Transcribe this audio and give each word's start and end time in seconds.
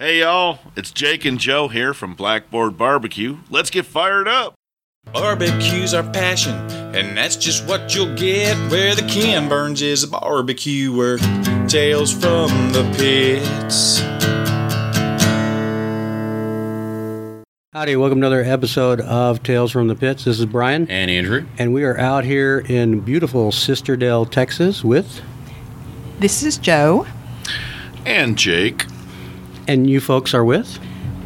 Hey 0.00 0.20
y'all, 0.20 0.60
it's 0.76 0.92
Jake 0.92 1.24
and 1.24 1.40
Joe 1.40 1.66
here 1.66 1.92
from 1.92 2.14
Blackboard 2.14 2.78
Barbecue. 2.78 3.38
Let's 3.50 3.68
get 3.68 3.84
fired 3.84 4.28
up. 4.28 4.54
Barbecue's 5.12 5.92
our 5.92 6.04
passion, 6.04 6.54
and 6.94 7.16
that's 7.16 7.34
just 7.34 7.66
what 7.66 7.92
you'll 7.94 8.14
get 8.14 8.56
where 8.70 8.94
the 8.94 9.02
Ken 9.02 9.48
Burns 9.48 9.82
is 9.82 10.04
a 10.04 10.08
barbecuer. 10.08 11.18
Tales 11.66 12.12
from 12.12 12.48
the 12.72 12.84
pits. 12.96 13.98
Howdy, 17.72 17.96
welcome 17.96 18.20
to 18.20 18.26
another 18.28 18.44
episode 18.44 19.00
of 19.00 19.42
Tales 19.42 19.72
from 19.72 19.88
the 19.88 19.96
Pits. 19.96 20.24
This 20.24 20.38
is 20.38 20.46
Brian, 20.46 20.88
And 20.88 21.10
Andrew. 21.10 21.44
and 21.58 21.74
we 21.74 21.82
are 21.82 21.98
out 21.98 22.24
here 22.24 22.60
in 22.68 23.00
beautiful 23.00 23.50
Sisterdale, 23.50 24.30
Texas 24.30 24.84
with, 24.84 25.20
This 26.20 26.44
is 26.44 26.56
Joe, 26.56 27.04
And 28.06 28.38
Jake. 28.38 28.84
And 29.68 29.88
you 29.88 30.00
folks 30.00 30.34
are 30.34 30.44
with? 30.44 30.78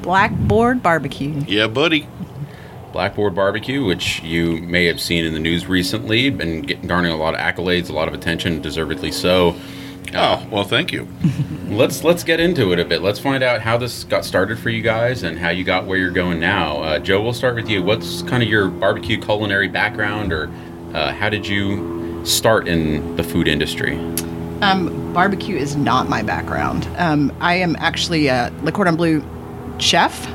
Blackboard 0.03 0.83
Barbecue. 0.83 1.43
Yeah, 1.47 1.69
buddy. 1.69 2.09
Blackboard 2.93 3.35
Barbecue, 3.35 3.85
which 3.85 4.23
you 4.23 4.59
may 4.59 4.85
have 4.87 5.01
seen 5.01 5.25
in 5.25 5.33
the 5.33 5.39
news 5.39 5.67
recently, 5.67 6.29
been 6.29 6.63
getting, 6.63 6.87
garnering 6.87 7.15
a 7.15 7.17
lot 7.17 7.35
of 7.35 7.41
accolades, 7.41 7.89
a 7.89 7.93
lot 7.93 8.09
of 8.09 8.13
attention, 8.15 8.61
deservedly 8.61 9.11
so. 9.11 9.57
Oh, 10.15 10.47
well, 10.51 10.65
thank 10.65 10.93
you. 10.93 11.09
Let's 11.69 12.05
let's 12.05 12.23
get 12.23 12.39
into 12.39 12.75
it 12.75 12.79
a 12.79 12.85
bit. 12.85 13.01
Let's 13.01 13.19
find 13.19 13.43
out 13.43 13.63
how 13.63 13.79
this 13.79 14.05
got 14.05 14.27
started 14.27 14.59
for 14.59 14.69
you 14.69 14.83
guys 14.83 15.23
and 15.23 15.39
how 15.39 15.49
you 15.49 15.65
got 15.65 15.87
where 15.87 15.97
you're 15.97 16.11
going 16.11 16.39
now. 16.39 16.83
Uh, 16.83 16.99
Joe, 16.99 17.23
we'll 17.23 17.33
start 17.33 17.55
with 17.55 17.67
you. 17.71 17.83
What's 17.83 18.21
kind 18.21 18.43
of 18.43 18.49
your 18.51 18.69
barbecue 18.69 19.19
culinary 19.19 19.69
background, 19.69 20.35
or 20.35 20.53
uh, 20.93 21.15
how 21.15 21.31
did 21.31 21.47
you 21.47 22.23
start 22.27 22.69
in 22.69 23.17
the 23.17 23.23
food 23.23 23.49
industry? 23.49 23.97
Um, 24.63 25.13
barbecue 25.13 25.57
is 25.57 25.75
not 25.77 26.09
my 26.09 26.23
background. 26.23 26.87
Um, 26.97 27.35
I 27.41 27.55
am 27.57 27.75
actually 27.81 28.29
a 28.29 28.53
Le 28.63 28.71
Cordon 28.71 28.95
Bleu 28.97 29.23
chef. 29.79 30.27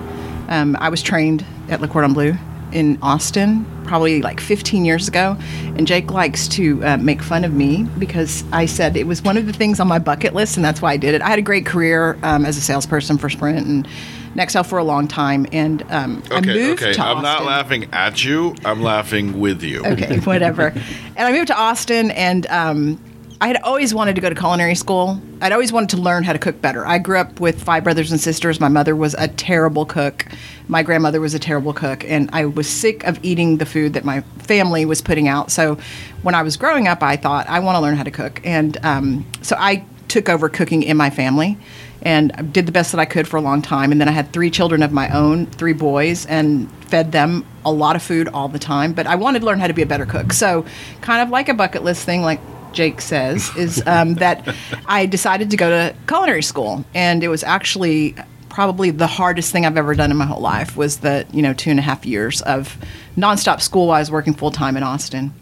Um, 0.50 0.76
I 0.80 0.90
was 0.90 1.02
trained 1.02 1.46
at 1.70 1.80
Le 1.80 1.88
Cordon 1.88 2.14
Bleu 2.14 2.34
in 2.74 3.00
Austin 3.02 3.66
probably 3.86 4.22
like 4.22 4.42
15 4.42 4.84
years 4.84 5.08
ago. 5.08 5.38
And 5.78 5.88
Jake 5.88 6.12
likes 6.12 6.50
to 6.50 6.84
uh, 6.84 6.98
make 6.98 7.22
fun 7.22 7.46
of 7.46 7.54
me 7.54 7.84
because 7.98 8.44
I 8.52 8.66
said 8.66 8.98
it 8.98 9.08
was 9.08 9.22
one 9.22 9.38
of 9.38 9.46
the 9.46 9.54
things 9.54 9.80
on 9.80 9.88
my 9.88 9.98
bucket 10.00 10.34
list, 10.34 10.58
and 10.58 10.66
that's 10.66 10.82
why 10.82 10.92
I 10.92 10.98
did 10.98 11.16
it. 11.16 11.22
I 11.22 11.30
had 11.30 11.40
a 11.40 11.44
great 11.44 11.66
career 11.66 12.20
um, 12.24 12.46
as 12.46 12.58
a 12.58 12.62
salesperson 12.62 13.18
for 13.18 13.30
Sprint 13.30 13.66
and 13.66 13.88
Nextel 14.36 14.66
for 14.66 14.78
a 14.78 14.84
long 14.84 15.08
time. 15.08 15.46
And 15.54 15.84
um, 15.90 16.22
I 16.30 16.40
Okay, 16.40 16.54
moved 16.54 16.84
okay. 16.84 16.92
to 16.94 17.02
I'm 17.02 17.24
not 17.24 17.46
laughing 17.46 17.88
at 17.94 18.26
you. 18.26 18.56
I'm 18.66 18.82
laughing 18.84 19.40
with 19.40 19.64
you. 19.64 19.86
okay, 19.86 20.20
whatever. 20.20 20.68
and 21.16 21.20
I 21.28 21.32
moved 21.32 21.48
to 21.48 21.58
Austin, 21.58 22.12
and 22.12 22.46
um, 22.48 23.02
I 23.40 23.48
had 23.48 23.62
always 23.62 23.94
wanted 23.94 24.16
to 24.16 24.22
go 24.22 24.30
to 24.30 24.36
culinary 24.36 24.74
school. 24.74 25.22
I'd 25.42 25.52
always 25.52 25.72
wanted 25.72 25.90
to 25.92 25.98
learn 25.98 26.24
how 26.24 26.34
to 26.34 26.40
cook 26.40 26.60
better. 26.60 26.88
I 26.88 26.98
grew 26.98 27.20
up 27.20 27.40
with 27.40 27.62
five 27.62 27.84
brothers 27.84 28.12
and 28.12 28.20
sisters. 28.20 28.60
My 28.60 28.68
mother 28.68 28.96
was 28.96 29.14
a 29.14 29.28
terrible 29.28 29.86
cook. 29.86 30.26
My 30.68 30.82
grandmother 30.82 31.22
was 31.22 31.36
a 31.36 31.40
terrible 31.40 31.72
cook, 31.72 32.04
and 32.06 32.32
I 32.34 32.46
was 32.46 32.68
sick 32.68 33.04
of 33.04 33.20
eating 33.24 33.58
the 33.58 33.66
food 33.68 33.94
that 33.94 34.04
my 34.04 34.22
family 34.40 34.86
was 34.86 35.02
putting 35.02 35.28
out. 35.28 35.52
So, 35.52 35.78
when 36.24 36.34
I 36.34 36.42
was 36.42 36.58
growing 36.58 36.88
up, 36.88 37.04
I 37.04 37.16
thought 37.16 37.48
I 37.48 37.60
want 37.60 37.76
to 37.76 37.80
learn 37.80 37.96
how 37.96 38.04
to 38.04 38.12
cook, 38.12 38.42
and 38.44 38.84
um, 38.84 39.26
so 39.44 39.56
I 39.60 39.86
took 40.08 40.30
over 40.30 40.50
cooking 40.50 40.82
in 40.82 40.98
my 40.98 41.12
family 41.12 41.58
and 42.02 42.52
did 42.54 42.66
the 42.66 42.72
best 42.72 42.92
that 42.92 43.00
I 43.00 43.06
could 43.06 43.28
for 43.28 43.38
a 43.38 43.42
long 43.42 43.62
time. 43.62 43.92
And 43.92 44.00
then 44.00 44.08
I 44.08 44.12
had 44.12 44.32
three 44.32 44.50
children 44.50 44.82
of 44.82 44.92
my 44.92 45.10
own, 45.10 45.46
three 45.48 45.74
boys, 45.74 46.26
and 46.26 46.72
fed 46.86 47.12
them 47.12 47.46
a 47.66 47.72
lot 47.72 47.96
of 47.96 48.02
food 48.02 48.30
all 48.30 48.48
the 48.48 48.60
time. 48.60 48.94
But 48.94 49.08
I 49.08 49.16
wanted 49.16 49.40
to 49.40 49.46
learn 49.46 49.60
how 49.60 49.68
to 49.68 49.74
be 49.74 49.82
a 49.82 49.88
better 49.88 50.06
cook. 50.06 50.34
So, 50.34 50.66
kind 51.02 51.22
of 51.22 51.30
like 51.30 51.50
a 51.50 51.54
bucket 51.54 51.84
list 51.84 52.06
thing, 52.06 52.22
like 52.22 52.40
Jake 52.74 53.02
says, 53.02 53.56
is 53.56 53.82
um, 53.86 54.14
that 54.24 54.56
I 54.86 55.06
decided 55.06 55.52
to 55.52 55.58
go 55.58 55.70
to 55.70 55.96
culinary 56.08 56.44
school. 56.44 56.86
And 56.94 57.24
it 57.24 57.30
was 57.30 57.44
actually 57.44 58.16
probably 58.50 58.90
the 58.90 59.08
hardest 59.08 59.52
thing 59.52 59.66
I've 59.66 59.78
ever 59.78 59.94
done 59.94 60.10
in 60.12 60.18
my 60.18 60.26
whole 60.26 60.42
life 60.42 60.76
was 60.76 60.98
the, 60.98 61.26
you 61.32 61.42
know, 61.42 61.54
two 61.54 61.70
and 61.70 61.80
a 61.80 61.84
half 61.84 62.06
years 62.06 62.42
of 62.42 62.78
nonstop 63.16 63.62
school 63.62 63.88
while 63.88 63.98
I 63.98 64.00
was 64.00 64.10
working 64.10 64.34
full 64.34 64.52
time 64.52 64.78
in 64.78 64.84
Austin. 64.84 65.34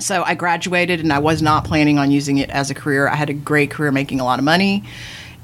So 0.00 0.22
I 0.24 0.34
graduated 0.34 1.00
and 1.00 1.12
I 1.12 1.20
was 1.20 1.40
not 1.40 1.64
planning 1.64 1.98
on 1.98 2.10
using 2.10 2.38
it 2.38 2.50
as 2.50 2.70
a 2.70 2.74
career. 2.74 3.08
I 3.08 3.14
had 3.14 3.30
a 3.30 3.34
great 3.34 3.70
career 3.70 3.92
making 3.92 4.20
a 4.20 4.24
lot 4.24 4.38
of 4.38 4.44
money 4.44 4.84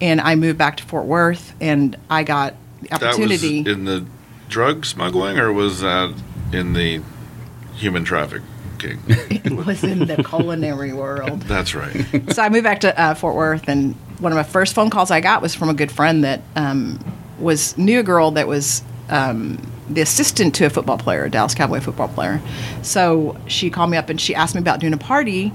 and 0.01 0.21
I 0.21 0.35
moved 0.35 0.59
back 0.59 0.77
to 0.79 0.85
Fort 0.85 1.07
Worth 1.07 1.55
and 1.61 1.97
I 2.09 2.25
got 2.25 2.55
the 2.83 2.95
opportunity. 2.95 3.59
in 3.59 3.85
the 3.85 4.05
drug 4.49 4.85
smuggling 4.85 5.39
or 5.39 5.53
was 5.53 5.81
that 5.81 6.15
in 6.53 6.73
the 6.73 7.03
human 7.75 8.05
trafficking? 8.05 8.47
it 9.09 9.53
was 9.53 9.85
in 9.85 10.01
the 10.01 10.23
culinary 10.23 10.93
world. 10.93 11.43
That's 11.43 11.75
right. 11.75 12.05
so 12.33 12.43
I 12.43 12.49
moved 12.49 12.65
back 12.65 12.81
to 12.81 13.01
uh, 13.01 13.15
Fort 13.15 13.35
Worth, 13.35 13.69
and 13.69 13.95
one 14.19 14.33
of 14.33 14.37
my 14.37 14.43
first 14.43 14.75
phone 14.75 14.91
calls 14.91 15.11
I 15.11 15.21
got 15.21 15.43
was 15.43 15.55
from 15.55 15.69
a 15.69 15.75
good 15.75 15.91
friend 15.91 16.25
that 16.25 16.43
um, 16.57 16.99
was 17.39 17.77
knew 17.79 18.01
a 18.01 18.03
girl 18.03 18.31
that 18.33 18.47
was 18.47 18.83
um, 19.09 19.59
the 19.89 20.01
assistant 20.01 20.55
to 20.57 20.67
a 20.67 20.71
football 20.71 20.99
player, 20.99 21.25
a 21.25 21.31
Dallas 21.31 21.55
Cowboy 21.55 21.81
football 21.81 22.09
player. 22.09 22.41
So 22.83 23.37
she 23.47 23.71
called 23.71 23.91
me 23.91 23.97
up 23.97 24.09
and 24.09 24.21
she 24.21 24.35
asked 24.35 24.55
me 24.55 24.61
about 24.61 24.81
doing 24.81 24.93
a 24.93 24.99
party. 24.99 25.53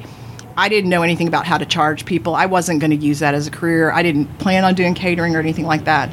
I 0.58 0.70
didn't 0.70 0.90
know 0.90 1.02
anything 1.02 1.28
about 1.28 1.46
how 1.46 1.58
to 1.58 1.66
charge 1.66 2.06
people. 2.06 2.36
I 2.36 2.46
wasn't 2.46 2.80
going 2.80 2.92
to 2.92 2.98
use 2.98 3.20
that 3.20 3.34
as 3.34 3.48
a 3.48 3.52
career. 3.52 3.92
I 3.92 4.04
didn't 4.04 4.26
plan 4.40 4.64
on 4.64 4.74
doing 4.74 4.94
catering 4.94 5.36
or 5.36 5.40
anything 5.40 5.66
like 5.66 5.86
that. 5.86 6.10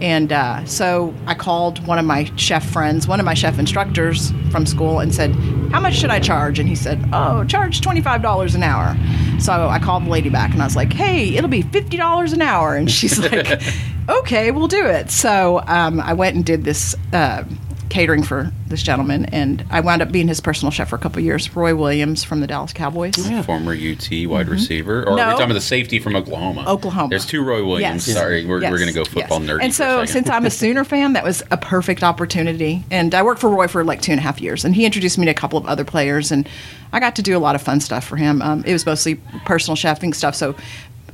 And 0.00 0.32
uh, 0.32 0.64
so 0.64 1.14
I 1.26 1.34
called 1.34 1.86
one 1.86 1.98
of 1.98 2.04
my 2.04 2.30
chef 2.36 2.64
friends, 2.68 3.06
one 3.06 3.20
of 3.20 3.26
my 3.26 3.34
chef 3.34 3.58
instructors 3.58 4.32
from 4.50 4.64
school, 4.66 5.00
and 5.00 5.14
said, 5.14 5.34
How 5.72 5.80
much 5.80 5.94
should 5.94 6.10
I 6.10 6.20
charge? 6.20 6.58
And 6.58 6.68
he 6.68 6.74
said, 6.74 7.02
Oh, 7.12 7.44
charge 7.44 7.80
$25 7.80 8.54
an 8.54 8.62
hour. 8.62 8.96
So 9.40 9.68
I 9.68 9.78
called 9.78 10.06
the 10.06 10.10
lady 10.10 10.30
back 10.30 10.52
and 10.52 10.62
I 10.62 10.64
was 10.64 10.76
like, 10.76 10.92
Hey, 10.92 11.34
it'll 11.36 11.50
be 11.50 11.62
$50 11.62 12.32
an 12.32 12.42
hour. 12.42 12.76
And 12.76 12.90
she's 12.90 13.18
like, 13.32 13.62
Okay, 14.08 14.50
we'll 14.50 14.68
do 14.68 14.86
it. 14.86 15.10
So 15.10 15.62
um, 15.66 16.00
I 16.00 16.14
went 16.14 16.36
and 16.36 16.44
did 16.44 16.64
this. 16.64 16.94
Uh, 17.12 17.44
catering 17.90 18.22
for 18.22 18.50
this 18.68 18.82
gentleman 18.82 19.24
and 19.26 19.64
I 19.68 19.80
wound 19.80 20.00
up 20.00 20.12
being 20.12 20.28
his 20.28 20.40
personal 20.40 20.70
chef 20.70 20.88
for 20.90 20.96
a 20.96 20.98
couple 20.98 21.18
of 21.18 21.24
years 21.24 21.54
Roy 21.56 21.74
Williams 21.74 22.22
from 22.24 22.40
the 22.40 22.46
Dallas 22.46 22.72
Cowboys 22.72 23.16
Former 23.44 23.72
UT 23.74 24.08
wide 24.26 24.48
receiver, 24.48 25.00
or 25.02 25.16
No. 25.16 25.26
we're 25.26 25.30
talking 25.32 25.44
about 25.46 25.54
the 25.54 25.60
safety 25.60 25.98
from 25.98 26.14
Oklahoma. 26.16 26.64
Oklahoma. 26.68 27.08
There's 27.10 27.26
two 27.26 27.42
Roy 27.42 27.64
Williams. 27.66 28.06
Yes. 28.06 28.16
Sorry, 28.16 28.46
we're, 28.46 28.62
Yes. 28.62 28.70
we're 28.70 28.78
going 28.78 28.88
to 28.88 28.94
go 28.94 29.04
football 29.04 29.40
Yes. 29.42 29.50
nerdy. 29.50 29.62
And 29.64 29.74
for 29.74 29.82
a 29.82 29.86
so, 29.86 30.04
since 30.06 30.30
I'm 30.30 30.46
a 30.46 30.50
Sooner 30.50 30.84
fan, 30.92 31.14
that 31.14 31.24
was 31.24 31.42
a 31.50 31.56
perfect 31.56 32.02
opportunity. 32.04 32.84
And 32.92 33.12
I 33.14 33.22
worked 33.24 33.40
for 33.40 33.50
Roy 33.50 33.66
for 33.66 33.82
like 33.84 34.00
two 34.00 34.12
and 34.12 34.18
a 34.20 34.22
half 34.22 34.40
years, 34.40 34.64
and 34.64 34.74
he 34.74 34.86
introduced 34.86 35.18
me 35.18 35.24
to 35.24 35.32
a 35.32 35.34
couple 35.34 35.58
of 35.58 35.66
other 35.66 35.84
players, 35.84 36.30
and 36.30 36.48
I 36.92 37.00
got 37.00 37.16
to 37.16 37.22
do 37.22 37.36
a 37.36 37.40
lot 37.40 37.54
of 37.56 37.62
fun 37.62 37.80
stuff 37.80 38.04
for 38.04 38.16
him. 38.16 38.40
Um, 38.40 38.62
it 38.64 38.72
was 38.72 38.86
mostly 38.86 39.16
personal 39.44 39.76
chefing 39.76 40.14
stuff. 40.14 40.34
So, 40.36 40.54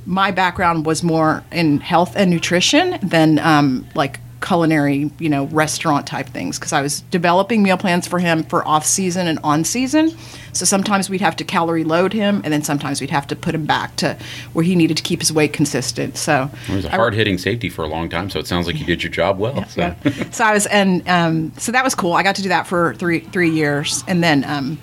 my 0.05 0.31
background 0.31 0.87
was 0.87 1.03
more 1.03 1.43
in 1.51 1.81
health 1.81 2.15
and 2.17 2.31
nutrition 2.31 2.99
than 3.03 3.39
um, 3.41 3.87
like 3.95 4.21
culinary, 4.41 5.11
you 5.19 5.29
know, 5.29 5.47
restaurant 5.47 6.07
type 6.07 6.27
things 6.29 6.59
because 6.59 6.73
I 6.73 6.83
was 6.83 7.01
developing 7.11 7.63
meal 7.63 7.77
plans 7.77 8.07
for 8.07 8.19
him 8.19 8.43
for 8.43 8.67
off 8.67 8.85
season 8.85 9.27
and 9.27 9.39
on 9.43 9.65
season. 9.65 10.15
So 10.53 10.65
sometimes 10.65 11.11
we'd 11.11 11.21
have 11.21 11.37
to 11.37 11.45
calorie 11.45 11.85
load 11.85 12.13
him, 12.13 12.41
and 12.45 12.53
then 12.53 12.63
sometimes 12.63 13.01
we'd 13.01 13.11
have 13.11 13.27
to 13.29 13.37
put 13.37 13.55
him 13.55 13.67
back 13.67 13.97
to 13.97 14.17
where 14.53 14.65
he 14.65 14.75
needed 14.75 14.97
to 14.97 15.03
keep 15.03 15.21
his 15.21 15.33
weight 15.33 15.53
consistent. 15.53 16.17
So 16.17 16.51
It 16.69 16.77
was 16.77 16.85
a 16.85 16.91
hard 16.91 17.15
hitting 17.15 17.39
safety 17.39 17.69
for 17.69 17.85
a 17.85 17.89
long 17.89 18.09
time, 18.09 18.31
so 18.31 18.39
it 18.39 18.47
sounds 18.47 18.67
like 18.67 18.79
you 18.79 18.87
did 18.87 19.03
your 19.03 19.13
job 19.13 19.39
well. 19.39 19.67
so. 19.69 19.81
yeah. 19.81 20.31
so 20.31 20.45
I 20.45 20.53
was, 20.53 20.67
and 20.67 21.07
um, 21.09 21.53
so 21.59 21.73
that 21.73 21.85
was 21.85 21.95
cool. 21.95 22.13
I 22.13 22.23
got 22.23 22.37
to 22.37 22.43
do 22.43 22.49
that 22.49 22.67
for 22.67 22.95
three 22.95 23.21
three 23.21 23.51
years, 23.51 24.05
and 24.07 24.23
then 24.23 24.45
um, 24.45 24.79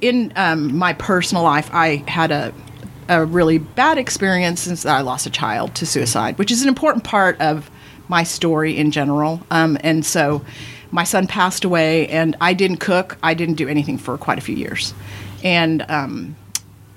in 0.00 0.32
um, 0.36 0.76
my 0.76 0.92
personal 0.92 1.42
life, 1.42 1.70
I 1.72 2.04
had 2.06 2.30
a 2.30 2.52
a 3.08 3.24
really 3.24 3.58
bad 3.58 3.98
experience 3.98 4.60
since 4.60 4.84
I 4.84 5.00
lost 5.00 5.26
a 5.26 5.30
child 5.30 5.74
to 5.76 5.86
suicide, 5.86 6.38
which 6.38 6.50
is 6.50 6.62
an 6.62 6.68
important 6.68 7.04
part 7.04 7.40
of 7.40 7.70
my 8.08 8.22
story 8.22 8.76
in 8.76 8.90
general. 8.90 9.40
Um, 9.50 9.78
and 9.82 10.04
so 10.04 10.44
my 10.90 11.04
son 11.04 11.26
passed 11.26 11.64
away, 11.64 12.08
and 12.08 12.36
I 12.40 12.54
didn't 12.54 12.78
cook. 12.78 13.18
I 13.22 13.34
didn't 13.34 13.54
do 13.54 13.68
anything 13.68 13.98
for 13.98 14.16
quite 14.16 14.38
a 14.38 14.40
few 14.40 14.54
years, 14.54 14.94
and 15.42 15.84
um, 15.88 16.36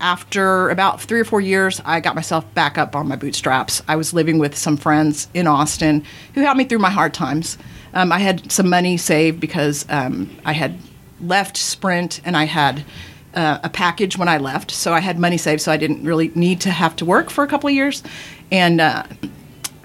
after 0.01 0.69
about 0.69 1.01
three 1.01 1.19
or 1.19 1.25
four 1.25 1.41
years, 1.41 1.81
I 1.83 1.99
got 1.99 2.15
myself 2.15 2.51
back 2.53 2.77
up 2.77 2.95
on 2.95 3.07
my 3.07 3.15
bootstraps. 3.15 3.81
I 3.87 3.95
was 3.95 4.13
living 4.13 4.39
with 4.39 4.55
some 4.55 4.77
friends 4.77 5.27
in 5.33 5.47
Austin 5.47 6.03
who 6.33 6.41
helped 6.41 6.57
me 6.57 6.63
through 6.63 6.79
my 6.79 6.89
hard 6.89 7.13
times. 7.13 7.57
Um, 7.93 8.11
I 8.11 8.19
had 8.19 8.51
some 8.51 8.69
money 8.69 8.97
saved 8.97 9.39
because 9.39 9.85
um, 9.89 10.29
I 10.45 10.53
had 10.53 10.77
left 11.21 11.57
Sprint 11.57 12.21
and 12.23 12.37
I 12.37 12.45
had 12.45 12.85
uh, 13.33 13.59
a 13.63 13.69
package 13.69 14.17
when 14.17 14.27
I 14.27 14.37
left, 14.37 14.71
so 14.71 14.93
I 14.93 14.99
had 14.99 15.19
money 15.19 15.37
saved, 15.37 15.61
so 15.61 15.71
I 15.71 15.77
didn't 15.77 16.03
really 16.03 16.31
need 16.33 16.61
to 16.61 16.71
have 16.71 16.95
to 16.97 17.05
work 17.05 17.29
for 17.29 17.43
a 17.43 17.47
couple 17.47 17.67
of 17.67 17.75
years. 17.75 18.03
And 18.51 18.81
uh, 18.81 19.03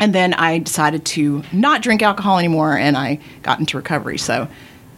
and 0.01 0.15
then 0.15 0.35
I 0.35 0.59
decided 0.59 1.05
to 1.07 1.43
not 1.53 1.83
drink 1.83 2.03
alcohol 2.03 2.39
anymore, 2.39 2.77
and 2.77 2.97
I 2.97 3.19
got 3.43 3.61
into 3.61 3.77
recovery. 3.77 4.19
So 4.19 4.49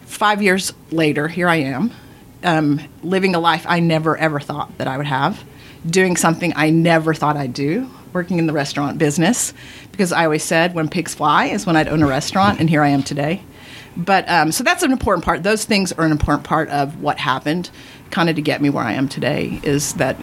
five 0.05 0.41
years 0.41 0.73
later, 0.91 1.27
here 1.27 1.49
I 1.49 1.57
am, 1.57 1.91
um, 2.43 2.81
living 3.03 3.35
a 3.35 3.39
life 3.39 3.65
I 3.67 3.79
never 3.79 4.17
ever 4.17 4.39
thought 4.39 4.77
that 4.77 4.87
I 4.87 4.97
would 4.97 5.07
have, 5.07 5.43
doing 5.85 6.15
something 6.15 6.53
I 6.55 6.69
never 6.69 7.13
thought 7.13 7.37
I'd 7.37 7.53
do, 7.53 7.89
working 8.13 8.39
in 8.39 8.47
the 8.47 8.53
restaurant 8.53 8.97
business, 8.97 9.53
because 9.91 10.11
I 10.11 10.25
always 10.25 10.43
said 10.43 10.73
when 10.73 10.89
pigs 10.89 11.13
fly 11.13 11.45
is 11.45 11.65
when 11.65 11.75
I'd 11.75 11.87
own 11.87 12.03
a 12.03 12.07
restaurant, 12.07 12.59
and 12.59 12.69
here 12.69 12.81
I 12.83 12.89
am 12.89 13.03
today. 13.03 13.41
But 13.95 14.29
um, 14.29 14.51
so 14.51 14.63
that's 14.63 14.83
an 14.83 14.91
important 14.91 15.25
part. 15.25 15.41
Those 15.43 15.65
things 15.65 15.91
are 15.93 16.05
an 16.05 16.11
important 16.11 16.43
part 16.43 16.69
of 16.69 17.01
what 17.01 17.17
happened, 17.17 17.71
kind 18.11 18.29
of 18.29 18.35
to 18.35 18.41
get 18.41 18.61
me 18.61 18.69
where 18.69 18.83
I 18.83 18.93
am 18.93 19.09
today. 19.09 19.59
Is 19.63 19.93
that 19.93 20.17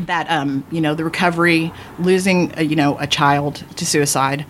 that 0.00 0.30
um, 0.30 0.64
you 0.70 0.80
know 0.80 0.94
the 0.94 1.04
recovery, 1.04 1.72
losing 1.98 2.52
a, 2.56 2.62
you 2.62 2.76
know 2.76 2.98
a 2.98 3.06
child 3.06 3.64
to 3.76 3.86
suicide, 3.86 4.46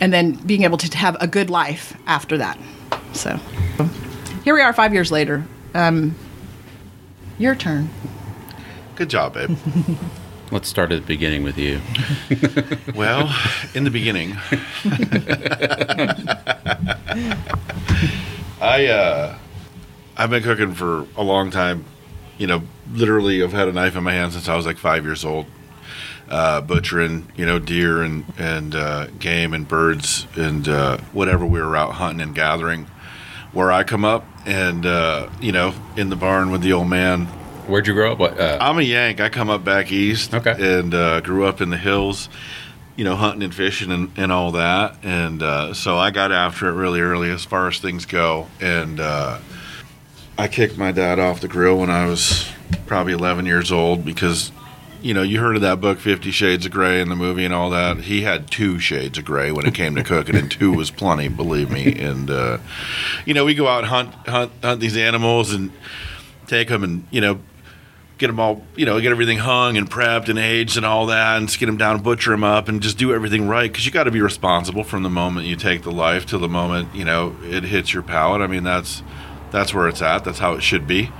and 0.00 0.12
then 0.12 0.32
being 0.32 0.64
able 0.64 0.78
to 0.78 0.96
have 0.96 1.16
a 1.20 1.26
good 1.26 1.50
life 1.50 1.96
after 2.06 2.38
that. 2.38 2.58
So 3.12 3.38
here 4.44 4.54
we 4.54 4.60
are, 4.60 4.72
five 4.72 4.94
years 4.94 5.12
later. 5.12 5.44
Um, 5.74 6.14
your 7.38 7.54
turn. 7.54 7.90
Good 8.96 9.10
job, 9.10 9.34
babe. 9.34 9.56
Let's 10.50 10.68
start 10.68 10.90
at 10.92 11.02
the 11.02 11.06
beginning 11.06 11.42
with 11.42 11.58
you. 11.58 11.80
well, 12.94 13.30
in 13.74 13.84
the 13.84 13.90
beginning, 13.90 14.32
I 18.60 18.86
uh, 18.86 19.36
I've 20.16 20.30
been 20.30 20.42
cooking 20.42 20.72
for 20.72 21.06
a 21.16 21.22
long 21.22 21.50
time. 21.50 21.84
You 22.38 22.46
know, 22.46 22.62
literally, 22.92 23.42
I've 23.42 23.52
had 23.52 23.68
a 23.68 23.72
knife 23.72 23.96
in 23.96 24.04
my 24.04 24.12
hand 24.12 24.32
since 24.32 24.48
I 24.48 24.56
was 24.56 24.64
like 24.64 24.78
five 24.78 25.04
years 25.04 25.24
old. 25.24 25.46
Uh, 26.28 26.60
butchering, 26.60 27.26
you 27.36 27.46
know, 27.46 27.58
deer 27.58 28.02
and 28.02 28.24
and 28.36 28.74
uh, 28.74 29.06
game 29.18 29.54
and 29.54 29.66
birds 29.66 30.26
and 30.36 30.68
uh, 30.68 30.98
whatever 31.12 31.46
we 31.46 31.58
were 31.60 31.74
out 31.74 31.94
hunting 31.94 32.20
and 32.20 32.34
gathering. 32.34 32.86
Where 33.52 33.72
I 33.72 33.82
come 33.82 34.04
up, 34.04 34.26
and 34.46 34.84
uh, 34.84 35.30
you 35.40 35.52
know, 35.52 35.74
in 35.96 36.10
the 36.10 36.16
barn 36.16 36.50
with 36.50 36.60
the 36.60 36.74
old 36.74 36.88
man, 36.88 37.28
Where'd 37.68 37.86
you 37.86 37.92
grow 37.92 38.12
up? 38.12 38.18
What, 38.18 38.40
uh, 38.40 38.56
I'm 38.62 38.78
a 38.78 38.82
Yank. 38.82 39.20
I 39.20 39.28
come 39.28 39.50
up 39.50 39.62
back 39.62 39.92
east. 39.92 40.32
Okay. 40.32 40.78
And 40.78 40.94
uh, 40.94 41.20
grew 41.20 41.44
up 41.44 41.60
in 41.60 41.68
the 41.68 41.76
hills, 41.76 42.30
you 42.96 43.04
know, 43.04 43.14
hunting 43.14 43.42
and 43.42 43.54
fishing 43.54 43.92
and, 43.92 44.10
and 44.16 44.32
all 44.32 44.52
that. 44.52 44.96
And 45.02 45.42
uh, 45.42 45.74
so 45.74 45.98
I 45.98 46.10
got 46.10 46.32
after 46.32 46.68
it 46.68 46.72
really 46.72 47.02
early 47.02 47.30
as 47.30 47.44
far 47.44 47.68
as 47.68 47.78
things 47.78 48.06
go. 48.06 48.46
And 48.58 48.98
uh, 48.98 49.40
I 50.38 50.46
kicked 50.46 50.78
my 50.78 50.92
dad 50.92 51.18
off 51.18 51.40
the 51.40 51.48
grill 51.48 51.78
when 51.78 51.90
I 51.90 52.06
was 52.06 52.48
probably 52.86 53.12
11 53.12 53.44
years 53.44 53.72
old 53.72 54.04
because, 54.04 54.52
you 55.02 55.12
know, 55.12 55.22
you 55.22 55.40
heard 55.40 55.56
of 55.56 55.62
that 55.62 55.80
book, 55.80 55.98
Fifty 55.98 56.30
Shades 56.30 56.64
of 56.64 56.70
Grey, 56.70 57.00
and 57.00 57.10
the 57.10 57.16
movie 57.16 57.44
and 57.44 57.52
all 57.52 57.70
that. 57.70 57.96
He 57.98 58.22
had 58.22 58.48
two 58.48 58.78
shades 58.78 59.18
of 59.18 59.24
gray 59.24 59.50
when 59.50 59.66
it 59.66 59.74
came 59.74 59.96
to 59.96 60.04
cooking, 60.04 60.36
and 60.36 60.48
two 60.48 60.72
was 60.72 60.92
plenty, 60.92 61.26
believe 61.26 61.72
me. 61.72 61.92
And, 61.98 62.30
uh, 62.30 62.58
you 63.26 63.34
know, 63.34 63.44
we 63.44 63.56
go 63.56 63.66
out 63.66 63.80
and 63.80 63.88
hunt, 63.88 64.14
hunt, 64.28 64.52
hunt 64.62 64.80
these 64.80 64.96
animals 64.96 65.52
and 65.52 65.72
take 66.46 66.68
them 66.68 66.84
and, 66.84 67.04
you 67.10 67.20
know, 67.20 67.40
get 68.18 68.28
them 68.28 68.38
all, 68.38 68.62
you 68.76 68.86
know, 68.86 69.00
get 69.00 69.10
everything 69.10 69.38
hung 69.38 69.76
and 69.76 69.90
prepped 69.90 70.28
and 70.28 70.38
aged 70.38 70.76
and 70.76 70.86
all 70.86 71.06
that, 71.06 71.38
and 71.38 71.48
get 71.58 71.66
them 71.66 71.78
down 71.78 72.00
butcher 72.00 72.30
them 72.30 72.44
up 72.44 72.68
and 72.68 72.80
just 72.80 72.96
do 72.96 73.12
everything 73.12 73.48
right 73.48 73.70
because 73.72 73.84
you 73.86 73.90
got 73.90 74.04
to 74.04 74.12
be 74.12 74.20
responsible 74.20 74.84
from 74.84 75.02
the 75.02 75.10
moment 75.10 75.46
you 75.46 75.56
take 75.56 75.82
the 75.82 75.92
life 75.92 76.26
to 76.26 76.38
the 76.38 76.48
moment 76.48 76.92
you 76.94 77.04
know 77.04 77.36
it 77.42 77.64
hits 77.64 77.92
your 77.92 78.02
palate. 78.04 78.40
I 78.40 78.46
mean, 78.46 78.64
that's 78.64 79.02
that's 79.50 79.74
where 79.74 79.88
it's 79.88 80.02
at. 80.02 80.24
That's 80.24 80.38
how 80.38 80.54
it 80.54 80.62
should 80.62 80.86
be. 80.86 81.10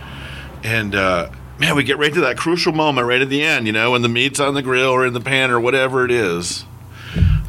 And 0.62 0.94
uh, 0.94 1.30
man, 1.58 1.76
we 1.76 1.84
get 1.84 1.98
right 1.98 2.12
to 2.12 2.20
that 2.22 2.36
crucial 2.36 2.72
moment 2.72 3.06
right 3.06 3.20
at 3.20 3.28
the 3.28 3.42
end, 3.42 3.66
you 3.66 3.72
know, 3.72 3.92
when 3.92 4.02
the 4.02 4.08
meat's 4.08 4.40
on 4.40 4.54
the 4.54 4.62
grill 4.62 4.90
or 4.90 5.06
in 5.06 5.12
the 5.12 5.20
pan 5.20 5.50
or 5.50 5.60
whatever 5.60 6.04
it 6.04 6.10
is. 6.10 6.64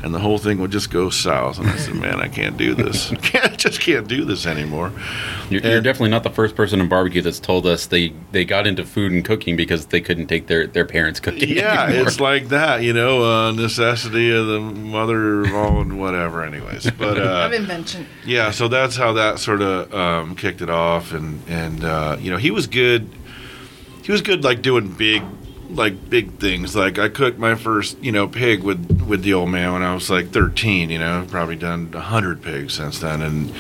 And 0.01 0.13
the 0.13 0.19
whole 0.19 0.38
thing 0.38 0.60
would 0.60 0.72
just 0.72 0.90
go 0.92 1.10
south. 1.10 1.60
And 1.60 1.68
I 1.68 1.75
said, 1.75 1.96
man, 1.96 2.22
I 2.22 2.30
can't 2.30 2.56
do 2.56 2.74
this. 2.74 3.12
I 3.34 3.50
just 3.57 3.81
can't 3.81 4.07
do 4.07 4.24
this 4.24 4.46
anymore. 4.46 4.94
you're, 5.50 5.62
you're 5.62 5.81
definitely 5.81 6.10
not 6.12 6.24
the 6.24 6.30
first 6.30 6.56
person 6.56 6.80
in 6.80 6.88
barbecue 6.88 7.22
that's 7.22 7.40
told 7.40 7.66
us 7.68 7.86
they, 7.88 8.13
they 8.31 8.46
got 8.46 8.66
into 8.66 8.86
food 8.86 9.12
and 9.12 9.25
cooking 9.25 9.57
because 9.57 9.88
they 9.88 10.00
couldn't 10.00 10.28
take 10.28 10.48
their, 10.48 10.68
their 10.68 10.86
parents 10.86 11.19
cooking. 11.19 11.50
yeah, 11.50 11.86
anymore. 11.88 12.07
it's 12.07 12.19
like 12.22 12.48
that, 12.48 12.81
you 12.81 12.94
know, 12.94 13.24
uh, 13.24 13.51
necessity 13.51 14.31
of 14.31 14.48
the 14.48 14.60
mother 14.62 15.42
of 15.42 15.54
all 15.54 15.81
and 15.81 16.00
whatever. 16.00 16.44
Anyways, 16.44 16.90
but 16.98 17.18
Of 17.18 17.51
uh, 17.51 17.56
invention. 17.56 18.06
yeah, 18.25 18.51
so 18.51 18.68
that's 18.69 18.96
how 18.96 19.12
that 19.13 19.40
sort 19.40 19.62
of 19.62 19.94
um, 19.94 20.36
kicked 20.36 20.62
it 20.62 20.69
off, 20.69 21.12
and 21.12 21.42
and 21.50 21.84
uh, 21.84 22.16
you 22.19 22.31
know 22.31 22.38
he 22.38 22.51
was 22.51 22.68
good. 22.68 23.10
He 24.04 24.12
was 24.12 24.22
good, 24.22 24.44
like 24.44 24.62
doing 24.62 24.92
big, 24.94 25.24
like 25.69 26.10
big 26.10 26.39
things. 26.39 26.75
Like 26.75 26.98
I 26.98 27.10
cooked 27.10 27.38
my 27.38 27.56
first, 27.56 28.01
you 28.04 28.12
know, 28.12 28.27
pig 28.27 28.63
with 28.63 29.04
with 29.07 29.24
the 29.24 29.33
old 29.33 29.50
man 29.50 29.74
when 29.74 29.83
I 29.83 29.94
was 29.94 30.10
like 30.10 30.30
13. 30.31 30.89
You 30.89 31.00
know, 31.00 31.25
probably 31.30 31.56
done 31.56 31.92
hundred 31.92 32.42
pigs 32.42 32.74
since 32.74 33.00
then, 33.00 33.21
and 33.21 33.54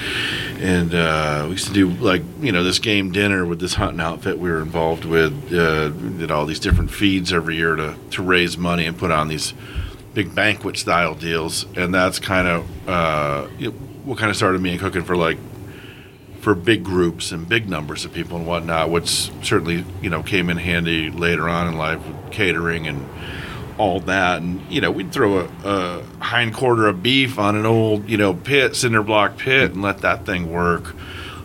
and 0.59 0.93
uh, 0.93 1.43
we 1.45 1.51
used 1.51 1.67
to 1.67 1.73
do 1.73 1.89
like 1.89 2.21
you 2.41 2.51
know 2.51 2.63
this 2.63 2.79
game 2.79 3.11
dinner 3.11 3.45
with 3.45 3.59
this 3.59 3.75
hunting 3.75 3.99
outfit 3.99 4.39
we 4.39 4.49
were 4.49 4.61
involved 4.61 5.05
with. 5.05 5.53
Uh, 5.53 5.89
did 5.89 6.31
all 6.31 6.45
these 6.45 6.59
different 6.59 6.91
feeds 6.91 7.31
every 7.31 7.55
year 7.55 7.75
to 7.75 7.95
to 8.11 8.23
raise 8.23 8.57
money 8.57 8.85
and 8.85 8.97
put 8.97 9.11
on 9.11 9.27
these 9.27 9.53
big 10.13 10.33
banquet 10.33 10.77
style 10.77 11.15
deals, 11.15 11.65
and 11.75 11.93
that's 11.93 12.19
kind 12.19 12.47
of 12.47 12.89
uh, 12.89 13.47
what 14.03 14.17
kind 14.17 14.29
of 14.29 14.35
started 14.35 14.61
me 14.61 14.73
in 14.73 14.79
cooking 14.79 15.03
for 15.03 15.15
like 15.15 15.37
for 16.49 16.55
big 16.55 16.83
groups 16.83 17.31
and 17.31 17.47
big 17.47 17.69
numbers 17.69 18.05
of 18.05 18.11
people 18.11 18.35
and 18.35 18.47
whatnot, 18.47 18.89
which 18.89 19.29
certainly 19.43 19.85
you 20.01 20.09
know 20.09 20.23
came 20.23 20.49
in 20.49 20.57
handy 20.57 21.11
later 21.11 21.47
on 21.47 21.67
in 21.67 21.77
life 21.77 22.03
with 22.07 22.31
catering 22.31 22.87
and 22.87 23.07
all 23.77 23.99
that. 23.99 24.41
And 24.41 24.59
you 24.67 24.81
know, 24.81 24.89
we'd 24.89 25.11
throw 25.11 25.41
a, 25.41 25.49
a 25.63 26.03
hind 26.19 26.55
quarter 26.55 26.87
of 26.87 27.03
beef 27.03 27.37
on 27.37 27.55
an 27.55 27.67
old 27.67 28.09
you 28.09 28.17
know 28.17 28.33
pit, 28.33 28.75
cinder 28.75 29.03
block 29.03 29.37
pit, 29.37 29.73
and 29.73 29.83
let 29.83 29.99
that 29.99 30.25
thing 30.25 30.51
work 30.51 30.95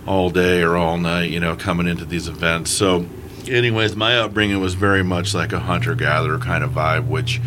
all 0.07 0.31
day 0.31 0.63
or 0.63 0.75
all 0.75 0.97
night. 0.97 1.29
You 1.29 1.41
know, 1.41 1.55
coming 1.55 1.87
into 1.87 2.07
these 2.07 2.27
events. 2.27 2.71
So, 2.71 3.05
anyways, 3.47 3.97
my 3.97 4.17
upbringing 4.17 4.59
was 4.59 4.73
very 4.73 5.05
much 5.05 5.35
like 5.35 5.53
a 5.53 5.61
hunter 5.61 5.95
gatherer 5.95 6.39
kind 6.39 6.65
of 6.65 6.71
vibe, 6.71 7.09
which 7.09 7.43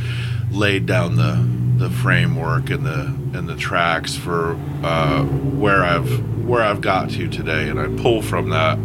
laid 0.51 0.85
down 0.85 1.15
the 1.15 1.66
the 1.77 1.89
framework 1.89 2.69
and 2.69 2.85
the 2.85 3.05
and 3.37 3.47
the 3.47 3.55
tracks 3.55 4.15
for 4.15 4.53
uh, 4.83 5.23
where 5.23 5.83
I've 5.83 6.45
where 6.45 6.63
I've 6.63 6.81
got 6.81 7.09
to 7.11 7.27
today, 7.27 7.69
and 7.69 7.79
I 7.79 7.87
pull 8.01 8.21
from 8.21 8.49
that 8.49 8.79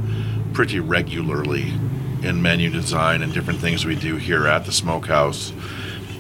pretty 0.53 0.81
regularly 0.81 1.73
in 2.23 2.43
menu 2.43 2.71
design 2.71 3.23
and 3.23 3.33
different 3.33 3.61
things 3.61 3.85
we 3.85 3.97
do 3.97 4.17
here 4.17 4.47
at 4.47 4.65
the 4.65 4.73
smokehouse 4.73 5.53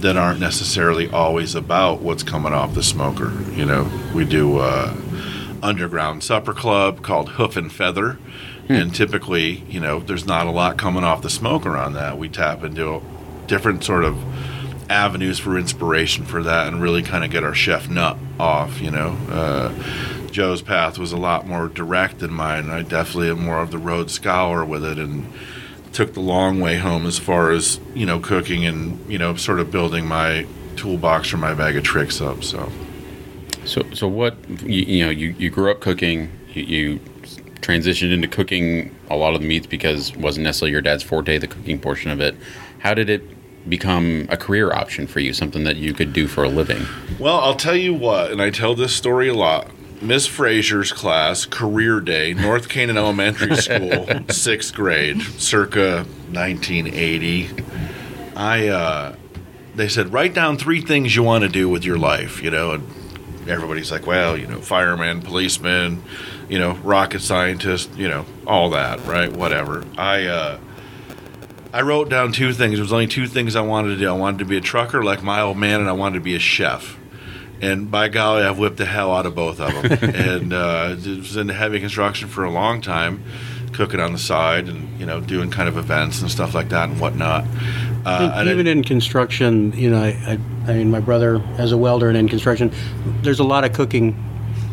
that 0.00 0.16
aren't 0.16 0.40
necessarily 0.40 1.08
always 1.10 1.54
about 1.54 2.00
what's 2.00 2.22
coming 2.22 2.52
off 2.52 2.74
the 2.74 2.82
smoker. 2.82 3.32
You 3.52 3.64
know, 3.64 3.90
we 4.14 4.24
do 4.24 4.58
uh, 4.58 4.96
underground 5.62 6.24
supper 6.24 6.52
club 6.52 7.02
called 7.02 7.30
Hoof 7.30 7.56
and 7.56 7.72
Feather. 7.72 8.18
And 8.68 8.94
typically, 8.94 9.64
you 9.68 9.80
know, 9.80 10.00
there's 10.00 10.26
not 10.26 10.46
a 10.46 10.50
lot 10.50 10.78
coming 10.78 11.04
off 11.04 11.22
the 11.22 11.30
smoker 11.30 11.76
on 11.76 11.92
that. 11.94 12.18
We 12.18 12.28
tap 12.28 12.64
into 12.64 13.02
different 13.46 13.84
sort 13.84 14.04
of 14.04 14.16
avenues 14.92 15.38
for 15.38 15.58
inspiration 15.58 16.24
for 16.24 16.42
that 16.42 16.68
and 16.68 16.80
really 16.80 17.02
kind 17.02 17.24
of 17.24 17.30
get 17.30 17.42
our 17.42 17.54
chef 17.54 17.88
nut 17.88 18.16
off, 18.38 18.80
you 18.80 18.90
know. 18.90 19.16
Uh, 19.30 19.72
Joe's 20.30 20.62
path 20.62 20.98
was 20.98 21.12
a 21.12 21.16
lot 21.16 21.46
more 21.46 21.68
direct 21.68 22.20
than 22.20 22.32
mine. 22.32 22.70
I 22.70 22.82
definitely 22.82 23.30
am 23.30 23.44
more 23.44 23.60
of 23.60 23.70
the 23.70 23.78
road 23.78 24.10
scholar 24.10 24.64
with 24.64 24.84
it 24.84 24.98
and 24.98 25.32
took 25.92 26.14
the 26.14 26.20
long 26.20 26.60
way 26.60 26.76
home 26.78 27.06
as 27.06 27.18
far 27.18 27.50
as, 27.50 27.80
you 27.94 28.06
know, 28.06 28.20
cooking 28.20 28.64
and, 28.64 29.10
you 29.10 29.18
know, 29.18 29.34
sort 29.36 29.60
of 29.60 29.70
building 29.70 30.06
my 30.06 30.46
toolbox 30.76 31.32
or 31.32 31.38
my 31.38 31.54
bag 31.54 31.76
of 31.76 31.84
tricks 31.84 32.20
up. 32.20 32.44
So, 32.44 32.70
So, 33.64 33.82
so 33.92 34.08
what 34.08 34.36
you, 34.62 34.82
you 34.82 35.04
know, 35.04 35.10
you, 35.10 35.34
you 35.38 35.50
grew 35.50 35.70
up 35.70 35.80
cooking, 35.80 36.30
you, 36.52 36.62
you 36.62 37.00
transitioned 37.60 38.12
into 38.12 38.26
cooking 38.26 38.94
a 39.08 39.16
lot 39.16 39.34
of 39.34 39.40
the 39.40 39.46
meats 39.46 39.66
because 39.66 40.16
wasn't 40.16 40.44
necessarily 40.44 40.72
your 40.72 40.80
dad's 40.80 41.02
forte, 41.02 41.38
the 41.38 41.46
cooking 41.46 41.78
portion 41.78 42.10
of 42.10 42.20
it. 42.20 42.34
How 42.80 42.94
did 42.94 43.08
it 43.08 43.22
become 43.68 44.26
a 44.28 44.36
career 44.36 44.72
option 44.72 45.06
for 45.06 45.20
you, 45.20 45.32
something 45.32 45.64
that 45.64 45.76
you 45.76 45.94
could 45.94 46.12
do 46.12 46.26
for 46.26 46.44
a 46.44 46.48
living? 46.48 46.86
Well, 47.18 47.38
I'll 47.40 47.56
tell 47.56 47.76
you 47.76 47.94
what, 47.94 48.30
and 48.30 48.42
I 48.42 48.50
tell 48.50 48.74
this 48.74 48.94
story 48.94 49.28
a 49.28 49.34
lot. 49.34 49.68
Miss 50.00 50.26
Frazier's 50.26 50.90
class, 50.92 51.44
career 51.46 52.00
day, 52.00 52.34
North 52.34 52.68
Canaan 52.68 52.96
Elementary 52.98 53.54
School, 53.58 54.06
sixth 54.30 54.74
grade, 54.74 55.22
circa 55.22 56.04
1980. 56.32 57.50
I, 58.34 58.68
uh, 58.68 59.16
they 59.76 59.88
said, 59.88 60.12
write 60.12 60.34
down 60.34 60.56
three 60.58 60.80
things 60.80 61.14
you 61.14 61.22
want 61.22 61.42
to 61.44 61.48
do 61.48 61.68
with 61.68 61.84
your 61.84 61.98
life, 61.98 62.42
you 62.42 62.50
know, 62.50 62.72
and 62.72 63.48
everybody's 63.48 63.92
like, 63.92 64.06
well, 64.06 64.36
you 64.36 64.48
know, 64.48 64.60
fireman, 64.60 65.22
policeman, 65.22 66.02
you 66.48 66.58
know, 66.58 66.72
rocket 66.82 67.20
scientist, 67.20 67.94
you 67.94 68.08
know, 68.08 68.26
all 68.44 68.70
that, 68.70 69.04
right? 69.06 69.32
Whatever. 69.32 69.84
I, 69.96 70.26
uh, 70.26 70.58
I 71.72 71.80
wrote 71.82 72.10
down 72.10 72.32
two 72.32 72.52
things. 72.52 72.74
There 72.74 72.82
was 72.82 72.92
only 72.92 73.06
two 73.06 73.26
things 73.26 73.56
I 73.56 73.62
wanted 73.62 73.88
to 73.90 73.96
do. 73.96 74.08
I 74.08 74.12
wanted 74.12 74.38
to 74.38 74.44
be 74.44 74.58
a 74.58 74.60
trucker 74.60 75.02
like 75.02 75.22
my 75.22 75.40
old 75.40 75.56
man, 75.56 75.80
and 75.80 75.88
I 75.88 75.92
wanted 75.92 76.16
to 76.16 76.24
be 76.24 76.34
a 76.34 76.38
chef. 76.38 76.98
And 77.62 77.90
by 77.90 78.08
golly, 78.08 78.42
I've 78.42 78.58
whipped 78.58 78.76
the 78.76 78.84
hell 78.84 79.12
out 79.12 79.24
of 79.24 79.34
both 79.34 79.60
of 79.60 79.72
them. 79.82 80.10
and 80.14 80.52
uh, 80.52 80.94
was 80.96 81.36
into 81.36 81.54
heavy 81.54 81.80
construction 81.80 82.28
for 82.28 82.44
a 82.44 82.50
long 82.50 82.82
time, 82.82 83.22
cooking 83.72 84.00
on 84.00 84.12
the 84.12 84.18
side, 84.18 84.68
and 84.68 84.98
you 85.00 85.06
know, 85.06 85.20
doing 85.20 85.50
kind 85.50 85.68
of 85.68 85.78
events 85.78 86.20
and 86.20 86.30
stuff 86.30 86.54
like 86.54 86.68
that 86.70 86.90
and 86.90 87.00
whatnot. 87.00 87.44
Uh, 88.04 88.44
Even 88.46 88.66
in 88.66 88.82
construction, 88.82 89.72
you 89.72 89.88
know, 89.88 90.02
I, 90.02 90.08
I, 90.66 90.70
I 90.70 90.74
mean, 90.74 90.90
my 90.90 91.00
brother 91.00 91.40
as 91.56 91.72
a 91.72 91.78
welder 91.78 92.08
and 92.08 92.18
in 92.18 92.28
construction, 92.28 92.72
there's 93.22 93.38
a 93.38 93.44
lot 93.44 93.64
of 93.64 93.72
cooking 93.72 94.22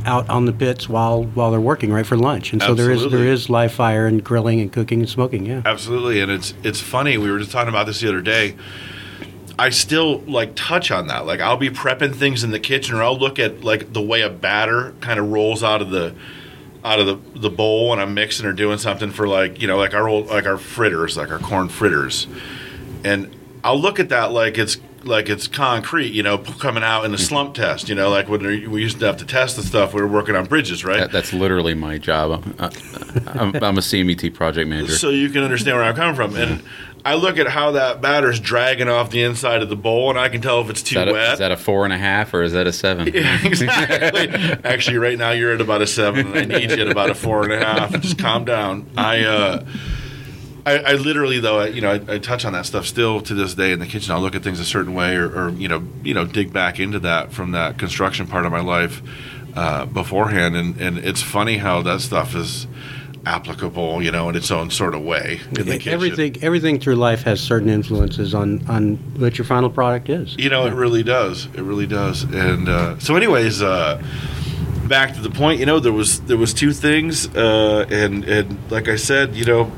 out 0.05 0.29
on 0.29 0.45
the 0.45 0.53
pits 0.53 0.87
while 0.87 1.23
while 1.23 1.51
they're 1.51 1.59
working, 1.59 1.91
right, 1.91 2.05
for 2.05 2.17
lunch. 2.17 2.53
And 2.53 2.61
so 2.61 2.73
there 2.73 2.91
is 2.91 3.09
there 3.11 3.25
is 3.25 3.49
live 3.49 3.71
fire 3.71 4.07
and 4.07 4.23
grilling 4.23 4.59
and 4.59 4.71
cooking 4.71 4.99
and 4.99 5.09
smoking. 5.09 5.45
Yeah. 5.45 5.61
Absolutely, 5.65 6.21
and 6.21 6.31
it's 6.31 6.53
it's 6.63 6.79
funny. 6.79 7.17
We 7.17 7.31
were 7.31 7.39
just 7.39 7.51
talking 7.51 7.69
about 7.69 7.85
this 7.85 8.01
the 8.01 8.09
other 8.09 8.21
day. 8.21 8.55
I 9.57 9.71
still 9.71 10.19
like 10.21 10.53
touch 10.55 10.89
on 10.89 11.07
that. 11.07 11.25
Like 11.25 11.41
I'll 11.41 11.57
be 11.57 11.69
prepping 11.69 12.15
things 12.15 12.43
in 12.43 12.51
the 12.51 12.59
kitchen, 12.59 12.95
or 12.95 13.03
I'll 13.03 13.17
look 13.17 13.39
at 13.39 13.63
like 13.63 13.93
the 13.93 14.01
way 14.01 14.21
a 14.21 14.29
batter 14.29 14.93
kind 15.01 15.19
of 15.19 15.29
rolls 15.31 15.63
out 15.63 15.81
of 15.81 15.89
the 15.89 16.15
out 16.83 16.99
of 16.99 17.05
the, 17.05 17.39
the 17.39 17.49
bowl 17.49 17.89
when 17.89 17.99
I'm 17.99 18.13
mixing 18.13 18.45
or 18.45 18.53
doing 18.53 18.77
something 18.77 19.11
for 19.11 19.27
like 19.27 19.61
you 19.61 19.67
know 19.67 19.77
like 19.77 19.93
our 19.93 20.07
old 20.07 20.27
like 20.27 20.45
our 20.45 20.57
fritters, 20.57 21.17
like 21.17 21.29
our 21.29 21.39
corn 21.39 21.67
fritters, 21.67 22.27
and 23.03 23.35
I'll 23.63 23.79
look 23.79 23.99
at 23.99 24.09
that 24.09 24.31
like 24.31 24.57
it's 24.57 24.77
like 25.03 25.29
it's 25.29 25.47
concrete, 25.47 26.13
you 26.13 26.23
know, 26.23 26.37
coming 26.37 26.83
out 26.83 27.05
in 27.05 27.13
a 27.13 27.17
slump 27.17 27.55
test, 27.55 27.89
you 27.89 27.95
know, 27.95 28.09
like 28.09 28.27
when 28.27 28.41
we 28.69 28.81
used 28.81 28.99
to 28.99 29.05
have 29.05 29.17
to 29.17 29.25
test 29.25 29.55
the 29.55 29.63
stuff. 29.63 29.93
We 29.93 30.01
were 30.01 30.07
working 30.07 30.35
on 30.35 30.45
bridges, 30.45 30.83
right? 30.83 30.99
That, 30.99 31.11
that's 31.11 31.33
literally 31.33 31.73
my 31.73 31.97
job. 31.97 32.43
I'm, 32.43 32.55
uh, 32.59 32.69
I'm, 33.27 33.55
I'm 33.55 33.77
a 33.77 33.81
CMET 33.81 34.33
project 34.33 34.69
manager. 34.69 34.93
so 34.93 35.09
you 35.09 35.29
can 35.29 35.43
understand 35.43 35.77
where 35.77 35.85
I'm 35.85 35.95
coming 35.95 36.15
from. 36.15 36.35
And 36.35 36.63
I 37.05 37.15
look 37.15 37.37
at 37.37 37.47
how 37.47 37.71
that 37.71 38.01
batter's 38.01 38.39
dragging 38.39 38.89
off 38.89 39.09
the 39.09 39.23
inside 39.23 39.61
of 39.61 39.69
the 39.69 39.75
bowl, 39.75 40.09
and 40.09 40.19
I 40.19 40.29
can 40.29 40.41
tell 40.41 40.61
if 40.61 40.69
it's 40.69 40.83
too 40.83 40.95
that, 40.95 41.07
a, 41.07 41.13
wet. 41.13 41.33
is 41.33 41.39
that 41.39 41.51
a 41.51 41.57
four 41.57 41.85
and 41.85 41.93
a 41.93 41.97
half 41.97 42.33
or 42.33 42.43
is 42.43 42.53
that 42.53 42.67
a 42.67 42.73
seven? 42.73 43.07
Yeah, 43.13 43.39
exactly. 43.45 44.29
Actually, 44.63 44.97
right 44.97 45.17
now 45.17 45.31
you're 45.31 45.53
at 45.53 45.61
about 45.61 45.81
a 45.81 45.87
seven, 45.87 46.27
and 46.27 46.53
I 46.53 46.59
need 46.59 46.71
you 46.71 46.81
at 46.81 46.89
about 46.89 47.09
a 47.09 47.15
four 47.15 47.43
and 47.43 47.53
a 47.53 47.59
half. 47.59 47.91
Just 48.01 48.19
calm 48.19 48.45
down. 48.45 48.89
I, 48.97 49.23
uh, 49.23 49.65
I, 50.69 50.91
I 50.91 50.93
literally 50.93 51.39
though, 51.39 51.59
I, 51.59 51.67
you 51.67 51.81
know, 51.81 51.91
I, 51.91 52.15
I 52.15 52.19
touch 52.19 52.45
on 52.45 52.53
that 52.53 52.65
stuff 52.65 52.85
still 52.85 53.21
to 53.21 53.33
this 53.33 53.53
day 53.55 53.71
in 53.71 53.79
the 53.79 53.88
kitchen. 53.88 54.13
I'll 54.13 54.21
look 54.21 54.35
at 54.35 54.43
things 54.43 54.59
a 54.59 54.65
certain 54.65 54.93
way, 54.93 55.15
or, 55.15 55.27
or 55.27 55.49
you 55.49 55.67
know, 55.67 55.83
you 56.03 56.13
know, 56.13 56.25
dig 56.25 56.53
back 56.53 56.79
into 56.79 56.99
that 56.99 57.31
from 57.33 57.51
that 57.51 57.77
construction 57.77 58.27
part 58.27 58.45
of 58.45 58.51
my 58.51 58.61
life 58.61 59.01
uh, 59.55 59.85
beforehand, 59.85 60.55
and 60.55 60.79
and 60.79 60.97
it's 60.99 61.21
funny 61.21 61.57
how 61.57 61.81
that 61.81 62.01
stuff 62.01 62.35
is 62.35 62.67
applicable, 63.25 64.01
you 64.01 64.11
know, 64.11 64.29
in 64.29 64.35
its 64.35 64.51
own 64.51 64.69
sort 64.69 64.95
of 64.95 65.01
way 65.01 65.39
in 65.49 65.65
the 65.65 65.77
kitchen. 65.77 65.93
everything 65.93 66.35
everything 66.41 66.79
through 66.79 66.95
life 66.95 67.23
has 67.23 67.41
certain 67.41 67.69
influences 67.69 68.33
on 68.33 68.65
on 68.67 68.95
what 69.17 69.38
your 69.38 69.45
final 69.45 69.69
product 69.69 70.09
is. 70.09 70.35
You 70.38 70.49
know, 70.49 70.67
it 70.67 70.73
really 70.73 71.03
does. 71.03 71.45
It 71.47 71.61
really 71.61 71.88
does. 71.88 72.23
And 72.23 72.69
uh, 72.69 72.99
so, 72.99 73.15
anyways, 73.15 73.61
uh, 73.61 74.01
back 74.88 75.13
to 75.15 75.21
the 75.21 75.29
point. 75.29 75.59
You 75.59 75.65
know, 75.65 75.79
there 75.79 75.93
was 75.93 76.21
there 76.21 76.38
was 76.38 76.53
two 76.53 76.73
things, 76.73 77.27
uh, 77.35 77.85
and 77.89 78.23
and 78.23 78.71
like 78.71 78.88
I 78.88 78.95
said, 78.95 79.35
you 79.35 79.45
know, 79.45 79.71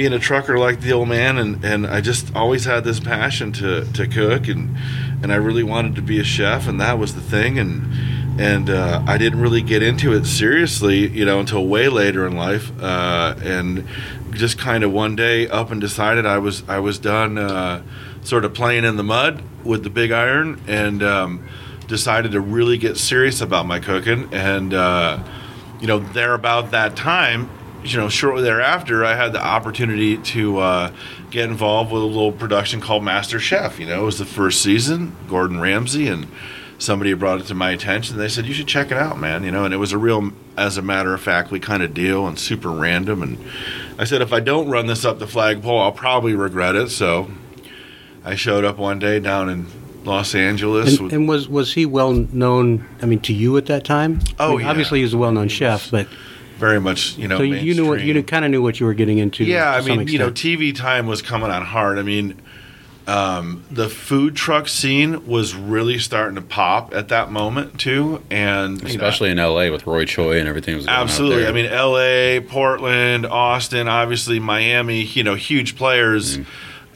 being 0.00 0.14
a 0.14 0.18
trucker 0.18 0.56
like 0.56 0.80
the 0.80 0.94
old 0.94 1.06
man, 1.06 1.36
and 1.36 1.62
and 1.62 1.86
I 1.86 2.00
just 2.00 2.34
always 2.34 2.64
had 2.64 2.84
this 2.84 2.98
passion 2.98 3.52
to 3.52 3.84
to 3.92 4.06
cook, 4.06 4.48
and 4.48 4.74
and 5.22 5.30
I 5.30 5.36
really 5.36 5.62
wanted 5.62 5.96
to 5.96 6.00
be 6.00 6.18
a 6.18 6.24
chef, 6.24 6.66
and 6.68 6.80
that 6.80 6.98
was 6.98 7.14
the 7.14 7.20
thing, 7.20 7.58
and. 7.58 8.18
And 8.38 8.70
uh, 8.70 9.02
I 9.06 9.18
didn't 9.18 9.40
really 9.40 9.60
get 9.60 9.82
into 9.82 10.14
it 10.14 10.24
seriously, 10.24 11.08
you 11.08 11.26
know, 11.26 11.40
until 11.40 11.66
way 11.66 11.88
later 11.88 12.26
in 12.26 12.36
life. 12.36 12.70
Uh, 12.80 13.34
and 13.42 13.86
just 14.30 14.56
kind 14.56 14.82
of 14.82 14.92
one 14.92 15.14
day 15.14 15.46
up 15.46 15.70
and 15.70 15.78
decided 15.78 16.24
I 16.24 16.38
was 16.38 16.62
I 16.66 16.78
was 16.78 16.98
done 16.98 17.36
uh, 17.36 17.82
sort 18.22 18.46
of 18.46 18.54
playing 18.54 18.84
in 18.84 18.96
the 18.96 19.02
mud 19.02 19.42
with 19.62 19.82
the 19.82 19.90
big 19.90 20.10
iron 20.10 20.58
and 20.66 21.02
um, 21.02 21.46
decided 21.86 22.32
to 22.32 22.40
really 22.40 22.78
get 22.78 22.96
serious 22.96 23.42
about 23.42 23.66
my 23.66 23.78
cooking 23.78 24.32
and 24.32 24.72
uh, 24.72 25.22
you 25.80 25.86
know 25.86 25.98
there 25.98 26.32
about 26.32 26.70
that 26.70 26.96
time 26.96 27.50
you 27.84 27.96
know 27.96 28.08
shortly 28.08 28.42
thereafter 28.42 29.04
I 29.04 29.14
had 29.14 29.32
the 29.32 29.44
opportunity 29.44 30.16
to 30.16 30.58
uh, 30.58 30.92
get 31.30 31.48
involved 31.48 31.92
with 31.92 32.02
a 32.02 32.06
little 32.06 32.32
production 32.32 32.80
called 32.80 33.02
MasterChef 33.02 33.78
you 33.78 33.86
know 33.86 34.02
it 34.02 34.04
was 34.04 34.18
the 34.18 34.24
first 34.24 34.62
season 34.62 35.16
Gordon 35.28 35.60
Ramsay 35.60 36.08
and 36.08 36.26
somebody 36.78 37.12
brought 37.12 37.40
it 37.40 37.46
to 37.46 37.54
my 37.54 37.70
attention 37.70 38.16
they 38.16 38.28
said 38.28 38.46
you 38.46 38.54
should 38.54 38.68
check 38.68 38.90
it 38.90 38.96
out 38.96 39.18
man 39.18 39.44
you 39.44 39.50
know 39.50 39.64
and 39.64 39.74
it 39.74 39.78
was 39.78 39.92
a 39.92 39.98
real 39.98 40.32
as 40.56 40.76
a 40.76 40.82
matter 40.82 41.14
of 41.14 41.20
factly 41.20 41.60
kind 41.60 41.82
of 41.82 41.92
deal 41.94 42.26
and 42.26 42.38
super 42.38 42.70
random 42.70 43.22
and 43.22 43.38
I 43.98 44.04
said 44.04 44.22
if 44.22 44.32
I 44.32 44.40
don't 44.40 44.68
run 44.68 44.86
this 44.86 45.04
up 45.04 45.18
the 45.18 45.26
flagpole 45.26 45.78
I'll 45.78 45.92
probably 45.92 46.34
regret 46.34 46.74
it 46.76 46.90
so 46.90 47.30
I 48.24 48.34
showed 48.34 48.64
up 48.64 48.76
one 48.78 48.98
day 48.98 49.20
down 49.20 49.48
in 49.48 49.66
Los 50.04 50.34
Angeles 50.34 50.98
And, 50.98 51.12
and 51.12 51.28
was 51.28 51.48
was 51.48 51.74
he 51.74 51.86
well 51.86 52.12
known? 52.12 52.86
I 53.02 53.06
mean, 53.06 53.20
to 53.20 53.32
you 53.34 53.56
at 53.58 53.66
that 53.66 53.84
time? 53.84 54.20
Oh, 54.38 54.46
I 54.46 54.50
mean, 54.50 54.60
yeah. 54.60 54.70
obviously 54.70 54.98
he 54.98 55.04
was 55.04 55.14
a 55.14 55.18
well 55.18 55.32
known 55.32 55.48
chef, 55.48 55.90
but 55.90 56.08
very 56.60 56.80
much 56.80 57.16
you 57.16 57.26
know 57.26 57.38
so 57.38 57.42
you 57.42 57.74
knew 57.74 57.88
what 57.88 58.00
you 58.02 58.22
kind 58.22 58.44
of 58.44 58.50
knew 58.50 58.62
what 58.62 58.78
you 58.78 58.86
were 58.86 58.94
getting 58.94 59.18
into. 59.18 59.42
yeah 59.44 59.72
to 59.72 59.78
i 59.78 59.80
some 59.80 59.98
mean 59.98 60.08
you 60.08 60.18
know 60.18 60.30
tv 60.30 60.74
time 60.76 61.06
was 61.06 61.22
coming 61.22 61.50
on 61.50 61.64
hard 61.64 61.98
i 61.98 62.02
mean 62.02 62.40
um, 63.06 63.64
the 63.72 63.88
food 63.88 64.36
truck 64.36 64.68
scene 64.68 65.26
was 65.26 65.54
really 65.54 65.98
starting 65.98 66.36
to 66.36 66.42
pop 66.42 66.94
at 66.94 67.08
that 67.08 67.32
moment 67.32 67.80
too 67.80 68.22
and 68.30 68.76
you 68.78 68.84
know, 68.84 68.90
Especially 68.90 69.30
in 69.30 69.38
LA 69.38 69.70
with 69.70 69.84
Roy 69.84 70.04
Choi 70.04 70.38
and 70.38 70.48
everything 70.48 70.76
was 70.76 70.86
going 70.86 70.96
Absolutely. 70.96 71.40
there. 71.40 71.48
I 71.48 71.52
mean, 71.52 71.66
L.A., 71.66 72.40
Portland, 72.40 73.26
Austin, 73.26 73.88
obviously 73.88 74.38
Miami. 74.38 75.02
You 75.02 75.24
know, 75.24 75.34
huge 75.34 75.76
players 75.76 76.38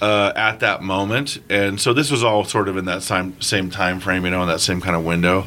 uh, 0.01 0.33
at 0.35 0.61
that 0.61 0.83
moment, 0.83 1.39
and 1.49 1.81
so 1.81 1.93
this 1.93 2.11
was 2.11 2.23
all 2.23 2.45
sort 2.45 2.69
of 2.69 2.77
in 2.77 2.85
that 2.87 3.03
same 3.03 3.41
same 3.41 3.71
time 3.71 4.01
frame, 4.01 4.25
you 4.25 4.31
know, 4.31 4.43
in 4.43 4.49
that 4.49 4.61
same 4.61 4.81
kind 4.81 4.97
of 4.97 5.05
window. 5.05 5.47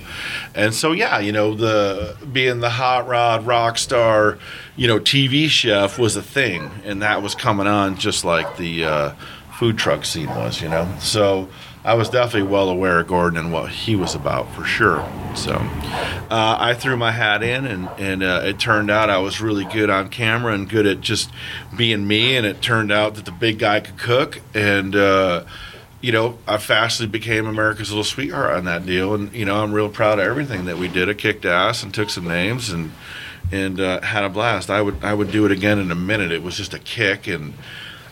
And 0.56 0.74
so, 0.74 0.94
yeah, 0.94 1.20
you 1.20 1.32
know, 1.32 1.54
the 1.54 2.18
being 2.32 2.60
the 2.60 2.70
hot 2.70 3.08
rod 3.08 3.46
rock 3.46 3.77
star, 3.77 4.39
you 4.75 4.88
know, 4.88 5.00
TV 5.00 5.48
chef 5.50 6.00
was 6.00 6.16
a 6.16 6.24
thing, 6.24 6.72
and 6.86 7.01
that 7.01 7.22
was 7.22 7.36
coming 7.36 7.68
on 7.68 7.98
just 7.98 8.24
like 8.24 8.58
the 8.58 8.86
uh, 8.86 9.13
food 9.58 9.77
truck 9.77 10.06
scene 10.06 10.30
was, 10.30 10.62
you 10.62 10.70
know. 10.70 10.92
So. 11.00 11.50
I 11.88 11.94
was 11.94 12.10
definitely 12.10 12.50
well 12.50 12.67
aware 12.67 13.00
of 13.00 13.08
Gordon 13.08 13.39
and 13.39 13.53
what 13.53 13.70
he 13.70 13.96
was 13.96 14.13
about 14.13 14.53
for 14.53 14.65
sure. 14.65 15.10
So 15.36 15.53
uh, 15.53 16.58
I 16.60 16.74
threw 16.74 16.98
my 16.98 17.13
hat 17.13 17.44
in, 17.44 17.65
and, 17.65 17.88
and 17.98 18.24
uh, 18.24 18.41
it 18.44 18.60
turned 18.60 18.91
out 18.91 19.10
I 19.10 19.20
was 19.20 19.39
really 19.39 19.63
good 19.63 19.89
on 19.89 20.10
camera 20.10 20.53
and 20.53 20.67
good 20.67 20.86
at 20.86 21.00
just 21.00 21.32
being 21.77 22.06
me. 22.06 22.36
And 22.36 22.46
it 22.46 22.62
turned 22.62 22.91
out 22.91 23.15
that 23.15 23.24
the 23.24 23.32
big 23.32 23.60
guy 23.60 23.79
could 23.79 23.98
cook, 23.98 24.41
and 24.53 24.98
uh, 24.98 25.46
you 26.01 26.12
know 26.12 26.38
I 26.46 26.58
fastly 26.58 27.08
became 27.08 27.48
America's 27.48 27.89
little 27.89 28.03
sweetheart 28.03 28.58
on 28.58 28.65
that 28.65 28.86
deal. 28.86 29.13
And 29.13 29.32
you 29.32 29.46
know 29.46 29.63
I'm 29.63 29.72
real 29.72 29.88
proud 29.88 30.20
of 30.20 30.25
everything 30.25 30.65
that 30.65 30.77
we 30.77 30.89
did. 30.89 31.08
I 31.08 31.13
kicked 31.13 31.46
ass 31.46 31.84
and 31.84 31.94
took 31.94 32.10
some 32.10 32.27
names 32.27 32.70
and 32.70 32.91
and 33.50 33.79
uh, 33.79 34.01
had 34.01 34.25
a 34.25 34.29
blast. 34.29 34.70
I 34.70 34.82
would 34.82 35.01
I 35.06 35.13
would 35.13 35.32
do 35.32 35.46
it 35.46 35.53
again 35.53 35.79
in 35.79 35.89
a 35.89 35.96
minute. 35.96 36.34
It 36.34 36.44
was 36.44 36.58
just 36.58 36.74
a 36.74 36.79
kick 36.79 37.27
and. 37.27 37.53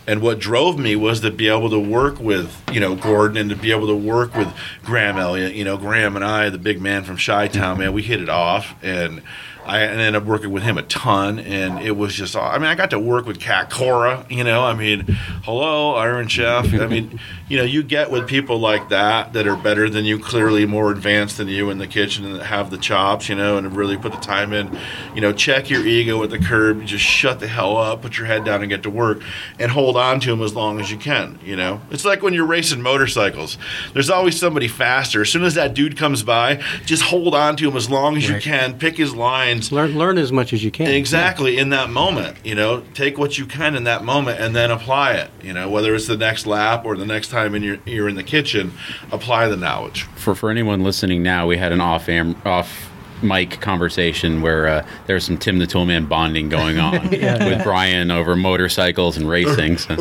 And 0.08 0.22
what 0.22 0.40
drove 0.40 0.78
me 0.78 0.96
was 0.96 1.22
to 1.22 1.32
be 1.32 1.48
able 1.48 1.70
to 1.72 1.80
work 1.80 2.20
with, 2.20 2.62
you 2.72 2.80
know, 2.80 2.96
Gordon 2.96 3.38
and 3.38 3.50
to 3.50 3.56
be 3.56 3.72
able 3.72 3.88
to 3.88 3.96
work 3.96 4.36
with 4.36 4.54
Graham 4.84 5.18
Elliott. 5.18 5.54
You 5.54 5.64
know, 5.64 5.78
Graham 5.78 6.16
and 6.16 6.24
I, 6.24 6.50
the 6.50 6.60
big 6.60 6.80
man 6.80 7.04
from 7.04 7.18
Chi 7.18 7.48
Town, 7.48 7.80
man, 7.80 7.94
we 7.94 8.04
hit 8.04 8.22
it 8.22 8.30
off. 8.30 8.76
And 8.84 9.24
I 9.66 9.82
ended 9.82 10.16
up 10.16 10.26
working 10.26 10.52
with 10.52 10.64
him 10.64 10.78
a 10.78 10.84
ton. 10.84 11.40
And 11.40 11.80
it 11.80 11.98
was 11.98 12.14
just, 12.14 12.36
I 12.36 12.58
mean, 12.58 12.68
I 12.68 12.76
got 12.76 12.92
to 12.92 13.00
work 13.00 13.26
with 13.26 13.40
Cat 13.40 13.70
Cora, 13.70 14.26
you 14.30 14.44
know, 14.44 14.64
I 14.64 14.74
mean, 14.74 15.06
hello, 15.44 15.96
Iron 15.96 16.28
Chef. 16.28 16.74
I 16.74 16.88
mean, 16.88 17.20
you 17.50 17.58
know, 17.58 17.64
you 17.64 17.84
get 17.84 18.12
with 18.12 18.28
people 18.28 18.60
like 18.60 18.90
that 18.90 19.34
that 19.34 19.48
are 19.48 19.56
better 19.56 19.90
than 19.90 20.06
you, 20.06 20.20
clearly 20.20 20.66
more 20.66 20.92
advanced 20.92 21.38
than 21.38 21.48
you 21.48 21.70
in 21.70 21.78
the 21.78 21.88
kitchen 21.88 22.26
and 22.26 22.36
that 22.36 22.46
have 22.46 22.70
the 22.72 22.78
chops, 22.78 23.30
you 23.30 23.36
know, 23.36 23.58
and 23.58 23.76
really 23.76 23.98
put 23.98 24.12
the 24.12 24.20
time 24.20 24.54
in. 24.54 24.78
You 25.14 25.22
know, 25.22 25.34
check 25.34 25.70
your 25.70 25.86
ego 25.86 26.22
at 26.24 26.30
the 26.30 26.40
curb. 26.40 26.86
Just 26.86 27.04
shut 27.04 27.40
the 27.40 27.48
hell 27.48 27.78
up, 27.78 28.02
put 28.02 28.18
your 28.18 28.28
head 28.28 28.46
down 28.46 28.62
and 28.62 28.70
get 28.70 28.84
to 28.84 28.90
work 28.90 29.22
and 29.60 29.72
hold 29.72 29.98
on 29.98 30.20
to 30.22 30.30
them 30.30 30.42
as 30.42 30.56
long 30.56 30.80
as 30.80 30.92
you 30.92 30.98
can, 30.98 31.40
you 31.44 31.56
know. 31.56 31.82
It's 31.92 32.06
like 32.06 32.22
when 32.22 32.34
you're 32.34 32.46
racing 32.46 32.82
motorcycles. 32.82 33.58
There's 33.94 34.10
always 34.10 34.40
somebody 34.40 34.68
faster. 34.68 35.22
As 35.22 35.30
soon 35.30 35.44
as 35.44 35.56
that 35.56 35.74
dude 35.74 35.98
comes 35.98 36.24
by, 36.24 36.62
just 36.86 37.04
hold 37.04 37.36
on 37.36 37.56
to 37.58 37.70
him 37.70 37.78
as 37.78 37.90
long 37.90 38.18
as 38.18 38.28
you 38.28 38.40
can. 38.40 38.78
Pick 38.78 38.98
his 38.98 39.16
lines. 39.56 39.72
learn 39.72 39.98
learn 39.98 40.18
as 40.18 40.32
much 40.32 40.54
as 40.54 40.64
you 40.64 40.72
can. 40.72 40.88
Exactly 40.88 41.58
in 41.58 41.70
that 41.70 41.90
moment, 41.90 42.38
you 42.44 42.56
know, 42.56 42.84
take 42.94 43.18
what 43.18 43.38
you 43.38 43.46
can 43.46 43.76
in 43.76 43.84
that 43.86 44.04
moment 44.04 44.40
and 44.40 44.56
then 44.56 44.72
apply 44.72 45.14
it. 45.14 45.32
You 45.42 45.54
know, 45.54 45.70
whether 45.70 45.94
it's 45.96 46.08
the 46.08 46.18
next 46.18 46.46
lap 46.46 46.86
or 46.86 46.96
the 46.96 47.06
next 47.06 47.30
time 47.30 47.56
in 47.56 47.64
your, 47.64 47.78
you're 47.86 48.10
in 48.10 48.16
the 48.16 48.24
kitchen, 48.24 48.74
apply 49.12 49.48
the 49.48 49.58
knowledge. 49.58 50.04
for 50.16 50.36
for 50.36 50.50
anyone 50.50 50.84
listening 50.84 51.24
now, 51.24 51.48
we 51.48 51.58
had 51.58 51.72
an 51.72 51.82
off 51.82 52.10
am 52.10 52.36
off 52.46 52.92
mic 53.22 53.62
conversation 53.62 54.42
where 54.42 54.68
uh, 54.68 54.88
there 55.08 55.16
was 55.16 55.26
some 55.26 55.38
Tim 55.38 55.60
the 55.60 55.66
Toolman 55.66 56.08
bonding 56.08 56.50
going 56.50 56.78
on 56.78 57.10
with 57.10 57.64
Brian 57.64 58.12
over 58.12 58.36
motorcycles 58.36 59.18
and 59.18 59.28
racing. 59.28 59.78
So. 59.78 59.96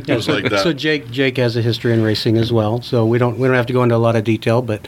Just 0.00 0.28
like 0.28 0.48
that. 0.50 0.60
So 0.62 0.72
Jake 0.72 1.10
Jake 1.10 1.36
has 1.36 1.56
a 1.56 1.62
history 1.62 1.92
in 1.92 2.02
racing 2.02 2.36
as 2.36 2.52
well. 2.52 2.82
So 2.82 3.06
we 3.06 3.18
don't 3.18 3.38
we 3.38 3.46
don't 3.46 3.56
have 3.56 3.66
to 3.66 3.72
go 3.72 3.82
into 3.82 3.94
a 3.94 3.98
lot 3.98 4.16
of 4.16 4.24
detail, 4.24 4.62
but 4.62 4.86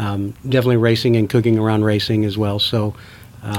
um, 0.00 0.34
definitely 0.42 0.78
racing 0.78 1.16
and 1.16 1.28
cooking 1.28 1.58
around 1.58 1.84
racing 1.84 2.24
as 2.24 2.38
well. 2.38 2.58
So 2.58 2.94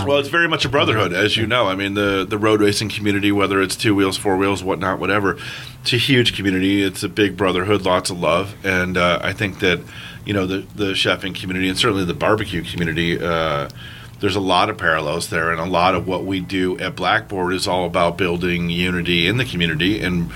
Well, 0.06 0.18
it's 0.18 0.30
very 0.30 0.48
much 0.48 0.66
a 0.66 0.70
brotherhood, 0.70 1.14
as 1.14 1.38
you 1.38 1.48
know. 1.48 1.68
I 1.68 1.76
mean, 1.76 1.94
the 1.94 2.26
the 2.28 2.38
road 2.38 2.62
racing 2.62 2.90
community, 2.90 3.32
whether 3.32 3.62
it's 3.62 3.76
two 3.76 3.96
wheels, 3.96 4.18
four 4.18 4.38
wheels, 4.38 4.64
whatnot, 4.64 5.00
whatever, 5.00 5.38
it's 5.82 5.94
a 5.94 5.98
huge 5.98 6.36
community. 6.36 6.84
It's 6.84 7.04
a 7.04 7.10
big 7.10 7.38
brotherhood, 7.38 7.84
lots 7.84 8.10
of 8.10 8.20
love, 8.20 8.56
and 8.64 8.98
uh, 8.98 9.20
I 9.24 9.34
think 9.34 9.60
that 9.60 9.80
you 10.26 10.34
know 10.34 10.46
the 10.46 10.60
the 10.76 10.92
chefing 10.94 11.36
community 11.36 11.70
and 11.70 11.78
certainly 11.78 12.06
the 12.06 12.14
barbecue 12.14 12.64
community. 12.64 13.20
Uh, 13.22 13.70
there's 14.20 14.36
a 14.36 14.40
lot 14.40 14.70
of 14.70 14.78
parallels 14.78 15.30
there, 15.30 15.52
and 15.52 15.60
a 15.60 15.66
lot 15.66 15.96
of 15.96 16.08
what 16.08 16.26
we 16.26 16.40
do 16.40 16.78
at 16.78 16.96
Blackboard 16.96 17.54
is 17.54 17.68
all 17.68 17.86
about 17.88 18.20
building 18.20 18.70
unity 18.70 19.28
in 19.28 19.38
the 19.38 19.46
community. 19.46 20.00
And 20.00 20.32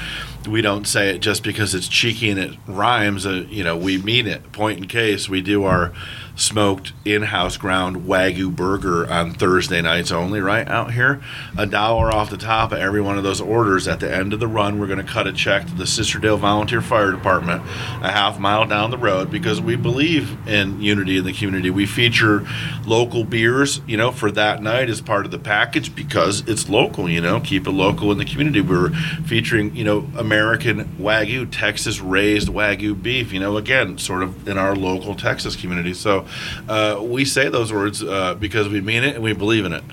we 0.47 0.61
don't 0.61 0.85
say 0.85 1.09
it 1.09 1.19
just 1.19 1.43
because 1.43 1.73
it's 1.75 1.87
cheeky 1.87 2.29
and 2.29 2.39
it 2.39 2.57
rhymes. 2.67 3.25
Uh, 3.25 3.45
you 3.49 3.63
know, 3.63 3.75
we 3.75 3.97
mean 3.97 4.27
it. 4.27 4.51
Point 4.51 4.79
in 4.79 4.87
case, 4.87 5.27
we 5.29 5.41
do 5.41 5.63
our 5.63 5.93
smoked 6.35 6.93
in-house 7.05 7.57
ground 7.57 8.05
wagyu 8.05 8.53
burger 8.53 9.09
on 9.11 9.33
Thursday 9.33 9.81
nights 9.81 10.11
only, 10.11 10.41
right 10.41 10.67
out 10.67 10.93
here. 10.93 11.21
A 11.57 11.65
dollar 11.65 12.13
off 12.13 12.29
the 12.29 12.37
top 12.37 12.71
of 12.71 12.79
every 12.79 13.01
one 13.01 13.17
of 13.17 13.23
those 13.23 13.41
orders. 13.41 13.87
At 13.87 13.99
the 13.99 14.13
end 14.13 14.33
of 14.33 14.39
the 14.39 14.47
run, 14.47 14.79
we're 14.79 14.87
going 14.87 15.05
to 15.05 15.11
cut 15.11 15.27
a 15.27 15.33
check 15.33 15.65
to 15.67 15.73
the 15.73 15.85
Sisterdale 15.85 16.37
Volunteer 16.37 16.81
Fire 16.81 17.11
Department, 17.11 17.61
a 17.61 18.11
half 18.11 18.39
mile 18.39 18.65
down 18.65 18.91
the 18.91 18.97
road, 18.97 19.31
because 19.31 19.61
we 19.61 19.75
believe 19.75 20.47
in 20.47 20.81
unity 20.81 21.17
in 21.17 21.25
the 21.25 21.33
community. 21.33 21.69
We 21.69 21.85
feature 21.85 22.45
local 22.85 23.23
beers, 23.23 23.81
you 23.87 23.97
know, 23.97 24.11
for 24.11 24.31
that 24.31 24.61
night 24.61 24.89
as 24.89 25.01
part 25.01 25.25
of 25.25 25.31
the 25.31 25.39
package 25.39 25.95
because 25.95 26.47
it's 26.47 26.69
local. 26.69 27.09
You 27.09 27.21
know, 27.21 27.39
keep 27.39 27.67
it 27.67 27.71
local 27.71 28.11
in 28.11 28.17
the 28.17 28.25
community. 28.25 28.61
We're 28.61 28.89
featuring, 29.25 29.75
you 29.75 29.83
know, 29.83 30.09
American 30.17 30.85
Wagyu, 30.99 31.47
Texas 31.51 32.01
raised 32.01 32.49
Wagyu 32.49 33.01
beef. 33.01 33.31
You 33.31 33.39
know, 33.39 33.57
again, 33.57 33.97
sort 33.97 34.23
of 34.23 34.47
in 34.47 34.57
our 34.57 34.75
local 34.75 35.15
Texas 35.15 35.55
community. 35.55 35.93
So 35.93 36.24
uh, 36.69 36.99
we 37.01 37.25
say 37.25 37.49
those 37.49 37.71
words 37.73 38.03
uh, 38.03 38.35
because 38.35 38.67
we 38.69 38.81
mean 38.81 39.03
it 39.03 39.15
and 39.15 39.23
we 39.23 39.33
believe 39.33 39.65
in 39.65 39.73
it. 39.73 39.83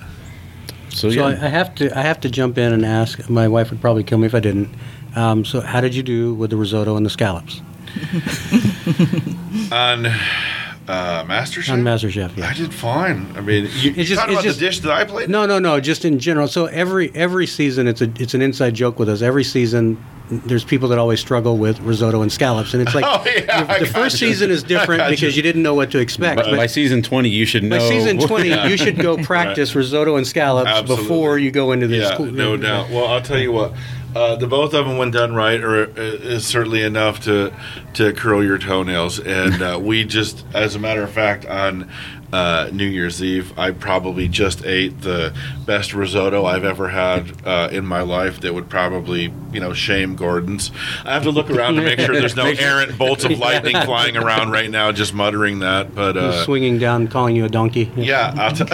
So, 0.90 1.08
So 1.10 1.28
yeah. 1.28 1.40
I, 1.42 1.46
I 1.46 1.48
have 1.48 1.74
to 1.76 1.98
I 1.98 2.02
have 2.02 2.20
to 2.20 2.28
jump 2.30 2.58
in 2.58 2.72
and 2.72 2.84
ask. 2.84 3.28
My 3.30 3.48
wife 3.48 3.70
would 3.70 3.80
probably 3.80 4.04
kill 4.04 4.18
me 4.18 4.26
if 4.26 4.34
I 4.34 4.40
didn't. 4.40 4.68
Um, 5.16 5.44
so 5.44 5.60
how 5.60 5.80
did 5.80 5.94
you 5.94 6.02
do 6.02 6.34
with 6.34 6.50
the 6.50 6.56
risotto 6.56 6.96
and 6.96 7.04
the 7.04 7.10
scallops 7.10 7.60
On 9.72 10.06
uh, 10.06 11.24
MasterChef? 11.24 11.72
on 11.72 11.82
MasterChef? 11.82 12.42
I 12.42 12.54
did 12.54 12.72
fine. 12.74 13.26
I 13.36 13.40
mean, 13.40 13.64
you, 13.64 13.90
It's 13.90 13.96
you 13.96 14.04
just- 14.04 14.20
talking 14.20 14.34
it's 14.34 14.40
about 14.40 14.44
just- 14.44 14.58
the 14.60 14.66
dish 14.66 14.80
that 14.80 14.90
I 14.92 15.04
played? 15.04 15.28
No, 15.30 15.46
no, 15.46 15.58
no. 15.58 15.80
Just 15.80 16.04
in 16.04 16.18
general. 16.18 16.48
So 16.48 16.66
every 16.66 17.14
every 17.14 17.46
season, 17.46 17.86
it's 17.86 18.00
a 18.00 18.10
it's 18.18 18.34
an 18.34 18.42
inside 18.42 18.74
joke 18.74 18.98
with 18.98 19.08
us. 19.08 19.22
Every 19.22 19.44
season, 19.44 20.02
there's 20.30 20.64
people 20.64 20.88
that 20.88 20.98
always 20.98 21.20
struggle 21.20 21.58
with 21.58 21.78
risotto 21.80 22.22
and 22.22 22.32
scallops, 22.32 22.72
and 22.74 22.82
it's 22.82 22.94
like 22.94 23.04
Oh, 23.08 23.22
yeah, 23.26 23.64
the, 23.64 23.72
I 23.72 23.78
the 23.80 23.84
got 23.86 23.94
first 23.94 24.20
you. 24.20 24.28
season 24.28 24.50
is 24.50 24.62
different 24.74 25.08
because 25.10 25.22
you. 25.22 25.28
you 25.38 25.42
didn't 25.42 25.62
know 25.62 25.74
what 25.74 25.90
to 25.92 25.98
expect. 25.98 26.36
by, 26.36 26.50
but 26.50 26.56
by 26.56 26.66
season 26.66 27.02
20, 27.02 27.28
you 27.28 27.44
should 27.44 27.64
know. 27.64 27.78
by 27.78 27.88
season 27.88 28.18
20, 28.26 28.68
you 28.70 28.76
should 28.76 28.98
go 28.98 29.16
practice 29.18 29.74
risotto 29.74 30.16
and 30.16 30.26
scallops 30.26 30.68
Absolutely. 30.70 31.04
before 31.04 31.38
you 31.38 31.50
go 31.50 31.72
into 31.72 31.86
this. 31.86 32.08
Yeah, 32.08 32.14
school- 32.14 32.26
no 32.26 32.56
doubt. 32.56 32.90
Well, 32.90 33.06
I'll 33.06 33.22
tell 33.22 33.38
you 33.38 33.52
what. 33.52 33.72
Uh, 34.14 34.36
the 34.36 34.46
both 34.46 34.74
of 34.74 34.86
them, 34.86 34.98
when 34.98 35.10
done 35.10 35.34
right, 35.34 35.58
are 35.62 35.84
uh, 35.84 35.94
is 35.96 36.46
certainly 36.46 36.82
enough 36.82 37.20
to 37.24 37.50
to 37.94 38.12
curl 38.12 38.44
your 38.44 38.58
toenails. 38.58 39.18
And 39.18 39.62
uh, 39.62 39.78
we 39.82 40.04
just, 40.04 40.44
as 40.52 40.74
a 40.74 40.78
matter 40.78 41.02
of 41.02 41.10
fact, 41.10 41.46
on 41.46 41.90
uh, 42.32 42.70
New 42.72 42.86
Year's 42.86 43.22
Eve, 43.22 43.58
I 43.58 43.70
probably 43.72 44.26
just 44.28 44.64
ate 44.64 45.02
the 45.02 45.34
best 45.66 45.92
risotto 45.92 46.44
I've 46.46 46.64
ever 46.64 46.88
had 46.88 47.32
uh, 47.46 47.68
in 47.70 47.84
my 47.86 48.00
life. 48.02 48.40
That 48.40 48.54
would 48.54 48.70
probably, 48.70 49.32
you 49.52 49.60
know, 49.60 49.72
shame 49.74 50.16
Gordon's. 50.16 50.70
I 51.04 51.12
have 51.12 51.24
to 51.24 51.30
look 51.30 51.50
around 51.50 51.74
to 51.76 51.82
make 51.82 52.00
sure 52.00 52.14
there's 52.14 52.34
no 52.36 52.46
errant 52.58 52.96
bolts 52.96 53.24
of 53.24 53.38
lightning 53.38 53.76
flying 53.82 54.16
around 54.16 54.50
right 54.50 54.70
now, 54.70 54.92
just 54.92 55.12
muttering 55.14 55.58
that. 55.58 55.94
But 55.94 56.16
uh, 56.16 56.44
swinging 56.44 56.78
down, 56.78 57.08
calling 57.08 57.36
you 57.36 57.44
a 57.44 57.48
donkey. 57.48 57.90
yeah, 57.96 58.34
I'll 58.38 58.52
t- 58.52 58.64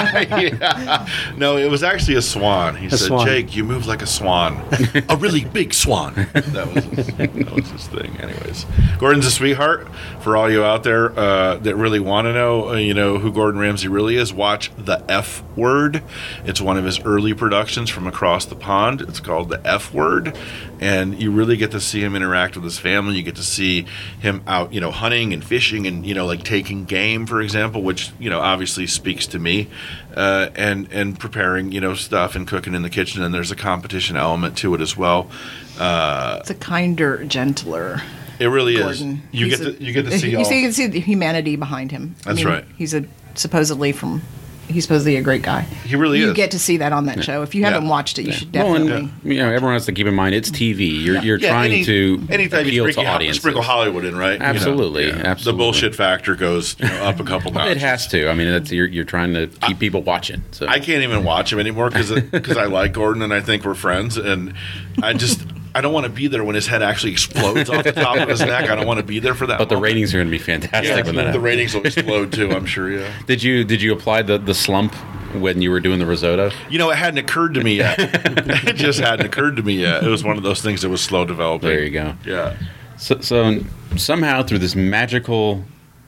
yeah. 0.00 1.06
No, 1.36 1.56
it 1.56 1.70
was 1.70 1.82
actually 1.82 2.16
a 2.16 2.22
swan. 2.22 2.76
He 2.76 2.86
A 2.86 2.90
said, 2.90 3.06
swan. 3.06 3.26
"Jake, 3.26 3.54
you 3.56 3.64
move 3.64 3.86
like 3.86 4.02
a 4.02 4.06
swan, 4.06 4.62
a 5.08 5.16
really 5.16 5.44
big 5.44 5.74
swan." 5.74 6.14
That 6.32 6.70
was 6.74 6.84
his, 6.84 7.06
that 7.16 7.52
was 7.52 7.68
his 7.70 7.86
thing. 7.88 8.16
Anyways, 8.20 8.66
Gordon's 8.98 9.26
a 9.26 9.30
sweetheart. 9.30 9.88
For 10.20 10.36
all 10.36 10.50
you 10.50 10.64
out 10.64 10.82
there 10.82 11.16
uh, 11.18 11.56
that 11.58 11.76
really 11.76 12.00
want 12.00 12.26
to 12.26 12.32
know, 12.32 12.70
uh, 12.70 12.75
you 12.84 12.94
know 12.94 13.18
who 13.18 13.32
Gordon 13.32 13.60
Ramsay 13.60 13.88
really 13.88 14.16
is, 14.16 14.32
watch 14.32 14.70
the 14.76 15.02
F 15.08 15.42
Word. 15.56 16.02
It's 16.44 16.60
one 16.60 16.76
of 16.76 16.84
his 16.84 17.00
early 17.04 17.34
productions 17.34 17.90
from 17.90 18.06
across 18.06 18.44
the 18.44 18.54
pond. 18.54 19.00
It's 19.00 19.20
called 19.20 19.48
the 19.48 19.60
F 19.66 19.92
Word, 19.92 20.36
and 20.80 21.20
you 21.20 21.30
really 21.30 21.56
get 21.56 21.70
to 21.72 21.80
see 21.80 22.00
him 22.00 22.14
interact 22.14 22.56
with 22.56 22.64
his 22.64 22.78
family. 22.78 23.16
You 23.16 23.22
get 23.22 23.36
to 23.36 23.42
see 23.42 23.86
him 24.20 24.42
out, 24.46 24.72
you 24.72 24.80
know, 24.80 24.90
hunting 24.90 25.32
and 25.32 25.44
fishing, 25.44 25.86
and 25.86 26.06
you 26.06 26.14
know, 26.14 26.26
like 26.26 26.44
taking 26.44 26.84
game, 26.84 27.26
for 27.26 27.40
example, 27.40 27.82
which 27.82 28.12
you 28.18 28.30
know 28.30 28.40
obviously 28.40 28.86
speaks 28.86 29.26
to 29.28 29.38
me, 29.38 29.68
uh, 30.14 30.50
and 30.54 30.88
and 30.92 31.18
preparing, 31.18 31.72
you 31.72 31.80
know, 31.80 31.94
stuff 31.94 32.34
and 32.34 32.46
cooking 32.46 32.74
in 32.74 32.82
the 32.82 32.90
kitchen. 32.90 33.22
And 33.22 33.34
there's 33.34 33.50
a 33.50 33.56
competition 33.56 34.16
element 34.16 34.56
to 34.58 34.74
it 34.74 34.80
as 34.80 34.96
well. 34.96 35.30
Uh, 35.78 36.38
It's 36.40 36.50
a 36.50 36.54
kinder, 36.54 37.24
gentler 37.24 38.02
it 38.38 38.46
really 38.46 38.76
Gordon. 38.76 39.22
is. 39.32 39.38
You 39.38 39.46
He's 39.46 39.58
get 39.58 39.66
a- 39.68 39.72
to 39.72 39.84
you 39.84 39.92
get 39.92 40.04
to 40.06 40.18
see 40.18 40.30
you 40.30 40.38
all. 40.38 40.44
see, 40.44 40.56
you 40.60 40.62
can 40.66 40.72
see 40.72 40.86
the 40.86 41.00
humanity 41.00 41.56
behind 41.56 41.90
him. 41.90 42.14
That's 42.24 42.44
right. 42.44 42.64
He's 42.76 42.94
a 42.94 43.04
supposedly 43.34 43.92
from. 43.92 44.22
He's 44.68 44.82
supposedly 44.82 45.14
a 45.14 45.22
great 45.22 45.42
guy. 45.42 45.60
He 45.60 45.94
really 45.94 46.18
you 46.18 46.24
is. 46.24 46.28
You 46.30 46.34
get 46.34 46.50
to 46.50 46.58
see 46.58 46.78
that 46.78 46.92
on 46.92 47.06
that 47.06 47.22
show. 47.22 47.42
If 47.42 47.54
you 47.54 47.62
haven't 47.62 47.84
Yeah. 47.84 47.88
watched 47.88 48.18
it, 48.18 48.26
you 48.26 48.32
should 48.32 48.52
Well, 48.52 48.74
and, 48.74 48.88
definitely. 48.88 49.32
you 49.36 49.38
know, 49.40 49.48
everyone 49.48 49.74
has 49.74 49.86
to 49.86 49.92
keep 49.92 50.08
in 50.08 50.14
mind 50.16 50.34
it's 50.34 50.50
TV. 50.50 51.04
You're, 51.04 51.22
you're 51.22 51.38
Yeah, 51.38 51.50
trying 51.50 51.70
any- 51.72 51.84
to 51.84 52.26
anytime 52.30 52.64
you 52.66 52.82
appeal 52.82 52.86
to 52.86 52.92
sprinkle, 52.94 53.14
audiences. 53.14 53.40
sprinkle 53.42 53.62
Hollywood 53.62 54.04
in, 54.04 54.16
right? 54.16 54.32
You 54.32 54.38
know, 54.40 54.44
Absolutely, 54.46 55.06
yeah. 55.06 55.22
absolutely. 55.24 55.52
The 55.52 55.56
bullshit 55.56 55.94
factor 55.94 56.34
goes 56.34 56.74
you 56.80 56.88
know, 56.88 56.94
up 57.04 57.20
a 57.20 57.22
couple 57.22 57.52
notches. 57.52 57.76
It 57.76 57.80
has 57.80 58.08
to. 58.08 58.28
I 58.28 58.34
mean, 58.34 58.50
that's, 58.50 58.72
you're, 58.72 58.88
you're 58.88 59.04
trying 59.04 59.34
to 59.34 59.46
keep 59.46 59.78
people 59.78 60.02
watching. 60.02 60.42
So 60.50 60.66
I 60.66 60.80
can't 60.80 61.04
even 61.04 61.22
watch 61.22 61.52
him 61.52 61.60
anymore 61.60 61.88
because 61.90 62.10
because 62.10 62.56
I 62.56 62.64
like 62.64 62.92
Gordon 62.92 63.22
and 63.22 63.32
I 63.32 63.40
think 63.42 63.64
we're 63.64 63.74
friends, 63.76 64.16
and 64.16 64.52
I 65.00 65.12
just 65.12 65.42
I 65.76 65.82
don't 65.82 65.92
want 65.92 66.04
to 66.04 66.10
be 66.10 66.26
there 66.26 66.42
when 66.42 66.54
his 66.54 66.66
head 66.66 66.82
actually 66.82 67.12
explodes 67.12 67.68
off 67.68 67.84
the 67.84 67.92
top 67.92 68.16
of 68.16 68.30
his 68.30 68.40
neck. 68.40 68.70
I 68.70 68.74
don't 68.74 68.86
want 68.86 68.98
to 68.98 69.04
be 69.04 69.18
there 69.18 69.34
for 69.34 69.46
that. 69.46 69.58
but 69.58 69.68
the 69.68 69.76
ratings 69.76 70.14
are 70.14 70.16
going 70.16 70.26
to 70.26 70.30
be 70.30 70.38
fantastic 70.38 70.88
yeah, 70.88 71.02
when 71.02 71.04
that 71.04 71.12
the 71.12 71.22
happens. 71.24 71.44
ratings 71.44 71.74
will 71.74 71.86
explode 71.86 72.32
too. 72.32 72.50
I'm 72.50 72.64
sure. 72.64 72.90
Yeah. 72.90 73.12
Did 73.26 73.42
you 73.42 73.62
did 73.62 73.82
you 73.82 73.92
apply 73.92 74.22
the, 74.22 74.38
the 74.38 74.54
slump 74.54 74.94
when 75.34 75.60
you 75.60 75.70
were 75.70 75.80
doing 75.80 75.98
the 75.98 76.06
risotto? 76.06 76.50
You 76.70 76.78
know, 76.78 76.88
it 76.90 76.96
hadn't 76.96 77.18
occurred 77.18 77.52
to 77.54 77.62
me 77.62 77.76
yet. 77.76 77.96
it 77.98 78.76
just 78.76 79.00
hadn't 79.00 79.26
occurred 79.26 79.56
to 79.56 79.62
me 79.62 79.74
yet. 79.74 80.02
It 80.02 80.08
was 80.08 80.24
one 80.24 80.38
of 80.38 80.42
those 80.42 80.62
things 80.62 80.80
that 80.80 80.88
was 80.88 81.02
slow 81.02 81.26
developing. 81.26 81.68
There 81.68 81.82
you 81.82 81.90
go. 81.90 82.14
Yeah. 82.24 82.56
So, 82.96 83.20
so 83.20 83.60
somehow 83.96 84.44
through 84.44 84.60
this 84.60 84.74
magical, 84.74 85.62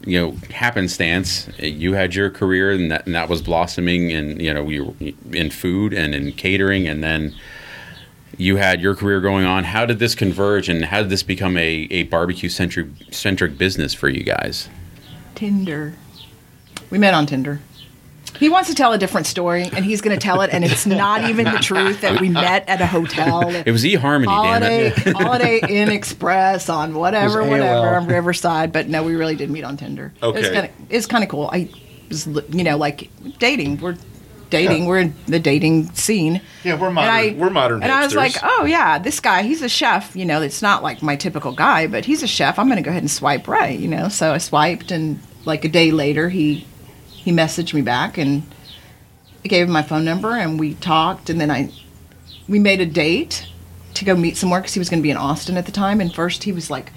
you 0.06 0.18
know, 0.18 0.36
happenstance, 0.50 1.46
you 1.58 1.92
had 1.92 2.14
your 2.14 2.30
career, 2.30 2.70
and 2.70 2.90
that, 2.90 3.04
and 3.04 3.14
that 3.14 3.28
was 3.28 3.42
blossoming, 3.42 4.12
and 4.12 4.40
you 4.40 4.54
know, 4.54 4.66
you 4.70 4.96
in 5.32 5.50
food 5.50 5.92
and 5.92 6.14
in 6.14 6.32
catering, 6.32 6.88
and 6.88 7.04
then 7.04 7.34
you 8.38 8.56
had 8.56 8.80
your 8.80 8.94
career 8.94 9.20
going 9.20 9.44
on. 9.44 9.64
How 9.64 9.84
did 9.84 9.98
this 9.98 10.14
converge, 10.14 10.68
and 10.70 10.86
how 10.86 11.00
did 11.02 11.10
this 11.10 11.22
become 11.22 11.56
a, 11.58 11.86
a 11.90 12.04
barbecue 12.04 12.48
centric 12.48 12.86
centric 13.10 13.58
business 13.58 13.92
for 13.92 14.08
you 14.08 14.22
guys? 14.22 14.68
Tinder. 15.34 15.94
We 16.90 16.96
met 16.98 17.12
on 17.14 17.26
Tinder. 17.26 17.60
He 18.38 18.48
wants 18.48 18.68
to 18.68 18.74
tell 18.74 18.92
a 18.92 18.98
different 18.98 19.26
story, 19.26 19.64
and 19.72 19.84
he's 19.84 20.00
going 20.00 20.16
to 20.16 20.22
tell 20.22 20.42
it, 20.42 20.50
and 20.52 20.64
it's 20.64 20.86
not 20.86 21.28
even 21.28 21.44
the 21.46 21.58
truth 21.58 22.02
that 22.02 22.20
we 22.20 22.28
met 22.28 22.68
at 22.68 22.80
a 22.80 22.86
hotel. 22.86 23.48
It 23.48 23.70
was 23.72 23.82
eHarmony, 23.84 24.26
damn 24.26 24.62
Holiday, 24.62 24.86
it. 24.88 25.16
Holiday 25.16 25.60
Inn 25.68 25.88
Express 25.88 26.68
on 26.68 26.94
whatever, 26.94 27.42
whatever 27.42 27.96
on 27.96 28.06
Riverside. 28.06 28.72
But 28.72 28.88
no, 28.88 29.02
we 29.02 29.16
really 29.16 29.34
did 29.34 29.50
meet 29.50 29.64
on 29.64 29.76
Tinder. 29.76 30.12
It 30.22 30.26
was 30.26 30.36
Okay. 30.46 30.54
kind 30.54 30.66
of 30.66 30.72
it's 30.88 31.06
kind 31.06 31.24
of 31.24 31.30
cool. 31.30 31.50
I 31.52 31.68
was, 32.08 32.26
you 32.26 32.62
know, 32.64 32.76
like 32.76 33.10
dating. 33.38 33.80
We're 33.80 33.96
dating. 34.50 34.86
We're 34.86 34.98
in 34.98 35.14
the 35.26 35.38
dating 35.38 35.92
scene. 35.94 36.40
Yeah, 36.64 36.74
we're 36.80 36.90
modern. 36.90 37.10
I- 37.14 37.34
we're 37.38 37.50
modern. 37.50 37.82
And 37.82 37.92
I 37.92 38.04
was 38.04 38.14
like, 38.14 38.36
oh 38.42 38.64
yeah, 38.64 38.98
this 38.98 39.20
guy, 39.20 39.42
he's 39.42 39.62
a 39.62 39.68
chef. 39.68 40.14
You 40.16 40.24
know, 40.24 40.42
it's 40.42 40.62
not 40.62 40.82
like 40.82 41.02
my 41.02 41.16
typical 41.16 41.52
guy, 41.52 41.86
but 41.86 42.04
he's 42.04 42.22
a 42.22 42.26
chef. 42.26 42.58
I'm 42.58 42.66
going 42.66 42.76
to 42.76 42.82
go 42.82 42.90
ahead 42.90 43.02
and 43.02 43.10
swipe 43.10 43.46
right. 43.48 43.78
You 43.78 43.88
know, 43.88 44.08
so 44.08 44.32
I 44.32 44.38
swiped, 44.38 44.90
and 44.90 45.20
like 45.44 45.64
a 45.64 45.68
day 45.68 45.90
later, 45.90 46.28
he 46.28 46.66
he 47.08 47.32
messaged 47.32 47.74
me 47.74 47.82
back, 47.82 48.16
and 48.18 48.42
I 49.44 49.48
gave 49.48 49.66
him 49.66 49.72
my 49.72 49.82
phone 49.82 50.04
number, 50.04 50.30
and 50.32 50.58
we 50.58 50.74
talked, 50.74 51.30
and 51.30 51.40
then 51.40 51.50
I 51.50 51.70
we 52.48 52.58
made 52.58 52.80
a 52.80 52.86
date 52.86 53.46
to 53.94 54.04
go 54.04 54.14
meet 54.16 54.36
somewhere 54.36 54.60
because 54.60 54.74
he 54.74 54.78
was 54.80 54.88
going 54.88 55.00
to 55.00 55.06
be 55.06 55.10
in 55.10 55.16
Austin 55.16 55.56
at 55.56 55.66
the 55.66 55.72
time. 55.72 56.00
And 56.00 56.12
first, 56.14 56.44
he 56.44 56.52
was 56.52 56.70
like. 56.70 56.92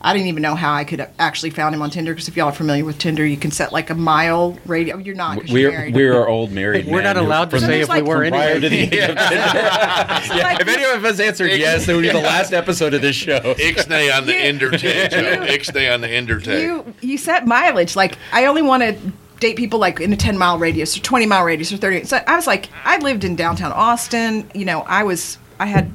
I 0.00 0.12
didn't 0.12 0.28
even 0.28 0.42
know 0.42 0.54
how 0.54 0.72
I 0.74 0.84
could 0.84 1.08
actually 1.18 1.50
found 1.50 1.74
him 1.74 1.82
on 1.82 1.90
Tinder 1.90 2.12
because 2.12 2.28
if 2.28 2.36
y'all 2.36 2.46
are 2.48 2.52
familiar 2.52 2.84
with 2.84 2.98
Tinder, 2.98 3.24
you 3.26 3.36
can 3.36 3.50
set 3.50 3.72
like 3.72 3.90
a 3.90 3.94
mile 3.94 4.58
radius. 4.66 4.96
Oh, 4.96 4.98
you're 4.98 5.14
not. 5.14 5.48
you're 5.48 5.70
We're 5.70 5.70
married. 5.78 5.94
we're 5.94 6.26
old 6.28 6.52
married. 6.52 6.86
We're 6.86 7.02
not 7.02 7.16
allowed 7.16 7.50
to 7.50 7.60
say 7.60 7.80
if 7.80 7.88
we 7.88 7.94
like- 8.00 8.04
were 8.04 8.28
prior 8.28 8.60
to 8.60 8.68
the 8.68 8.76
age 8.78 8.92
of 8.92 9.16
Tinder. 9.16 9.16
yeah, 9.16 10.40
like 10.42 10.60
if 10.60 10.68
any 10.68 10.84
of 10.84 11.04
us 11.04 11.18
answered 11.18 11.50
yes, 11.52 11.88
it 11.88 11.94
would 11.94 12.02
be 12.02 12.08
the 12.10 12.20
last 12.20 12.52
episode 12.52 12.94
of 12.94 13.00
this 13.00 13.16
show. 13.16 13.40
Ixnay 13.40 14.16
on 14.16 14.26
the 14.26 14.32
You- 14.32 14.38
Ender 14.38 14.70
take, 14.78 15.10
Joe. 15.10 15.44
Ixnay 15.46 15.92
on 15.92 16.00
the 16.02 16.08
Ender 16.08 16.40
take. 16.40 16.62
you 16.62 16.94
you 17.00 17.18
set 17.18 17.46
mileage. 17.46 17.96
Like 17.96 18.18
I 18.32 18.46
only 18.46 18.62
want 18.62 18.82
to 18.82 18.96
date 19.40 19.56
people 19.56 19.78
like 19.78 20.00
in 20.00 20.12
a 20.12 20.16
ten 20.16 20.36
mile 20.38 20.58
radius 20.58 20.96
or 20.96 21.00
twenty 21.00 21.26
mile 21.26 21.44
radius 21.44 21.72
or 21.72 21.78
thirty. 21.78 22.04
So 22.04 22.18
I 22.26 22.36
was 22.36 22.46
like, 22.46 22.68
I 22.84 22.98
lived 22.98 23.24
in 23.24 23.34
downtown 23.34 23.72
Austin. 23.72 24.48
You 24.54 24.64
know, 24.66 24.80
I 24.82 25.02
was 25.04 25.38
I 25.58 25.66
had 25.66 25.90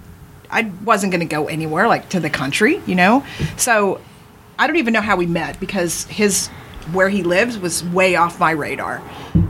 I 0.51 0.71
wasn't 0.83 1.11
going 1.11 1.21
to 1.27 1.33
go 1.33 1.47
anywhere 1.47 1.87
like 1.87 2.09
to 2.09 2.19
the 2.19 2.29
country. 2.29 2.81
You 2.85 2.95
know, 2.95 3.25
so 3.57 4.01
I 4.59 4.67
don't 4.67 4.77
even 4.77 4.93
know 4.93 5.01
how 5.01 5.15
we 5.15 5.25
met 5.25 5.59
because 5.59 6.03
his 6.05 6.47
where 6.91 7.09
he 7.09 7.23
lives 7.23 7.57
was 7.57 7.83
way 7.85 8.15
off 8.15 8.39
my 8.39 8.51
radar, 8.51 9.01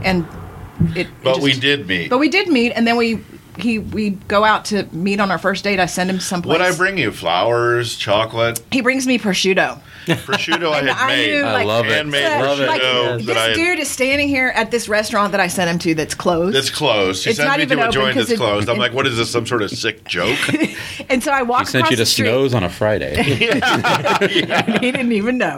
and 0.02 0.26
it. 0.94 1.06
it 1.06 1.08
but 1.22 1.34
just- 1.34 1.44
we 1.44 1.52
did 1.52 1.86
meet. 1.86 2.10
But 2.10 2.18
we 2.18 2.28
did 2.28 2.48
meet, 2.48 2.72
and 2.72 2.86
then 2.86 2.96
we. 2.96 3.20
He 3.58 3.78
we 3.78 4.10
go 4.28 4.44
out 4.44 4.64
to 4.66 4.84
meet 4.92 5.20
on 5.20 5.30
our 5.30 5.36
first 5.36 5.62
date. 5.62 5.78
I 5.78 5.84
send 5.84 6.08
him 6.08 6.20
someplace. 6.20 6.58
what 6.58 6.62
I 6.62 6.74
bring 6.74 6.96
you? 6.96 7.12
Flowers, 7.12 7.96
chocolate, 7.96 8.62
He 8.70 8.80
brings 8.80 9.06
me 9.06 9.18
prosciutto. 9.18 9.78
prosciutto. 10.06 10.72
I 10.72 10.78
And 10.80 10.88
had 10.88 10.96
I 10.96 11.06
made. 11.06 11.30
knew, 11.32 11.42
I 11.44 11.62
love 11.64 11.86
it. 11.86 11.92
Handmade 11.92 12.22
So, 12.26 12.40
Love 12.40 12.60
it. 12.60 12.66
like, 12.66 12.80
this 13.26 13.36
I 13.36 13.48
had. 13.48 13.54
dude 13.54 13.78
is 13.78 13.88
standing 13.90 14.28
here 14.28 14.48
at 14.54 14.70
this 14.70 14.88
restaurant 14.88 15.32
that 15.32 15.40
I 15.40 15.46
sent 15.48 15.70
him 15.70 15.78
to 15.80 15.94
that's 15.94 16.14
closed. 16.14 16.56
That's 16.56 16.70
closed. 16.70 17.22
She 17.22 17.30
It's 17.30 17.36
sent 17.38 17.48
not 17.48 17.58
me 17.58 17.64
even 17.64 17.78
to 17.78 17.84
a 17.84 17.86
open 17.88 17.92
joint 18.00 18.14
'cause 18.14 18.28
that's 18.28 18.32
it- 18.40 18.42
closed. 18.42 18.68
I'm 18.68 18.78
like, 18.78 18.92
what 18.92 19.06
is 19.06 19.16
this? 19.16 19.30
Some 19.30 19.46
sort 19.46 19.62
of 19.62 19.70
sick 19.70 20.04
joke? 20.04 20.38
and 21.08 21.22
so 21.22 21.30
I 21.32 21.42
walk 21.42 21.60
He 21.60 21.66
sent 21.66 21.82
across 21.84 21.90
you 21.92 21.96
to 21.96 22.02
the. 22.02 22.06
Snows 22.06 22.54
on 22.54 22.62
a 22.64 22.68
Friday. 22.70 23.22
he 23.22 24.90
didn't 24.92 25.12
even 25.12 25.38
know. 25.38 25.56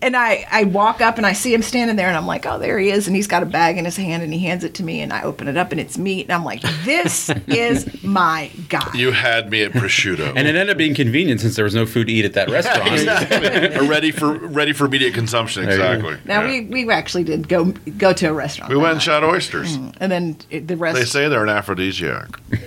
And 0.00 0.16
I, 0.16 0.46
I 0.50 0.64
walk 0.64 1.00
up 1.00 1.16
and 1.18 1.26
I 1.26 1.32
see 1.32 1.52
him 1.54 1.62
standing 1.62 1.96
there 1.96 2.08
and 2.08 2.16
I'm 2.16 2.26
like, 2.26 2.46
oh, 2.46 2.58
there 2.58 2.78
he 2.78 2.90
is. 2.90 3.06
And 3.06 3.16
he's 3.16 3.26
got 3.26 3.42
a 3.42 3.46
bag 3.46 3.78
in 3.78 3.84
his 3.84 3.96
hand 3.96 4.22
and 4.22 4.32
he 4.32 4.38
hands 4.40 4.64
it 4.64 4.74
to 4.74 4.82
me 4.82 5.00
and 5.00 5.12
I 5.12 5.22
open 5.22 5.48
it 5.48 5.56
up 5.56 5.72
and 5.72 5.80
it's 5.80 5.98
meat. 5.98 6.26
And 6.26 6.32
I'm 6.32 6.44
like, 6.44 6.62
this 6.84 7.30
is 7.46 8.02
my 8.02 8.50
guy. 8.68 8.90
you 8.94 9.12
had 9.12 9.50
me 9.50 9.62
at 9.62 9.72
prosciutto. 9.72 10.28
and 10.28 10.38
it 10.48 10.54
ended 10.54 10.70
up 10.70 10.76
being 10.76 10.94
convenient 10.94 11.40
since 11.40 11.56
there 11.56 11.64
was 11.64 11.74
no 11.74 11.86
food 11.86 12.06
to 12.08 12.12
eat 12.12 12.24
at 12.24 12.34
that 12.34 12.50
restaurant. 12.50 12.92
Exactly. 12.92 13.61
ready 13.88 14.10
for 14.10 14.32
ready 14.32 14.72
for 14.72 14.86
immediate 14.86 15.14
consumption. 15.14 15.64
There 15.64 15.76
you. 15.76 15.82
Exactly. 15.82 16.16
now, 16.24 16.42
Yeah. 16.42 16.48
we, 16.68 16.84
we 16.84 16.90
actually 16.92 17.24
did 17.24 17.48
go 17.48 17.66
go 17.98 18.12
to 18.12 18.26
a 18.26 18.32
restaurant. 18.32 18.70
we 18.70 18.76
went 18.76 18.94
and 18.94 19.02
shot 19.02 19.24
oysters. 19.24 19.76
Hmm. 19.76 19.90
And 20.00 20.12
then 20.12 20.36
it, 20.50 20.68
the 20.68 20.76
rest. 20.76 20.98
They 20.98 21.04
say 21.04 21.28
they're 21.28 21.42
an 21.42 21.48
aphrodisiac. 21.48 22.38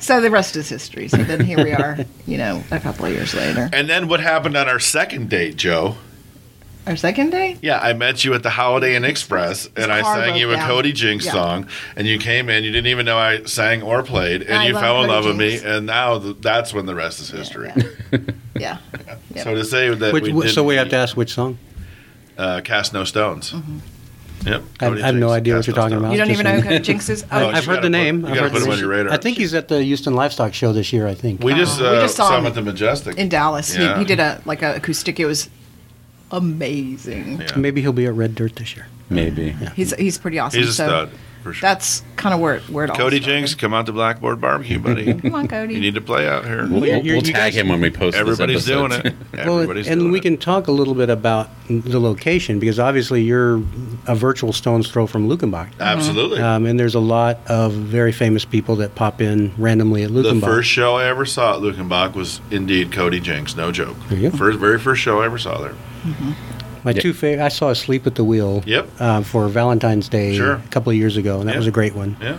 So 0.00 0.20
the 0.20 0.30
rest 0.30 0.54
is 0.54 0.68
history. 0.68 1.08
So 1.08 1.16
then 1.16 1.44
here 1.44 1.62
we 1.62 1.72
are, 1.72 1.98
you 2.24 2.38
know, 2.38 2.62
a 2.70 2.78
couple 2.78 3.06
of 3.06 3.12
years 3.12 3.34
later. 3.34 3.68
And 3.72 3.90
then 3.90 4.06
what 4.06 4.20
happened 4.20 4.56
on 4.56 4.68
our 4.68 4.78
second 4.78 5.28
date, 5.28 5.56
Joe? 5.56 5.96
Our 6.88 6.96
second 6.96 7.30
date? 7.30 7.58
Yeah, 7.60 7.78
I 7.78 7.92
met 7.92 8.24
you 8.24 8.32
at 8.34 8.42
the 8.42 8.48
Holiday 8.50 8.96
Inn 8.96 9.04
Express, 9.04 9.68
and 9.76 9.92
I 9.92 10.02
sang 10.02 10.36
you 10.36 10.50
a 10.50 10.56
down. 10.56 10.68
Cody 10.68 10.92
Jinks 10.92 11.26
Yeah. 11.26 11.32
song, 11.32 11.68
and 11.96 12.06
you 12.06 12.18
came 12.18 12.48
in. 12.48 12.64
You 12.64 12.70
didn't 12.72 12.86
even 12.86 13.04
know 13.04 13.18
I 13.18 13.44
sang 13.44 13.82
or 13.82 14.02
played, 14.02 14.42
and 14.42 14.54
I 14.58 14.66
you 14.68 14.72
fell 14.74 15.02
in 15.02 15.08
Cody 15.10 15.12
love 15.12 15.24
with 15.26 15.36
me, 15.36 15.58
and 15.62 15.84
now 15.86 16.18
th- 16.18 16.36
that's 16.40 16.72
when 16.72 16.86
the 16.86 16.94
rest 16.94 17.20
is 17.20 17.28
history. 17.30 17.70
Yeah. 18.58 18.78
yeah. 19.06 19.16
Yep. 19.34 19.44
So 19.44 19.54
to 19.54 19.64
say 19.64 19.94
that 19.94 20.12
Which, 20.12 20.24
we 20.24 20.32
did, 20.32 20.50
so 20.52 20.64
we 20.64 20.74
have 20.76 20.88
to 20.88 20.96
ask 20.96 21.16
which 21.16 21.32
song. 21.34 21.58
uh, 22.36 22.60
cast 22.64 22.92
no 22.92 23.04
stones. 23.04 23.54
Yep, 24.44 24.62
I, 24.80 24.86
I 24.86 24.88
Cody 24.88 25.02
have 25.02 25.14
no 25.14 25.26
Jinks, 25.28 25.36
idea 25.36 25.54
what 25.56 25.66
you're 25.68 25.76
talking 25.76 25.90
Stones. 25.90 26.02
about. 26.04 26.12
You 26.12 26.18
don't 26.18 26.30
even 26.30 26.44
know 26.44 26.50
who 26.54 26.60
saying. 26.62 26.72
Cody 26.72 26.84
Jinks 26.84 27.08
is? 27.08 27.24
Oh, 27.30 27.38
you 27.40 27.46
I've 27.54 27.64
heard 27.66 27.76
the 27.78 27.82
put- 27.82 27.90
name. 27.92 28.20
you 28.22 28.26
I've 28.28 28.38
heard 28.38 28.52
put 28.52 28.62
him 28.62 28.70
on 28.70 28.78
your 28.78 28.88
radar. 28.88 29.12
I 29.12 29.16
think 29.18 29.36
he's 29.36 29.52
at 29.54 29.68
the 29.68 29.82
Houston 29.82 30.14
Livestock 30.14 30.54
Show 30.54 30.72
this 30.72 30.92
year. 30.92 31.06
I 31.06 31.14
think. 31.14 31.42
We 31.44 31.54
just, 31.54 31.80
Oh, 31.80 31.86
uh, 31.86 31.92
we 31.92 31.98
just 31.98 32.16
saw 32.16 32.28
saw 32.28 32.34
him 32.38 32.40
him. 32.40 32.46
at 32.46 32.54
the 32.54 32.62
Majestic. 32.62 33.16
in 33.18 33.28
Dallas. 33.28 33.76
Yeah. 33.76 33.92
He, 33.94 33.98
he 34.00 34.04
did 34.06 34.18
a 34.18 34.40
like 34.44 34.62
a 34.62 34.74
acoustic. 34.76 35.20
It 35.20 35.26
was 35.26 35.50
amazing. 36.30 37.40
Yeah. 37.40 37.56
Maybe 37.56 37.80
he'll 37.80 37.92
be 37.92 38.06
at 38.06 38.14
Red 38.14 38.34
Dirt 38.34 38.56
this 38.56 38.76
year. 38.76 38.86
Maybe. 39.10 39.50
He's 39.74 39.94
he's 39.94 40.18
pretty 40.18 40.38
awesome. 40.38 40.60
He's 40.60 40.76
so 40.76 40.86
stud 40.86 41.10
for 41.48 41.54
sure. 41.54 41.68
That's 41.68 42.02
kind 42.16 42.34
of 42.34 42.40
where 42.40 42.56
it- 42.56 42.68
where 42.68 42.84
it 42.84 42.90
all 42.90 42.96
Cody 42.96 43.16
started. 43.20 43.38
Jinks, 43.40 43.54
come 43.54 43.72
out 43.72 43.86
to 43.86 43.92
Blackboard 43.92 44.40
Barbecue, 44.40 44.78
buddy. 44.78 45.14
Come 45.20 45.34
on, 45.34 45.48
Cody. 45.48 45.74
you 45.74 45.80
need 45.80 45.94
to 45.94 46.00
play 46.00 46.28
out 46.28 46.44
here. 46.44 46.66
We'll, 46.68 46.80
Well, 46.80 46.80
we'll, 46.80 47.02
we'll 47.02 47.22
tag 47.22 47.34
guys- 47.34 47.54
him 47.56 47.68
when 47.68 47.80
we 47.80 47.90
post 47.90 48.12
this 48.12 48.20
Everybody's 48.20 48.64
doing 48.66 48.92
episode. 48.92 49.06
it. 49.06 49.14
Well, 49.46 49.54
Everybody's 49.60 49.88
and 49.88 50.00
doing 50.00 50.12
we 50.12 50.18
it. 50.18 50.22
can 50.22 50.36
talk 50.36 50.66
a 50.66 50.72
little 50.72 50.94
bit 50.94 51.08
about 51.10 51.48
the 51.70 51.98
location 52.00 52.58
because 52.58 52.78
obviously 52.78 53.22
you're 53.22 53.56
a 54.06 54.14
virtual 54.14 54.52
stone's 54.52 54.90
throw 54.90 55.06
from 55.06 55.28
Luckenbach. 55.28 55.68
Absolutely. 55.80 56.40
Um, 56.40 56.66
and 56.66 56.78
there's 56.78 56.94
a 56.96 57.00
lot 57.00 57.38
of 57.46 57.72
very 57.72 58.12
famous 58.12 58.44
people 58.44 58.76
that 58.76 58.94
pop 58.94 59.20
in 59.20 59.52
randomly 59.58 60.02
at 60.02 60.10
Luckenbach. 60.10 60.40
the 60.40 60.46
first 60.46 60.68
show 60.70 60.96
I 60.96 61.06
ever 61.06 61.24
saw 61.24 61.54
at 61.56 61.62
Luckenbach 61.62 62.14
was 62.14 62.40
indeed 62.50 62.90
Cody 62.92 63.20
Jinks, 63.20 63.54
no 63.56 63.70
joke. 63.72 63.96
There 64.08 64.18
you 64.18 64.30
go. 64.30 64.36
First, 64.36 64.58
very 64.58 64.78
first 64.78 65.00
show 65.02 65.20
I 65.22 65.26
ever 65.26 65.38
saw 65.38 65.60
there. 65.60 65.74
My 66.84 66.92
Yeah. 66.92 67.00
two 67.00 67.12
favorite. 67.12 67.44
I 67.44 67.48
saw 67.48 67.72
Sleep 67.72 68.06
at 68.06 68.14
the 68.14 68.24
Wheel. 68.24 68.62
Yep. 68.66 68.88
Uh, 69.00 69.22
for 69.22 69.48
Valentine's 69.48 70.08
Day 70.08 70.36
Sure. 70.36 70.54
a 70.54 70.68
couple 70.70 70.90
of 70.90 70.96
years 70.96 71.16
ago, 71.16 71.40
and 71.40 71.48
that 71.48 71.52
Yeah. 71.52 71.58
was 71.58 71.66
a 71.66 71.70
great 71.72 71.94
one. 71.94 72.16
Yeah. 72.22 72.34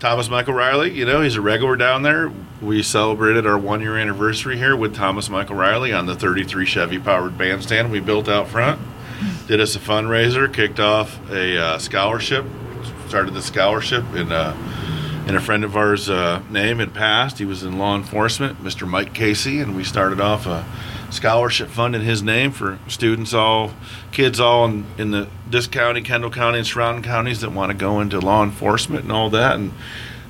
Thomas 0.00 0.30
Michael 0.30 0.54
Riley, 0.54 0.92
you 0.96 1.04
know, 1.04 1.22
he's 1.22 1.34
a 1.34 1.40
regular 1.40 1.74
down 1.74 2.02
there. 2.02 2.30
We 2.62 2.84
celebrated 2.84 3.48
our 3.48 3.58
one 3.58 3.80
year 3.80 3.96
anniversary 3.96 4.56
here 4.56 4.76
with 4.76 4.94
Thomas 4.94 5.28
Michael 5.28 5.56
Riley 5.56 5.92
on 5.92 6.06
the 6.06 6.14
33 6.14 6.64
Chevy 6.66 7.00
powered 7.00 7.36
bandstand 7.36 7.90
we 7.90 7.98
built 7.98 8.28
out 8.28 8.46
front. 8.48 8.78
Did 9.48 9.60
us 9.60 9.74
a 9.74 9.80
fundraiser, 9.80 10.52
kicked 10.52 10.78
off 10.78 11.18
a 11.32 11.58
uh, 11.58 11.78
scholarship, 11.78 12.44
started 13.08 13.34
the 13.34 13.42
scholarship 13.42 14.04
in, 14.14 14.30
uh, 14.30 14.54
in 15.26 15.34
a 15.34 15.40
friend 15.40 15.64
of 15.64 15.76
ours' 15.76 16.08
uh, 16.08 16.40
name 16.48 16.78
had 16.78 16.94
passed. 16.94 17.38
He 17.38 17.44
was 17.44 17.64
in 17.64 17.76
law 17.76 17.96
enforcement, 17.96 18.62
Mr. 18.62 18.86
Mike 18.86 19.12
Casey, 19.12 19.58
and 19.60 19.74
we 19.74 19.82
started 19.82 20.20
off 20.20 20.46
a 20.46 20.64
scholarship 21.10 21.68
fund 21.68 21.94
in 21.94 22.02
his 22.02 22.22
name 22.22 22.50
for 22.52 22.78
students 22.88 23.32
all, 23.34 23.72
kids 24.12 24.38
all 24.40 24.64
in, 24.66 24.84
in 24.98 25.10
the 25.10 25.28
this 25.48 25.66
county, 25.66 26.02
Kendall 26.02 26.30
County, 26.30 26.58
and 26.58 26.66
surrounding 26.66 27.02
counties 27.02 27.40
that 27.40 27.50
want 27.52 27.70
to 27.72 27.76
go 27.76 28.00
into 28.00 28.20
law 28.20 28.42
enforcement 28.44 29.04
and 29.04 29.12
all 29.12 29.30
that. 29.30 29.54
And 29.56 29.72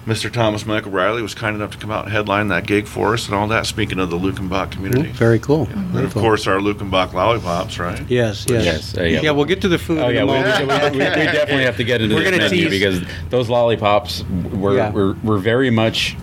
Mr. 0.06 0.32
Thomas 0.32 0.64
Michael 0.64 0.90
Riley 0.92 1.20
was 1.20 1.34
kind 1.34 1.54
enough 1.54 1.72
to 1.72 1.76
come 1.78 1.90
out 1.90 2.04
and 2.04 2.12
headline 2.12 2.48
that 2.48 2.66
gig 2.66 2.86
for 2.86 3.12
us 3.12 3.26
and 3.26 3.34
all 3.34 3.46
that. 3.48 3.66
Speaking 3.66 3.98
of 3.98 4.08
the 4.08 4.16
Luckenbach 4.16 4.70
community, 4.70 5.10
Mm, 5.10 5.12
Very 5.12 5.38
cool. 5.38 5.68
and 5.70 5.98
of 5.98 6.14
cool. 6.14 6.22
course 6.22 6.46
our 6.46 6.60
Luckenbach 6.60 7.12
lollipops, 7.12 7.78
right? 7.78 8.00
Yes, 8.08 8.46
yes. 8.48 8.64
Yes, 8.64 8.96
uh, 8.96 9.02
yeah. 9.02 9.20
yeah. 9.20 9.30
we'll 9.32 9.44
get 9.44 9.60
to 9.62 9.68
the 9.68 9.76
food 9.78 9.98
Oh 9.98 10.08
in 10.08 10.14
yeah, 10.14 10.22
a 10.22 10.26
we, 10.26 10.32
we, 10.32 10.38
moment. 10.38 10.92
we- 10.94 10.98
we 11.00 11.04
definitely 11.04 11.64
have 11.64 11.76
to 11.76 11.84
get 11.84 12.00
into 12.00 12.14
We're 12.14 12.30
this 12.30 12.50
menu 12.52 12.70
tease. 12.70 12.70
because 12.70 13.02
those 13.28 13.50
lollipops 13.50 14.24
were, 14.54 14.76
Yeah. 14.76 14.92
were 14.92 15.14
were 15.22 15.38
very 15.38 15.68
much 15.70 16.16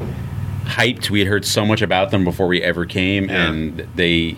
hyped. 0.65 1.09
We 1.09 1.19
had 1.19 1.27
heard 1.27 1.45
so 1.45 1.65
much 1.65 1.81
about 1.81 2.11
them 2.11 2.23
before 2.23 2.47
we 2.47 2.61
ever 2.61 2.85
came, 2.85 3.25
Yeah. 3.29 3.49
and 3.51 3.87
they 3.95 4.37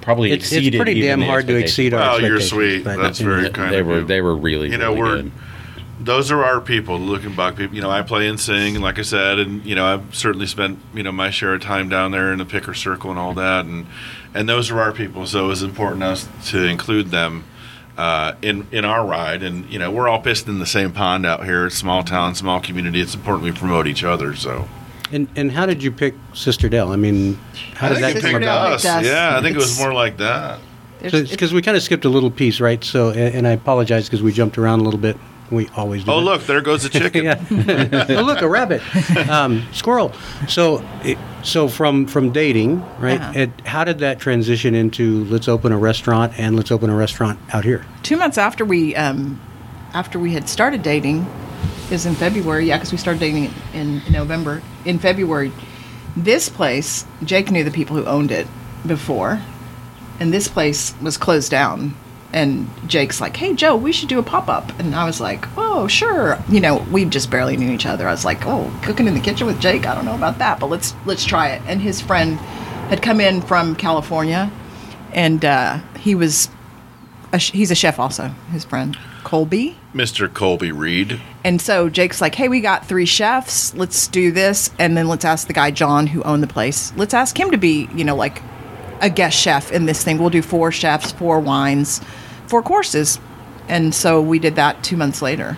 probably 0.00 0.32
It's, 0.32 0.50
it's 0.52 0.74
pretty 0.76 0.92
even 0.92 1.02
damn 1.08 1.20
the 1.20 1.26
hard 1.26 1.46
to 1.46 1.56
exceed 1.56 1.92
our 1.94 2.00
Well, 2.00 2.22
you're 2.22 2.40
sweet. 2.40 2.84
That's 2.84 3.20
you 3.20 3.26
know, 3.28 3.36
very 3.36 3.50
kind 3.50 3.72
They 3.74 3.80
of 3.80 3.86
were 3.86 3.98
you. 4.00 4.04
they 4.04 4.20
were 4.20 4.34
really 4.34 4.70
You 4.70 4.78
know, 4.78 4.94
really 4.94 5.00
we're- 5.02 5.22
good. 5.22 5.32
those 6.02 6.30
are 6.30 6.42
our 6.42 6.60
people, 6.60 6.98
the 6.98 7.04
Luckenbach 7.18 7.56
people. 7.56 7.76
You 7.76 7.82
know, 7.82 7.90
I 7.90 8.00
play 8.02 8.26
and 8.26 8.40
sing, 8.40 8.76
and 8.76 8.82
like 8.82 8.98
I 8.98 9.02
said, 9.02 9.38
and 9.38 9.64
you 9.66 9.74
know, 9.74 9.84
I've 9.86 10.14
certainly 10.14 10.46
spent 10.46 10.78
you 10.94 11.02
know 11.02 11.12
my 11.12 11.30
share 11.30 11.54
of 11.54 11.60
time 11.60 11.88
down 11.90 12.12
there 12.12 12.32
in 12.32 12.38
the 12.38 12.46
picker 12.46 12.72
circle 12.74 13.10
and 13.10 13.18
all 13.18 13.34
that, 13.34 13.66
and 13.66 13.86
and 14.34 14.48
those 14.48 14.70
are 14.70 14.80
our 14.80 14.92
people. 14.92 15.26
So 15.26 15.44
it 15.44 15.48
was 15.48 15.62
important 15.62 16.00
to 16.00 16.06
us 16.06 16.28
to 16.50 16.64
include 16.64 17.10
them 17.10 17.44
uh, 17.98 18.32
in 18.40 18.66
in 18.72 18.86
our 18.86 19.04
ride. 19.04 19.42
And 19.42 19.70
you 19.70 19.78
know, 19.78 19.90
we're 19.90 20.08
all 20.08 20.20
pissed 20.22 20.48
in 20.48 20.58
the 20.60 20.66
same 20.66 20.92
pond 20.92 21.26
out 21.26 21.44
here. 21.44 21.66
It's 21.66 21.76
small 21.76 22.02
town, 22.02 22.34
small 22.34 22.60
community. 22.60 23.02
It's 23.02 23.14
important 23.14 23.44
we 23.44 23.52
promote 23.52 23.86
each 23.86 24.02
other. 24.02 24.34
So 24.34 24.66
And 25.12 25.28
and 25.36 25.50
how 25.50 25.66
did 25.66 25.82
you 25.82 25.90
pick 25.90 26.14
Sisterdale? 26.32 26.90
I 26.92 26.96
mean, 26.96 27.38
how 27.74 27.88
I 27.88 27.94
did 27.94 28.02
that 28.02 28.22
come 28.22 28.34
about? 28.36 28.72
us. 28.72 28.84
Yeah, 28.84 29.36
I 29.36 29.42
think 29.42 29.56
it 29.56 29.60
was 29.60 29.78
more 29.78 29.92
like 29.92 30.18
that. 30.18 30.60
There's- 31.00 31.30
Because 31.30 31.52
we 31.54 31.62
kind 31.62 31.76
of 31.76 31.82
skipped 31.82 32.04
a 32.04 32.10
little 32.10 32.30
piece, 32.30 32.60
right? 32.60 32.84
So, 32.84 33.08
and, 33.08 33.34
and 33.34 33.48
I 33.48 33.52
apologize 33.52 34.04
because 34.06 34.22
we 34.22 34.32
jumped 34.32 34.58
around 34.58 34.80
a 34.80 34.82
little 34.82 35.00
bit. 35.00 35.16
We 35.50 35.66
always 35.74 36.04
do. 36.04 36.12
Oh, 36.12 36.18
that. 36.20 36.24
look, 36.24 36.42
there 36.46 36.60
goes 36.60 36.82
the 36.84 36.88
chicken. 37.00 37.26
oh, 38.18 38.22
look, 38.22 38.40
a 38.42 38.48
rabbit, 38.48 38.82
um, 39.28 39.66
squirrel. 39.72 40.12
So, 40.46 40.84
it, 41.02 41.18
so 41.42 41.66
from 41.68 42.06
from 42.06 42.30
dating, 42.30 42.84
right? 43.00 43.20
Uh-huh. 43.20 43.32
It, 43.34 43.66
how 43.66 43.82
did 43.82 43.98
that 43.98 44.20
transition 44.20 44.74
into 44.76 45.24
let's 45.24 45.48
open 45.48 45.72
a 45.72 45.78
restaurant 45.78 46.38
and 46.38 46.54
let's 46.54 46.70
open 46.70 46.88
a 46.90 46.94
restaurant 46.94 47.40
out 47.52 47.64
here? 47.64 47.84
two 48.04 48.16
months 48.16 48.38
after 48.38 48.64
we 48.64 48.94
um, 48.94 49.40
after 49.92 50.20
we 50.20 50.32
had 50.34 50.48
started 50.48 50.82
dating 50.84 51.26
is 51.90 52.06
in 52.06 52.14
February. 52.14 52.66
Yeah, 52.66 52.76
because 52.76 52.92
we 52.92 52.98
started 52.98 53.20
dating 53.20 53.52
in, 53.72 54.02
November. 54.10 54.62
In 54.84 54.98
February, 54.98 55.52
this 56.16 56.48
place 56.48 57.04
Jake 57.24 57.50
knew 57.50 57.64
the 57.64 57.70
people 57.70 57.96
who 57.96 58.04
owned 58.04 58.30
it 58.30 58.46
before, 58.86 59.40
and 60.18 60.32
this 60.32 60.48
place 60.48 60.94
was 61.00 61.16
closed 61.16 61.50
down. 61.50 61.94
And 62.32 62.70
Jake's 62.86 63.20
like, 63.20 63.36
"Hey 63.36 63.54
Joe, 63.54 63.74
we 63.74 63.90
should 63.90 64.08
do 64.08 64.18
a 64.18 64.22
pop 64.22 64.48
up." 64.48 64.78
And 64.78 64.94
I 64.94 65.04
was 65.04 65.20
like, 65.20 65.46
"Oh, 65.56 65.88
sure." 65.88 66.38
You 66.48 66.60
know, 66.60 66.86
we 66.90 67.04
just 67.04 67.30
barely 67.30 67.56
knew 67.56 67.72
each 67.72 67.86
other. 67.86 68.06
I 68.06 68.12
was 68.12 68.24
like, 68.24 68.46
"Oh, 68.46 68.72
cooking 68.82 69.08
in 69.08 69.14
the 69.14 69.20
kitchen 69.20 69.46
with 69.46 69.60
Jake? 69.60 69.86
I 69.86 69.94
don't 69.94 70.04
know 70.04 70.14
about 70.14 70.38
that, 70.38 70.60
but 70.60 70.70
let's 70.70 70.94
let's 71.06 71.24
try 71.24 71.48
it." 71.48 71.62
And 71.66 71.80
his 71.80 72.00
friend 72.00 72.38
had 72.88 73.02
come 73.02 73.20
in 73.20 73.42
from 73.42 73.74
California, 73.74 74.50
and 75.12 75.44
uh, 75.44 75.78
he 75.98 76.14
was 76.14 76.48
a 77.32 77.38
sh- 77.38 77.52
he's 77.52 77.70
a 77.72 77.74
chef 77.74 77.98
also. 77.98 78.28
His 78.52 78.64
friend 78.64 78.96
Colby. 79.24 79.76
Mr. 79.94 80.32
Colby 80.32 80.72
Reed. 80.72 81.20
And 81.44 81.60
so 81.60 81.88
Jake's 81.88 82.20
like, 82.20 82.34
"Hey, 82.34 82.48
we 82.48 82.60
got 82.60 82.86
three 82.86 83.06
chefs. 83.06 83.74
Let's 83.74 84.06
do 84.08 84.30
this, 84.30 84.70
and 84.78 84.96
then 84.96 85.08
let's 85.08 85.24
ask 85.24 85.46
the 85.46 85.52
guy 85.52 85.70
John 85.70 86.06
who 86.06 86.22
owned 86.22 86.42
the 86.42 86.46
place. 86.48 86.92
Let's 86.96 87.14
ask 87.14 87.38
him 87.38 87.50
to 87.50 87.56
be, 87.58 87.88
you 87.94 88.04
know, 88.04 88.14
like 88.16 88.40
a 89.00 89.10
guest 89.10 89.38
chef 89.38 89.72
in 89.72 89.86
this 89.86 90.02
thing. 90.04 90.18
We'll 90.18 90.30
do 90.30 90.42
four 90.42 90.70
chefs, 90.70 91.12
four 91.12 91.40
wines, 91.40 92.00
four 92.46 92.62
courses." 92.62 93.18
And 93.68 93.94
so 93.94 94.20
we 94.20 94.38
did 94.38 94.56
that 94.56 94.82
two 94.82 94.96
months 94.96 95.22
later. 95.22 95.56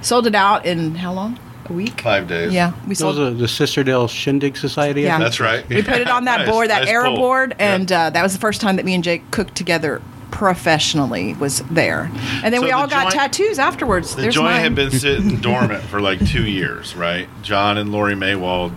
Sold 0.00 0.26
it 0.26 0.34
out 0.34 0.64
in 0.66 0.94
how 0.96 1.12
long? 1.12 1.38
A 1.66 1.72
week. 1.72 2.00
Five 2.00 2.26
days. 2.28 2.52
Yeah, 2.52 2.72
we 2.84 2.88
Those 2.94 2.98
sold. 2.98 3.18
are 3.18 3.30
the 3.30 3.46
Sisterdale 3.46 4.08
Shindig 4.10 4.56
Society. 4.56 5.02
Yeah. 5.02 5.18
That's 5.18 5.38
right. 5.38 5.66
We 5.68 5.82
put 5.82 6.00
it 6.00 6.08
on 6.08 6.24
that 6.24 6.38
Nice, 6.46 6.48
board, 6.50 6.70
that 6.70 6.80
nice 6.82 6.90
arrow 6.90 7.10
pull. 7.10 7.16
board, 7.18 7.54
Yeah. 7.58 7.74
and 7.74 7.92
uh, 7.92 8.10
that 8.10 8.22
was 8.22 8.32
the 8.32 8.40
first 8.40 8.60
time 8.60 8.76
that 8.76 8.84
me 8.84 8.94
and 8.94 9.04
Jake 9.04 9.30
cooked 9.30 9.54
together 9.54 10.02
professionally. 10.42 11.34
Was 11.34 11.60
there, 11.70 12.10
and 12.42 12.52
then 12.52 12.60
So 12.60 12.62
we 12.62 12.66
the 12.70 12.76
all 12.76 12.88
got 12.88 13.04
joint- 13.12 13.14
tattoos 13.14 13.58
afterwards. 13.60 14.16
The 14.16 14.22
There's 14.22 14.34
joint 14.34 14.46
mine. 14.46 14.60
had 14.60 14.74
been 14.74 14.90
sitting 15.06 15.36
dormant 15.36 15.82
for 15.84 16.00
like 16.00 16.18
two 16.26 16.44
years, 16.44 16.96
right? 16.96 17.28
John 17.42 17.78
and 17.78 17.92
Lori 17.92 18.14
Maywald 18.14 18.72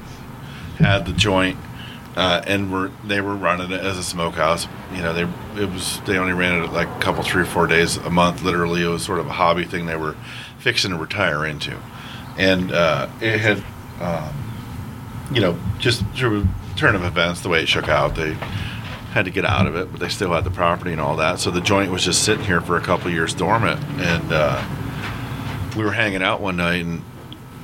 had 0.78 1.08
the 1.08 1.12
joint, 1.14 1.58
uh, 2.16 2.44
and 2.46 2.72
were 2.72 2.92
they 3.04 3.20
were 3.20 3.36
running 3.36 3.72
it 3.72 3.82
as 3.82 3.98
a 3.98 4.04
smokehouse. 4.04 4.68
You 4.94 5.02
know, 5.02 5.14
they 5.14 5.24
it 5.62 5.72
was 5.72 6.00
they 6.06 6.18
only 6.20 6.34
ran 6.34 6.62
it 6.64 6.72
like 6.72 6.88
a 6.88 7.00
couple, 7.00 7.24
three 7.24 7.42
or 7.42 7.46
four 7.48 7.66
days 7.66 7.98
a 7.98 8.12
month. 8.12 8.44
Literally, 8.44 8.84
it 8.84 8.88
was 8.88 9.04
sort 9.04 9.18
of 9.20 9.26
a 9.26 9.34
hobby 9.34 9.64
thing 9.66 9.88
they 9.88 9.96
were 9.98 10.16
fixing 10.60 10.92
to 10.92 10.98
retire 10.98 11.46
into, 11.48 11.76
and 12.38 12.72
uh, 12.72 13.08
it 13.22 13.40
had, 13.40 13.64
um, 14.00 14.30
you 15.34 15.42
know, 15.42 15.58
just 15.80 16.06
through 16.16 16.42
a 16.74 16.78
turn 16.78 16.94
of 16.96 17.04
events, 17.04 17.42
the 17.42 17.50
way 17.50 17.62
it 17.64 17.68
shook 17.68 17.88
out, 17.90 18.14
they 18.16 18.38
had 19.16 19.24
to 19.26 19.32
get 19.32 19.46
out 19.46 19.66
of 19.66 19.78
it, 19.78 19.90
but 19.90 20.02
they 20.02 20.10
still 20.10 20.34
had 20.34 20.44
the 20.44 20.52
property 20.52 20.92
and 20.92 21.00
all 21.00 21.16
that. 21.16 21.40
So 21.40 21.50
the 21.50 21.62
joint 21.62 21.90
was 21.90 22.04
just 22.04 22.26
sitting 22.26 22.44
here 22.44 22.60
for 22.60 22.76
a 22.76 22.82
couple 22.82 23.10
years 23.10 23.34
dormant, 23.34 23.82
and 24.02 24.34
uh, 24.34 24.62
we 25.78 25.86
were 25.86 25.94
hanging 25.94 26.22
out 26.22 26.42
one 26.42 26.58
night, 26.58 26.84
and 26.86 27.02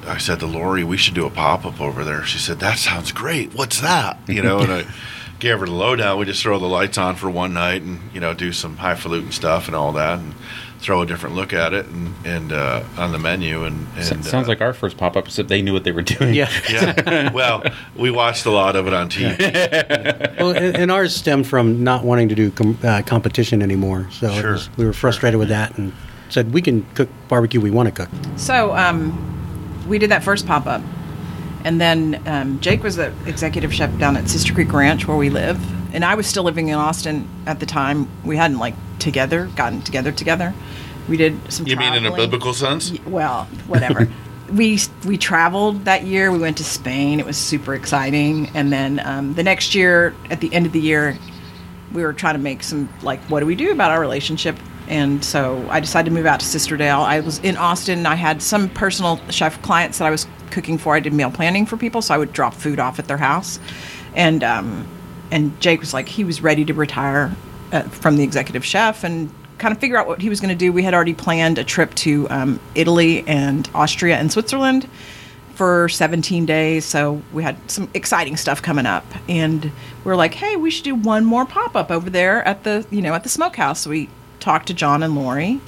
I 0.07 0.17
said 0.17 0.39
to 0.39 0.47
Lori, 0.47 0.85
"We 0.85 0.95
should 0.95 1.13
do 1.13 1.25
a 1.25 1.29
pop 1.29 1.65
up 1.65 1.81
over 1.81 2.05
there." 2.05 2.23
She 2.23 2.39
said, 2.39 2.59
"That 2.59 2.77
sounds 2.77 3.11
great. 3.11 3.53
What's 3.53 3.81
that?" 3.81 4.17
You 4.27 4.41
know, 4.41 4.59
and 4.59 4.71
I 4.71 4.85
gave 5.39 5.59
her 5.59 5.65
the 5.65 5.73
lowdown. 5.73 6.17
We 6.17 6.25
just 6.25 6.41
throw 6.41 6.57
the 6.57 6.67
lights 6.67 6.97
on 6.97 7.17
for 7.17 7.29
one 7.29 7.53
night, 7.53 7.81
and 7.81 7.99
you 8.13 8.21
know, 8.21 8.33
do 8.33 8.53
some 8.53 8.77
highfalutin 8.77 9.33
stuff 9.33 9.67
and 9.67 9.75
all 9.75 9.91
that, 9.91 10.19
and 10.19 10.33
throw 10.81 11.01
a 11.01 11.05
different 11.05 11.35
look 11.35 11.53
at 11.53 11.73
it, 11.73 11.85
and 11.85 12.13
and 12.25 12.51
uh, 12.51 12.83
on 12.97 13.11
the 13.11 13.19
menu, 13.19 13.63
and, 13.63 13.87
S- 13.97 14.11
and 14.11 14.25
sounds 14.25 14.47
uh, 14.47 14.49
like 14.49 14.61
our 14.61 14.73
first 14.73 14.97
pop 14.97 15.15
up, 15.15 15.25
except 15.27 15.47
they 15.47 15.61
knew 15.61 15.73
what 15.73 15.83
they 15.83 15.91
were 15.91 16.01
doing. 16.01 16.33
Yeah. 16.33 16.49
yeah. 16.69 17.31
Well, 17.31 17.63
we 17.95 18.11
watched 18.11 18.45
a 18.45 18.51
lot 18.51 18.75
of 18.75 18.87
it 18.87 18.93
on 18.93 19.09
TV. 19.09 19.37
well, 20.39 20.51
and, 20.55 20.75
and 20.75 20.91
ours 20.91 21.15
stemmed 21.15 21.47
from 21.47 21.83
not 21.83 22.03
wanting 22.03 22.29
to 22.29 22.35
do 22.35 22.51
com- 22.51 22.77
uh, 22.83 23.01
competition 23.05 23.61
anymore. 23.61 24.07
So 24.11 24.31
Sure. 24.33 24.51
was, 24.53 24.75
we 24.77 24.85
were 24.85 24.93
frustrated 24.93 25.39
with 25.39 25.49
that 25.49 25.77
and 25.77 25.93
said 26.29 26.53
we 26.53 26.61
can 26.61 26.85
cook 26.95 27.09
barbecue 27.27 27.59
we 27.61 27.71
want 27.71 27.87
to 27.87 27.91
cook. 28.05 28.09
So 28.37 28.75
um, 28.75 29.85
we 29.87 29.99
did 29.99 30.09
that 30.11 30.23
first 30.23 30.47
pop 30.47 30.65
up, 30.65 30.81
And 31.63 31.79
then 31.79 32.21
um, 32.25 32.59
Jake 32.59 32.83
was 32.83 32.95
the 32.95 33.13
executive 33.25 33.73
chef 33.73 33.97
down 33.97 34.17
at 34.17 34.29
Sister 34.29 34.53
Creek 34.53 34.71
Ranch 34.73 35.07
where 35.07 35.17
we 35.17 35.29
live, 35.29 35.59
and 35.93 36.03
I 36.03 36.15
was 36.15 36.27
still 36.27 36.43
living 36.43 36.69
in 36.69 36.75
Austin 36.75 37.27
at 37.45 37.59
the 37.59 37.65
time. 37.65 38.09
We 38.23 38.37
hadn't 38.37 38.59
like 38.59 38.75
together 38.99 39.49
gotten 39.55 39.81
together 39.81 40.11
together. 40.11 40.53
We 41.09 41.17
did 41.17 41.51
some. 41.51 41.67
You 41.67 41.75
mean 41.77 41.93
in 41.93 42.05
a 42.05 42.15
biblical 42.15 42.53
sense? 42.53 42.93
Well, 43.05 43.45
whatever. 43.67 44.07
we 44.53 44.79
we 45.05 45.17
traveled 45.17 45.85
that 45.85 46.03
year. 46.03 46.31
We 46.31 46.39
went 46.39 46.57
to 46.57 46.63
Spain. 46.63 47.19
It 47.19 47.25
was 47.25 47.37
super 47.37 47.73
exciting. 47.73 48.49
And 48.53 48.71
then 48.71 49.01
um, 49.05 49.33
the 49.33 49.43
next 49.43 49.75
year, 49.75 50.15
at 50.29 50.41
the 50.41 50.53
end 50.53 50.65
of 50.65 50.71
the 50.71 50.79
year, 50.79 51.17
we 51.93 52.03
were 52.03 52.13
trying 52.13 52.35
to 52.35 52.41
make 52.41 52.63
some 52.63 52.89
like, 53.01 53.19
what 53.23 53.39
do 53.39 53.45
we 53.45 53.55
do 53.55 53.71
about 53.71 53.91
our 53.91 53.99
relationship? 53.99 54.57
And 54.87 55.23
so 55.23 55.65
I 55.69 55.79
decided 55.79 56.09
to 56.09 56.15
move 56.15 56.25
out 56.25 56.39
to 56.41 56.45
Sisterdale. 56.45 57.03
I 57.03 57.21
was 57.21 57.39
in 57.39 57.55
Austin. 57.55 58.05
I 58.05 58.15
had 58.15 58.41
some 58.41 58.69
personal 58.69 59.19
chef 59.29 59.61
clients 59.61 59.99
that 59.99 60.05
I 60.05 60.11
was 60.11 60.27
cooking 60.49 60.77
for. 60.77 60.95
I 60.95 60.99
did 60.99 61.13
meal 61.13 61.31
planning 61.31 61.65
for 61.65 61.77
people, 61.77 62.01
so 62.01 62.13
I 62.13 62.17
would 62.17 62.33
drop 62.33 62.53
food 62.53 62.79
off 62.79 62.99
at 62.99 63.07
their 63.07 63.17
house. 63.17 63.59
And 64.15 64.43
um, 64.43 64.87
and 65.31 65.59
Jake 65.61 65.79
was 65.79 65.93
like, 65.93 66.09
he 66.09 66.23
was 66.23 66.41
ready 66.41 66.65
to 66.65 66.73
retire 66.73 67.33
uh, 67.71 67.83
from 67.83 68.17
the 68.17 68.23
executive 68.23 68.65
chef 68.65 69.03
and 69.03 69.33
kind 69.57 69.71
of 69.71 69.79
figure 69.79 69.97
out 69.97 70.07
what 70.07 70.21
he 70.21 70.27
was 70.27 70.41
going 70.41 70.49
to 70.49 70.55
do. 70.55 70.73
We 70.73 70.83
had 70.83 70.93
already 70.93 71.13
planned 71.13 71.57
a 71.57 71.63
trip 71.63 71.95
to 71.95 72.27
um, 72.29 72.59
Italy 72.75 73.25
and 73.27 73.69
Austria 73.73 74.17
and 74.17 74.31
Switzerland 74.31 74.89
for 75.55 75.87
17 75.87 76.45
days. 76.45 76.85
So 76.85 77.21
we 77.31 77.43
had 77.43 77.55
some 77.69 77.89
exciting 77.93 78.35
stuff 78.35 78.61
coming 78.61 78.85
up, 78.85 79.05
and 79.29 79.71
we 80.03 80.11
are 80.11 80.15
like, 80.15 80.33
"Hey, 80.33 80.55
we 80.55 80.71
should 80.71 80.83
do 80.83 80.95
one 80.95 81.23
more 81.23 81.45
pop 81.45 81.75
up 81.75 81.91
over 81.91 82.09
there 82.09 82.43
at 82.47 82.63
the 82.63 82.85
you 82.89 83.01
know 83.01 83.13
at 83.13 83.23
the 83.23 83.29
smokehouse." 83.29 83.81
So 83.81 83.91
we 83.91 84.09
talked 84.41 84.67
to 84.67 84.73
John 84.73 85.03
and 85.03 85.15
Lori, 85.15 85.61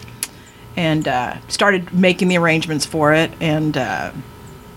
and 0.76 1.08
uh, 1.08 1.38
started 1.48 1.94
making 1.94 2.28
the 2.28 2.38
arrangements 2.38 2.86
for 2.86 3.14
it. 3.14 3.32
And 3.40 3.78
uh, 3.78 4.12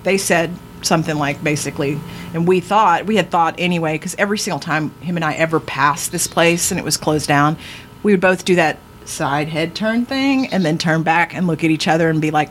they 0.04 0.18
said 0.18 0.54
something 0.82 1.16
like 1.16 1.42
basically, 1.42 1.98
and 2.32 2.46
we 2.46 2.60
thought 2.60 3.06
we 3.06 3.16
had 3.16 3.30
thought 3.30 3.56
anyway 3.58 3.94
because 3.94 4.14
every 4.18 4.38
single 4.38 4.60
time 4.60 4.90
him 5.00 5.16
and 5.16 5.24
I 5.24 5.34
ever 5.34 5.58
passed 5.58 6.12
this 6.12 6.26
place 6.26 6.70
and 6.70 6.78
it 6.78 6.84
was 6.84 6.96
closed 6.96 7.26
down, 7.26 7.56
we 8.02 8.12
would 8.12 8.20
both 8.20 8.44
do 8.44 8.54
that 8.56 8.78
side 9.04 9.48
head 9.48 9.74
turn 9.74 10.04
thing 10.04 10.48
and 10.48 10.64
then 10.64 10.78
turn 10.78 11.02
back 11.02 11.34
and 11.34 11.46
look 11.46 11.64
at 11.64 11.70
each 11.70 11.88
other 11.88 12.08
and 12.08 12.20
be 12.20 12.30
like. 12.30 12.50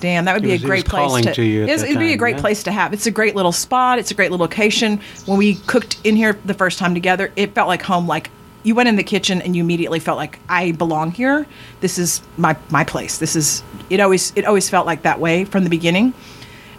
Damn, 0.00 0.24
that 0.24 0.32
would 0.32 0.42
be 0.42 0.52
was- 0.52 0.64
a 0.64 0.66
great 0.66 0.86
place 0.86 1.24
to. 1.26 1.34
to 1.34 1.44
you 1.44 1.64
it'd 1.64 1.98
be 1.98 2.14
a 2.14 2.16
great 2.16 2.36
yeah. 2.36 2.40
place 2.40 2.62
to 2.62 2.72
have. 2.72 2.94
It's 2.94 3.04
a 3.04 3.10
great 3.10 3.34
little 3.34 3.52
spot. 3.52 3.98
It's 3.98 4.10
a 4.10 4.14
great 4.14 4.30
little 4.30 4.42
location. 4.42 4.98
When 5.26 5.36
we 5.36 5.56
cooked 5.56 5.98
in 6.04 6.16
here 6.16 6.38
the 6.42 6.54
first 6.54 6.78
time 6.78 6.94
together, 6.94 7.30
it 7.36 7.54
felt 7.54 7.68
like 7.68 7.82
home. 7.82 8.06
Like 8.06 8.30
you 8.64 8.74
went 8.74 8.88
in 8.88 8.96
the 8.96 9.04
kitchen 9.04 9.40
and 9.42 9.54
you 9.54 9.62
immediately 9.62 10.00
felt 10.00 10.16
like 10.16 10.40
I 10.48 10.72
belong 10.72 11.12
here. 11.12 11.46
This 11.80 11.98
is 11.98 12.20
my 12.36 12.56
my 12.70 12.82
place. 12.82 13.18
This 13.18 13.36
is 13.36 13.62
it. 13.90 14.00
Always 14.00 14.32
it 14.34 14.44
always 14.44 14.68
felt 14.68 14.86
like 14.86 15.02
that 15.02 15.20
way 15.20 15.44
from 15.44 15.62
the 15.62 15.70
beginning. 15.70 16.12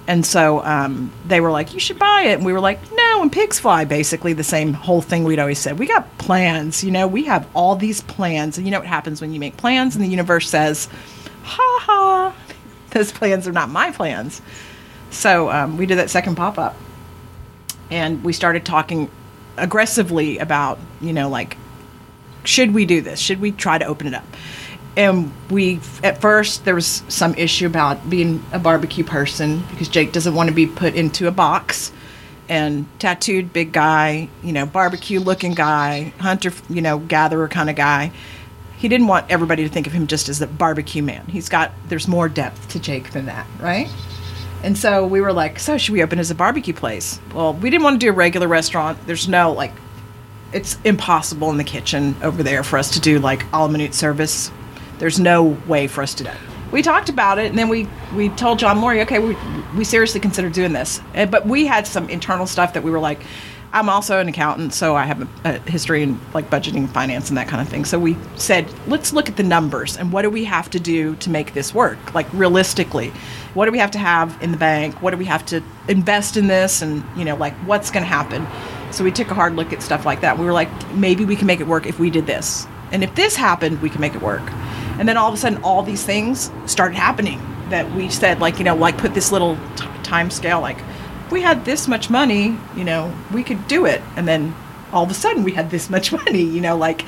And 0.08 0.24
so 0.24 0.64
um, 0.64 1.12
they 1.26 1.40
were 1.40 1.52
like, 1.52 1.74
"You 1.74 1.80
should 1.80 1.98
buy 1.98 2.24
it," 2.24 2.34
and 2.34 2.46
we 2.46 2.54
were 2.54 2.60
like, 2.60 2.80
"No." 2.92 3.22
And 3.22 3.32
pigs 3.32 3.60
fly, 3.60 3.86
basically 3.86 4.34
the 4.34 4.44
same 4.44 4.74
whole 4.74 5.02
thing 5.02 5.24
we'd 5.24 5.40
always 5.40 5.60
said. 5.60 5.80
We 5.80 5.88
got 5.88 6.18
plans, 6.18 6.84
you 6.84 6.92
know. 6.92 7.08
We 7.08 7.24
have 7.26 7.48
all 7.54 7.76
these 7.76 8.02
plans, 8.02 8.58
and 8.58 8.68
you 8.68 8.72
know 8.72 8.80
what 8.80 8.88
happens 8.88 9.22
when 9.22 9.34
you 9.34 9.40
make 9.40 9.58
plans, 9.58 9.96
and 9.96 10.04
the 10.04 10.10
universe 10.10 10.50
says, 10.50 10.90
"Ha 11.44 11.80
ha." 11.82 12.36
Those 12.92 13.12
plans 13.12 13.48
are 13.48 13.52
not 13.52 13.70
my 13.70 13.92
plans. 13.92 14.42
So 15.10 15.50
um, 15.50 15.78
we 15.78 15.86
did 15.86 15.98
that 15.98 16.10
second 16.10 16.36
pop 16.36 16.58
up, 16.58 16.76
and 17.90 18.24
we 18.24 18.34
started 18.34 18.66
talking 18.66 19.10
aggressively 19.58 20.38
about, 20.38 20.80
you 21.02 21.14
know, 21.14 21.30
like, 21.30 21.58
should 22.46 22.74
we 22.74 22.86
do 22.86 23.02
this? 23.02 23.20
Should 23.20 23.40
we 23.40 23.52
try 23.52 23.78
to 23.78 23.86
open 23.86 24.08
it 24.08 24.14
up? 24.14 24.26
And 24.98 25.34
we, 25.52 25.82
at 26.04 26.22
first, 26.22 26.64
there 26.64 26.76
was 26.76 27.04
some 27.10 27.34
issue 27.36 27.66
about 27.66 28.10
being 28.10 28.44
a 28.54 28.60
barbecue 28.60 29.04
person 29.04 29.64
because 29.72 29.90
Jake 29.90 30.14
doesn't 30.14 30.34
want 30.34 30.48
to 30.48 30.56
be 30.56 30.68
put 30.68 30.96
into 30.96 31.28
a 31.28 31.32
box. 31.32 31.92
And 32.48 32.88
tattooed 33.00 33.52
big 33.52 33.72
guy, 33.72 34.30
you 34.44 34.54
know, 34.54 34.68
barbecue 34.68 35.20
looking 35.20 35.54
guy, 35.54 36.14
hunter, 36.20 36.54
you 36.70 36.82
know, 36.82 37.00
gatherer 37.00 37.48
kind 37.48 37.72
of 37.72 37.76
guy 37.76 38.12
he 38.78 38.90
didn't 38.90 39.08
want 39.08 39.26
everybody 39.32 39.64
to 39.64 39.70
think 39.70 39.88
of 39.88 39.94
him 39.94 40.08
just 40.08 40.30
as 40.30 40.42
a 40.42 40.48
barbecue 40.48 41.02
man. 41.02 41.26
He's 41.28 41.50
got 41.50 41.72
there's 41.88 42.08
more 42.08 42.28
depth 42.28 42.70
to 42.70 42.80
Jake 42.80 43.12
than 43.12 43.26
that, 43.26 43.48
right? 43.60 43.90
And 44.64 44.78
so 44.78 45.06
we 45.06 45.22
were 45.22 45.34
like, 45.34 45.60
so 45.60 45.78
should 45.78 45.94
we 45.94 46.04
open 46.04 46.20
as 46.20 46.32
a 46.32 46.36
barbecue 46.36 46.74
place? 46.74 47.20
Well, 47.34 47.54
we 47.54 47.70
didn't 47.70 47.84
want 47.84 48.00
to 48.00 48.06
do 48.06 48.10
a 48.10 48.14
regular 48.14 48.48
restaurant. 48.48 48.98
There's 49.06 49.28
no 49.28 49.52
like 49.52 49.72
it's 50.56 50.80
impossible 50.86 51.52
in 51.52 51.58
the 51.58 51.64
kitchen 51.66 52.16
over 52.24 52.42
there 52.42 52.64
for 52.64 52.80
us 52.80 52.90
to 52.92 53.00
do 53.02 53.20
like 53.20 53.44
a 53.52 53.60
la 53.60 53.68
minute 53.68 53.94
service. 53.94 54.50
There's 55.00 55.20
no 55.20 55.58
way 55.68 55.88
for 55.88 56.02
us 56.02 56.14
to 56.16 56.24
do 56.24 56.30
it. 56.30 56.38
We 56.72 56.82
talked 56.82 57.10
about 57.10 57.38
it, 57.38 57.48
and 57.48 57.60
then 57.60 57.68
we 57.68 57.88
we 58.16 58.30
told 58.30 58.58
John 58.58 58.82
Lori, 58.82 59.02
okay, 59.02 59.20
we 59.20 59.36
we 59.76 59.84
seriously 59.84 60.22
considered 60.22 60.54
doing 60.54 60.72
this, 60.72 61.02
Uh, 61.14 61.26
but 61.26 61.46
we 61.46 61.66
had 61.66 61.86
some 61.86 62.10
internal 62.10 62.48
stuff 62.48 62.74
that 62.74 62.84
we 62.84 62.90
were 62.90 63.00
like. 63.00 63.22
I'm 63.74 63.90
also 63.90 64.22
an 64.22 64.30
accountant, 64.30 64.74
so 64.74 64.96
I 64.96 65.04
have 65.04 65.22
a, 65.24 65.28
a 65.44 65.60
history 65.70 66.02
in 66.02 66.18
like 66.34 66.50
budgeting, 66.50 66.78
and 66.78 66.90
finance, 66.90 67.28
and 67.28 67.38
that 67.38 67.50
kind 67.50 67.62
of 67.62 67.68
thing. 67.68 67.84
So 67.84 68.00
we 68.00 68.16
said, 68.38 68.66
let's 68.88 69.12
look 69.12 69.28
at 69.28 69.36
the 69.36 69.44
numbers 69.44 69.98
and 69.98 70.14
what 70.14 70.22
do 70.22 70.30
we 70.30 70.46
have 70.46 70.70
to 70.70 70.80
do 70.80 71.16
to 71.16 71.30
make 71.30 71.54
this 71.54 71.74
work, 71.74 72.16
like 72.16 72.28
realistically. 72.32 73.12
What 73.54 73.66
do 73.66 73.74
we 73.74 73.80
have 73.80 73.92
to 73.92 74.00
have 74.00 74.42
in 74.42 74.52
the 74.52 74.58
bank? 74.58 75.02
What 75.02 75.12
do 75.12 75.18
we 75.18 75.26
have 75.26 75.46
to 75.48 75.62
invest 75.90 76.38
in 76.38 76.48
this? 76.48 76.82
And 76.82 77.04
you 77.18 77.26
know, 77.26 77.36
like 77.36 77.54
what's 77.68 77.92
going 77.92 78.04
to 78.04 78.08
happen? 78.10 78.48
So 78.92 79.04
we 79.04 79.12
took 79.12 79.32
a 79.32 79.34
hard 79.34 79.56
look 79.56 79.74
at 79.74 79.82
stuff 79.82 80.06
like 80.06 80.22
that. 80.22 80.38
We 80.38 80.46
were 80.46 80.54
like, 80.54 80.70
maybe 80.94 81.26
we 81.26 81.36
can 81.36 81.48
make 81.48 81.60
it 81.60 81.68
work 81.68 81.86
if 81.86 82.00
we 82.00 82.10
did 82.10 82.26
this, 82.26 82.68
and 82.92 83.04
if 83.04 83.14
this 83.16 83.36
happened, 83.36 83.82
we 83.82 83.90
can 83.90 84.02
make 84.02 84.16
it 84.16 84.22
work. 84.22 84.44
And 84.98 85.08
then 85.10 85.18
all 85.18 85.28
of 85.28 85.34
a 85.34 85.38
sudden, 85.38 85.62
all 85.64 85.84
these 85.84 86.04
things 86.04 86.52
started 86.66 86.96
happening 86.96 87.42
that 87.70 87.92
we 87.94 88.10
said, 88.10 88.40
like 88.40 88.58
you 88.60 88.64
know, 88.64 88.76
like 88.76 88.98
put 88.98 89.14
this 89.14 89.32
little 89.32 89.58
t- 89.76 89.86
time 90.04 90.30
scale, 90.30 90.62
like 90.62 90.78
if 91.26 91.32
we 91.32 91.42
had 91.42 91.66
this 91.66 91.88
much 91.88 92.10
money, 92.10 92.58
you 92.76 92.84
know, 92.84 93.14
we 93.34 93.44
could 93.44 93.68
do 93.68 93.86
it. 93.86 94.02
And 94.16 94.28
then 94.28 94.56
all 94.94 95.04
of 95.04 95.12
a 95.12 95.16
sudden 95.16 95.44
we 95.44 95.52
had 95.54 95.72
this 95.72 95.90
much 95.90 96.12
money, 96.26 96.44
you 96.44 96.62
know, 96.62 96.78
like 96.78 97.04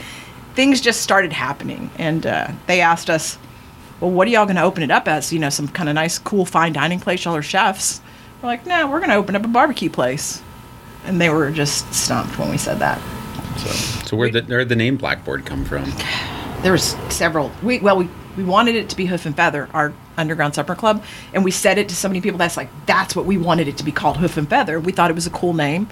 things 0.55 0.81
just 0.81 1.01
started 1.01 1.31
happening. 1.31 1.91
And 1.97 2.25
uh, 2.25 2.51
they 2.65 2.81
asked 2.81 3.09
us, 3.09 3.37
well, 3.99 4.11
what 4.11 4.27
are 4.27 4.31
y'all 4.31 4.45
going 4.45 4.55
to 4.55 4.63
open 4.63 4.83
it 4.83 4.91
up 4.91 5.07
as? 5.07 5.31
You 5.31 5.39
know, 5.39 5.49
some 5.49 5.67
kind 5.67 5.87
of 5.87 5.95
nice, 5.95 6.17
cool, 6.17 6.45
fine 6.45 6.73
dining 6.73 6.99
place. 6.99 7.23
Y'all 7.25 7.35
are 7.35 7.43
chefs. 7.43 8.01
We're 8.41 8.49
like, 8.49 8.65
no, 8.65 8.87
we're 8.87 8.99
going 8.99 9.09
to 9.09 9.15
open 9.15 9.35
up 9.35 9.45
a 9.45 9.47
barbecue 9.47 9.89
place. 9.89 10.41
And 11.07 11.19
they 11.19 11.29
were 11.29 11.49
just 11.51 11.91
stumped 11.93 12.37
when 12.37 12.49
we 12.49 12.57
said 12.57 12.79
that. 12.79 13.01
So 14.05 14.15
where 14.15 14.29
the 14.29 14.41
the 14.65 14.75
name 14.75 14.97
Blackboard 14.97 15.45
come 15.45 15.65
from? 15.65 15.91
there 16.63 16.71
was 16.71 16.95
several 17.09 17.51
we 17.61 17.77
well 17.79 17.95
we 17.95 18.09
we 18.35 18.43
wanted 18.43 18.75
it 18.75 18.89
to 18.89 18.95
be 18.95 19.05
hoof 19.05 19.27
and 19.27 19.35
feather 19.35 19.69
our 19.75 19.93
underground 20.17 20.55
supper 20.55 20.73
club 20.73 21.03
and 21.31 21.43
we 21.43 21.51
said 21.51 21.77
it 21.77 21.87
to 21.87 21.95
so 21.95 22.07
many 22.07 22.19
people 22.19 22.39
that's 22.39 22.57
like 22.57 22.67
that's 22.87 23.15
what 23.15 23.25
we 23.25 23.37
wanted 23.37 23.67
it 23.67 23.77
to 23.77 23.83
be 23.83 23.91
called 23.91 24.17
hoof 24.17 24.37
and 24.37 24.49
feather 24.49 24.79
we 24.79 24.91
thought 24.91 25.11
it 25.11 25.13
was 25.13 25.27
a 25.27 25.29
cool 25.29 25.53
name 25.53 25.87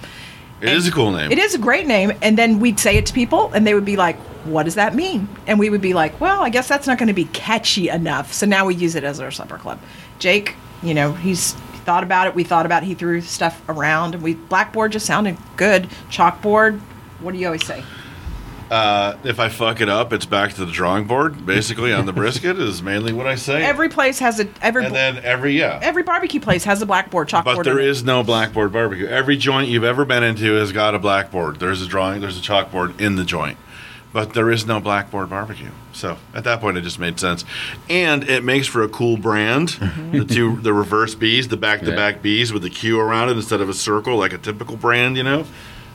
It 0.62 0.70
is 0.70 0.88
a 0.88 0.92
cool 0.92 1.12
name. 1.12 1.32
it 1.32 1.38
is 1.38 1.54
a 1.54 1.60
great 1.60 1.86
name 1.86 2.14
and 2.24 2.36
then 2.36 2.60
we'd 2.60 2.80
say 2.80 2.98
it 2.98 3.06
to 3.06 3.14
people 3.14 3.52
and 3.54 3.66
they 3.68 3.76
would 3.76 3.86
be 3.86 3.96
like 3.96 4.18
what 4.46 4.64
does 4.64 4.74
that 4.74 4.96
mean 4.96 5.28
and 5.46 5.60
we 5.60 5.70
would 5.70 5.82
be 5.82 5.94
like 5.94 6.20
well 6.20 6.42
i 6.42 6.50
guess 6.50 6.68
that's 6.68 6.88
not 6.88 6.98
going 6.98 7.08
to 7.10 7.14
be 7.14 7.26
catchy 7.26 7.88
enough 7.90 8.34
so 8.34 8.48
now 8.48 8.66
we 8.66 8.74
use 8.74 8.96
it 8.96 9.04
as 9.04 9.20
our 9.20 9.30
supper 9.30 9.60
club 9.60 9.80
jake 10.18 10.56
you 10.82 10.96
know 10.96 11.14
he's 11.14 11.56
thought 11.86 12.04
about 12.04 12.28
it 12.28 12.36
we 12.36 12.44
thought 12.44 12.66
about 12.66 12.84
it 12.84 12.88
he 12.88 12.94
threw 12.96 13.22
stuff 13.22 13.62
around 13.70 14.14
and 14.16 14.24
we 14.24 14.34
blackboard 14.34 14.92
just 14.92 15.06
sounded 15.06 15.38
good 15.56 15.88
chalkboard 16.10 16.80
what 17.20 17.32
do 17.34 17.38
you 17.38 17.46
always 17.46 17.66
say 17.66 17.84
Uh, 18.72 19.16
if 19.24 19.40
I 19.40 19.48
fuck 19.50 19.80
it 19.80 19.90
up, 19.90 20.12
it's 20.12 20.26
back 20.26 20.54
to 20.54 20.66
the 20.66 20.72
drawing 20.72 21.06
board. 21.06 21.46
Basically, 21.46 21.94
on 21.94 22.08
the 22.08 22.14
brisket 22.22 22.58
is 22.58 22.82
mainly 22.82 23.14
what 23.14 23.28
I 23.28 23.36
say. 23.36 23.64
every 23.64 23.90
place 23.90 24.18
has 24.18 24.40
a 24.40 24.48
every 24.60 24.86
and 24.86 24.96
then 24.96 25.20
every 25.24 25.54
yeah. 25.54 25.80
every 25.84 26.02
barbecue 26.02 26.40
place 26.40 26.64
has 26.64 26.82
a 26.82 26.86
blackboard 26.88 27.30
chalkboard 27.30 27.58
But 27.58 27.64
there 27.64 27.80
is 27.80 28.04
no 28.04 28.24
blackboard 28.24 28.74
barbecue. 28.74 29.06
Every 29.06 29.38
joint 29.38 29.70
you've 29.70 29.84
ever 29.84 30.04
been 30.04 30.24
into 30.24 30.56
has 30.56 30.72
got 30.72 30.96
a 30.96 31.00
blackboard. 31.00 31.60
There's 31.60 31.84
a 31.84 31.88
drawing, 31.88 32.22
there's 32.22 32.40
a 32.40 32.42
chalkboard 32.42 33.00
in 33.00 33.18
the 33.18 33.24
joint. 33.24 33.60
But 34.16 34.34
there 34.34 34.50
is 34.50 34.66
no 34.66 34.80
blackboard 34.80 35.30
barbecue. 35.30 35.72
So 35.92 36.16
at 36.34 36.46
that 36.46 36.62
point, 36.62 36.78
it 36.78 36.84
just 36.84 37.00
made 37.00 37.20
sense. 37.20 37.44
And 37.90 38.24
it 38.24 38.46
makes 38.46 38.66
for 38.66 38.82
a 38.82 38.88
cool 38.88 39.18
brand. 39.18 39.72
Mm-hmm. 39.72 40.20
the 40.20 40.24
two, 40.24 40.56
the 40.62 40.72
reverse 40.72 41.14
B's, 41.16 41.50
the 41.50 41.58
back 41.58 41.82
to 41.82 41.94
back 41.94 42.22
B's 42.22 42.54
with 42.54 42.64
the 42.64 42.70
Q 42.70 42.98
around 42.98 43.28
it 43.28 43.34
instead 43.34 43.60
of 43.60 43.68
a 43.68 43.74
circle 43.74 44.16
like 44.16 44.32
a 44.32 44.38
typical 44.38 44.78
brand, 44.78 45.18
you 45.18 45.24
know, 45.24 45.46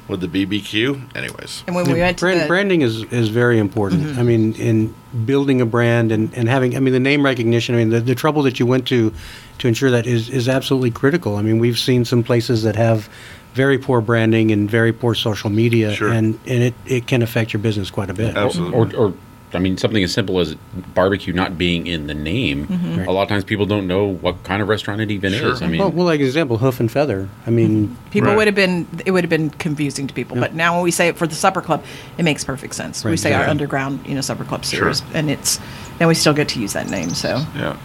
with 0.06 0.20
the 0.20 0.28
BBQ. 0.28 1.16
Anyways. 1.16 1.64
And 1.66 1.74
when 1.74 1.90
we 1.90 1.98
went 1.98 2.18
to 2.18 2.26
Brand, 2.26 2.42
the, 2.42 2.46
branding 2.46 2.83
is, 2.83 3.04
is 3.04 3.30
very 3.30 3.59
important. 3.59 4.02
Mm-hmm. 4.02 4.20
I 4.20 4.22
mean, 4.22 4.54
in 4.56 4.94
building 5.24 5.62
a 5.62 5.66
brand 5.66 6.12
and, 6.12 6.30
and 6.35 6.46
having, 6.46 6.76
I 6.76 6.80
mean, 6.80 6.92
the 6.92 7.00
name 7.00 7.24
recognition, 7.24 7.74
I 7.74 7.78
mean, 7.78 7.88
the, 7.88 8.00
the 8.00 8.14
trouble 8.14 8.42
that 8.42 8.61
you 8.61 8.66
went 8.66 8.87
to 8.88 9.14
to 9.61 9.68
ensure 9.68 9.90
that 9.92 10.06
is, 10.06 10.28
is 10.28 10.46
absolutely 10.46 10.90
critical. 10.90 11.37
I 11.37 11.42
mean, 11.42 11.59
we've 11.59 11.78
seen 11.78 12.04
some 12.04 12.22
places 12.22 12.64
that 12.64 12.76
have 12.76 13.09
very 13.55 13.79
poor 13.79 14.01
branding 14.01 14.51
and 14.53 14.71
very 14.71 14.93
poor 14.93 15.15
social 15.15 15.51
media, 15.51 15.93
Sure. 15.95 16.11
and, 16.11 16.39
and 16.47 16.63
it, 16.63 16.75
it 16.87 17.07
can 17.07 17.23
affect 17.23 17.53
your 17.53 17.61
business 17.61 17.91
quite 17.91 18.11
a 18.11 18.15
bit. 18.15 18.37
Absolutely. 18.37 18.97
Or, 18.97 19.09
or 19.09 19.15
I 19.53 19.59
mean, 19.59 19.77
something 19.77 20.05
as 20.05 20.13
simple 20.13 20.39
as 20.39 20.55
barbecue 20.95 21.33
not 21.33 21.59
being 21.59 21.89
in 21.89 22.07
the 22.07 22.15
name. 22.15 22.69
Mm-hmm. 22.69 23.09
A 23.09 23.11
lot 23.11 23.23
of 23.25 23.29
times 23.29 23.43
people 23.43 23.67
don't 23.67 23.89
know 23.89 24.07
what 24.07 24.45
kind 24.45 24.63
of 24.63 24.69
restaurant 24.69 25.01
it 25.01 25.11
even 25.11 25.33
Sure. 25.33 25.51
is. 25.55 25.61
I 25.63 25.67
mean, 25.67 25.81
Well, 25.81 25.91
well, 25.91 26.07
like 26.07 26.21
example, 26.21 26.59
hoof 26.59 26.79
and 26.79 26.89
feather. 26.91 27.29
I 27.49 27.51
mean, 27.51 27.97
people 28.13 28.29
Right. 28.29 28.37
would 28.37 28.47
have 28.47 28.55
been 28.55 28.87
it 29.05 29.11
would 29.11 29.25
have 29.25 29.29
been 29.31 29.51
confusing 29.51 30.07
to 30.07 30.15
people. 30.15 30.37
But 30.37 30.55
now 30.55 30.75
when 30.75 30.85
we 30.85 30.93
say 30.93 31.09
it 31.09 31.17
for 31.17 31.27
the 31.27 31.35
supper 31.35 31.61
club, 31.61 31.83
it 32.17 32.23
makes 32.23 32.45
perfect 32.45 32.77
sense. 32.77 33.03
we 33.05 33.11
Right, 33.11 33.19
say 33.19 33.33
our 33.33 33.49
underground, 33.49 34.07
you 34.07 34.15
know, 34.15 34.21
supper 34.21 34.45
club 34.45 34.65
Sure. 34.65 34.95
series, 34.95 35.03
and 35.15 35.29
it's 35.29 35.59
then 35.99 36.07
we 36.07 36.15
still 36.15 36.33
get 36.35 36.47
to 36.51 36.61
use 36.61 36.75
that 36.75 36.89
name. 36.89 37.11
So 37.15 37.45
Yeah. 37.57 37.77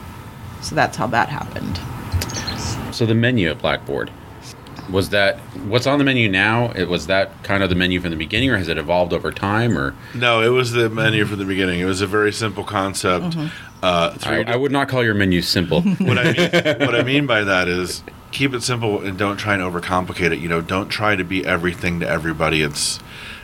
so 0.62 0.76
that's 0.76 0.96
how 0.98 1.08
that 1.08 1.30
happened. 1.30 1.80
So 2.94 3.08
the 3.08 3.16
menu 3.16 3.50
at 3.50 3.58
Blackboard 3.60 4.12
was 4.90 5.10
that 5.10 5.38
what's 5.68 5.88
on 5.88 5.98
the 5.98 6.06
menu 6.06 6.30
now? 6.30 6.72
It 6.72 6.88
was 6.88 7.08
that 7.08 7.44
kind 7.44 7.64
of 7.64 7.70
the 7.70 7.76
menu 7.76 8.00
from 8.00 8.12
the 8.12 8.16
beginning, 8.16 8.50
or 8.50 8.58
has 8.58 8.68
it 8.68 8.78
evolved 8.78 9.14
over 9.14 9.32
time? 9.32 9.78
Or 9.78 9.96
No, 10.14 10.42
it 10.42 10.50
was 10.50 10.72
the 10.72 10.90
menu 10.90 11.26
from 11.26 11.40
the 11.40 11.46
beginning. 11.46 11.80
It 11.80 11.86
was 11.86 12.02
a 12.02 12.08
very 12.08 12.32
simple 12.32 12.64
concept. 12.64 13.36
Uh, 13.82 14.18
I, 14.24 14.44
I 14.48 14.56
would 14.56 14.72
not 14.72 14.88
call 14.88 15.04
your 15.04 15.14
menu 15.14 15.42
simple. 15.42 15.82
what 16.00 16.18
I 16.18 16.32
mean, 16.34 16.80
what 16.80 16.96
I 16.96 17.04
mean 17.04 17.26
by 17.28 17.44
that 17.44 17.68
is 17.68 18.04
keep 18.32 18.54
it 18.54 18.64
simple 18.64 19.02
and 19.02 19.18
don't 19.18 19.38
try 19.38 19.54
and 19.54 19.64
overcomplicate 19.64 20.32
it. 20.32 20.40
You 20.40 20.50
know, 20.50 20.62
don't 20.62 20.90
try 20.90 21.16
to 21.16 21.24
be 21.24 21.46
everything 21.46 22.00
to 22.02 22.08
everybody. 22.08 22.62
It's 22.62 23.00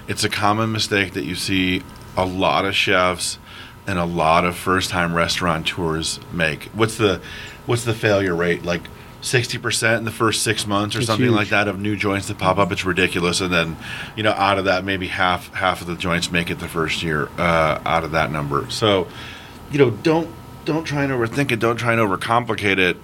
it's 0.07 0.23
a 0.23 0.29
common 0.29 0.71
mistake 0.71 1.13
that 1.13 1.23
you 1.23 1.35
see 1.35 1.83
a 2.17 2.25
lot 2.25 2.65
of 2.65 2.75
chefs 2.75 3.39
and 3.87 3.97
a 3.97 4.05
lot 4.05 4.45
of 4.45 4.55
first-time 4.55 5.13
restaurateurs 5.13 6.19
make. 6.31 6.65
What's 6.73 6.97
the 6.97 7.21
what's 7.65 7.83
the 7.83 7.93
failure 7.93 8.35
rate? 8.35 8.63
Like 8.63 8.81
60% 9.21 9.97
in 9.99 10.03
the 10.05 10.11
first 10.11 10.43
6 10.43 10.65
months 10.67 10.95
or 10.95 10.99
It's 10.99 11.07
something 11.07 11.27
huge. 11.27 11.35
like 11.35 11.49
that 11.49 11.67
of 11.67 11.79
new 11.79 11.95
joints 11.95 12.27
that 12.27 12.37
pop 12.37 12.57
up. 12.57 12.71
It's 12.71 12.83
ridiculous 12.85 13.39
and 13.41 13.53
then, 13.53 13.77
you 14.15 14.23
know, 14.23 14.31
out 14.31 14.57
of 14.57 14.65
that 14.65 14.83
maybe 14.83 15.07
half 15.07 15.53
half 15.53 15.81
of 15.81 15.87
the 15.87 15.95
joints 15.95 16.31
make 16.31 16.49
it 16.49 16.59
the 16.59 16.67
first 16.67 17.03
year 17.03 17.29
uh, 17.37 17.79
out 17.85 18.03
of 18.03 18.11
that 18.11 18.31
number. 18.31 18.69
So, 18.69 19.07
you 19.71 19.77
know, 19.77 19.91
don't 19.91 20.29
don't 20.65 20.83
try 20.83 21.03
and 21.03 21.11
overthink 21.11 21.51
it. 21.51 21.59
Don't 21.59 21.77
try 21.77 21.93
and 21.93 22.01
overcomplicate 22.01 22.77
it. 22.77 22.97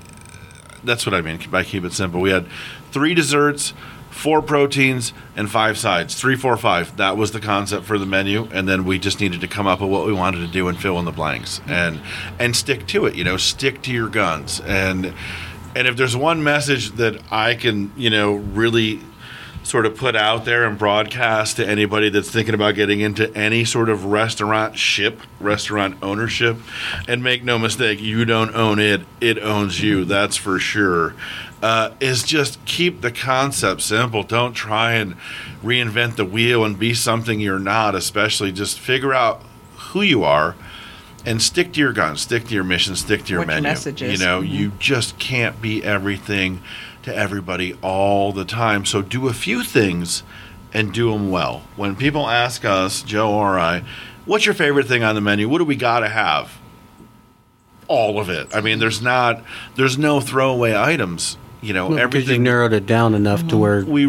That's 0.84 1.06
what 1.06 1.14
I 1.16 1.22
mean 1.22 1.40
by 1.50 1.64
keep 1.64 1.84
it 1.84 1.94
simple. 1.94 2.20
We 2.22 2.30
had 2.32 2.46
three 2.92 3.14
desserts, 3.14 3.74
four 4.10 4.42
proteins, 4.42 5.12
and 5.36 5.50
five 5.50 5.78
sides. 5.78 6.16
Three, 6.16 6.36
four, 6.36 6.56
five. 6.58 6.96
That 6.98 7.18
was 7.18 7.32
the 7.32 7.40
concept 7.40 7.86
for 7.86 7.98
the 7.98 8.06
menu, 8.06 8.48
and 8.52 8.68
then 8.70 8.86
we 8.86 9.00
just 9.00 9.20
needed 9.20 9.42
to 9.42 9.48
come 9.48 9.68
up 9.68 9.82
with 9.82 9.90
what 9.90 10.06
we 10.06 10.14
wanted 10.14 10.40
to 10.40 10.48
do 10.48 10.68
and 10.68 10.80
fill 10.80 10.98
in 11.00 11.06
the 11.06 11.12
blanks 11.12 11.62
and 11.68 12.00
and 12.40 12.56
stick 12.56 12.86
to 12.88 13.06
it. 13.06 13.16
You 13.16 13.24
know, 13.24 13.38
stick 13.38 13.82
to 13.84 13.92
your 13.92 14.08
guns. 14.08 14.62
And 14.62 15.14
and 15.78 15.88
if 15.88 15.96
there's 15.96 16.18
one 16.18 16.44
message 16.44 16.94
that 16.94 17.22
I 17.32 17.54
can, 17.54 17.92
you 17.96 18.10
know, 18.10 18.34
really 18.34 19.00
sort 19.62 19.86
of 19.86 19.96
put 19.96 20.16
out 20.16 20.44
there 20.44 20.66
and 20.66 20.76
broadcast 20.76 21.58
to 21.58 21.68
anybody 21.68 22.10
that's 22.10 22.32
thinking 22.32 22.56
about 22.56 22.74
getting 22.74 23.00
into 23.00 23.32
any 23.38 23.64
sort 23.64 23.88
of 23.88 24.06
restaurant 24.06 24.76
ship, 24.76 25.22
restaurant 25.40 25.96
ownership. 26.02 26.58
And 27.08 27.24
make 27.24 27.44
no 27.44 27.60
mistake, 27.60 28.02
you 28.02 28.26
don't 28.26 28.56
own 28.56 28.80
it, 28.80 29.02
it 29.22 29.38
owns 29.38 29.80
you, 29.80 30.04
that's 30.04 30.36
for 30.36 30.58
sure. 30.58 31.14
Uh, 31.62 31.94
is 32.00 32.24
just 32.24 32.64
keep 32.66 33.02
the 33.02 33.12
concept 33.12 33.82
simple. 33.82 34.24
Don't 34.24 34.54
try 34.54 34.94
and 34.94 35.16
reinvent 35.62 36.16
the 36.16 36.26
wheel 36.26 36.66
and 36.66 36.80
be 36.80 36.96
something 36.96 37.40
you're 37.40 37.60
not, 37.60 37.94
especially 37.94 38.52
just 38.52 38.80
figure 38.80 39.14
out 39.14 39.44
who 39.76 40.02
you 40.02 40.24
are 40.24 40.56
and 41.28 41.42
stick 41.42 41.74
to 41.74 41.80
your 41.82 41.92
guns, 41.92 42.22
stick 42.22 42.48
to 42.48 42.54
your 42.54 42.64
mission, 42.64 42.96
stick 42.96 43.26
to 43.26 43.32
your 43.34 43.42
What 43.42 43.48
your 43.48 43.56
menu. 43.56 43.70
message 43.70 44.02
is. 44.02 44.18
You 44.20 44.26
know, 44.26 44.42
mm-hmm. 44.42 44.54
you 44.54 44.72
just 44.80 45.20
can't 45.20 45.62
be 45.62 45.84
everything 45.84 46.62
to 47.04 47.14
everybody 47.14 47.74
all 47.82 48.32
the 48.32 48.46
time. 48.46 48.86
So 48.86 49.02
do 49.02 49.28
a 49.28 49.34
few 49.34 49.62
things 49.62 50.24
and 50.74 50.94
do 50.94 51.12
them 51.12 51.30
well. 51.30 51.64
When 51.76 51.98
people 51.98 52.30
ask 52.30 52.64
us, 52.64 53.02
Joe 53.02 53.32
or 53.34 53.60
I, 53.60 53.84
what's 54.26 54.46
your 54.46 54.56
favorite 54.56 54.88
thing 54.88 55.04
on 55.04 55.16
the 55.16 55.22
menu? 55.22 55.50
What 55.50 55.58
do 55.58 55.66
we 55.66 55.76
got 55.76 56.00
to 56.00 56.08
have? 56.08 56.58
All 57.90 58.20
of 58.20 58.30
it. 58.30 58.48
I 58.56 58.62
mean, 58.62 58.80
there's 58.80 59.02
not, 59.02 59.44
there's 59.76 59.98
no 59.98 60.22
throwaway 60.22 60.76
items. 60.76 61.38
You 61.60 61.74
know, 61.74 61.90
Well, 61.90 61.96
because 61.96 62.14
you 62.14 62.20
everything 62.20 62.44
narrowed 62.44 62.72
it 62.72 62.86
down 62.86 63.16
enough 63.16 63.42
to 63.48 63.56
mm-hmm. 63.56 63.60
where 63.60 63.84
we 63.84 64.06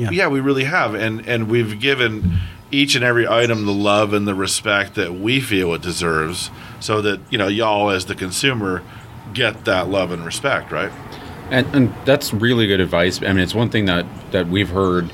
yeah. 0.00 0.10
yeah. 0.10 0.28
we 0.28 0.38
really 0.38 0.62
have 0.62 0.94
and 0.94 1.26
and 1.26 1.50
we've 1.50 1.80
given 1.80 2.38
each 2.70 2.94
and 2.94 3.04
every 3.04 3.26
item 3.28 3.66
the 3.66 3.72
love 3.72 4.12
and 4.12 4.26
the 4.26 4.34
respect 4.34 4.94
that 4.94 5.14
we 5.14 5.40
feel 5.40 5.74
it 5.74 5.82
deserves 5.82 6.50
so 6.80 7.00
that 7.00 7.20
you 7.30 7.38
know 7.38 7.46
y'all 7.48 7.90
as 7.90 8.06
the 8.06 8.14
consumer 8.14 8.82
get 9.32 9.64
that 9.64 9.88
love 9.88 10.10
and 10.10 10.24
respect 10.24 10.70
right 10.72 10.92
And, 11.50 11.66
and 11.74 11.94
that's 12.04 12.32
really 12.32 12.66
good 12.66 12.80
advice. 12.80 13.22
I 13.22 13.28
mean, 13.28 13.40
it's 13.40 13.54
one 13.54 13.68
thing 13.68 13.84
that, 13.84 14.06
that 14.32 14.48
we've 14.48 14.70
heard 14.70 15.10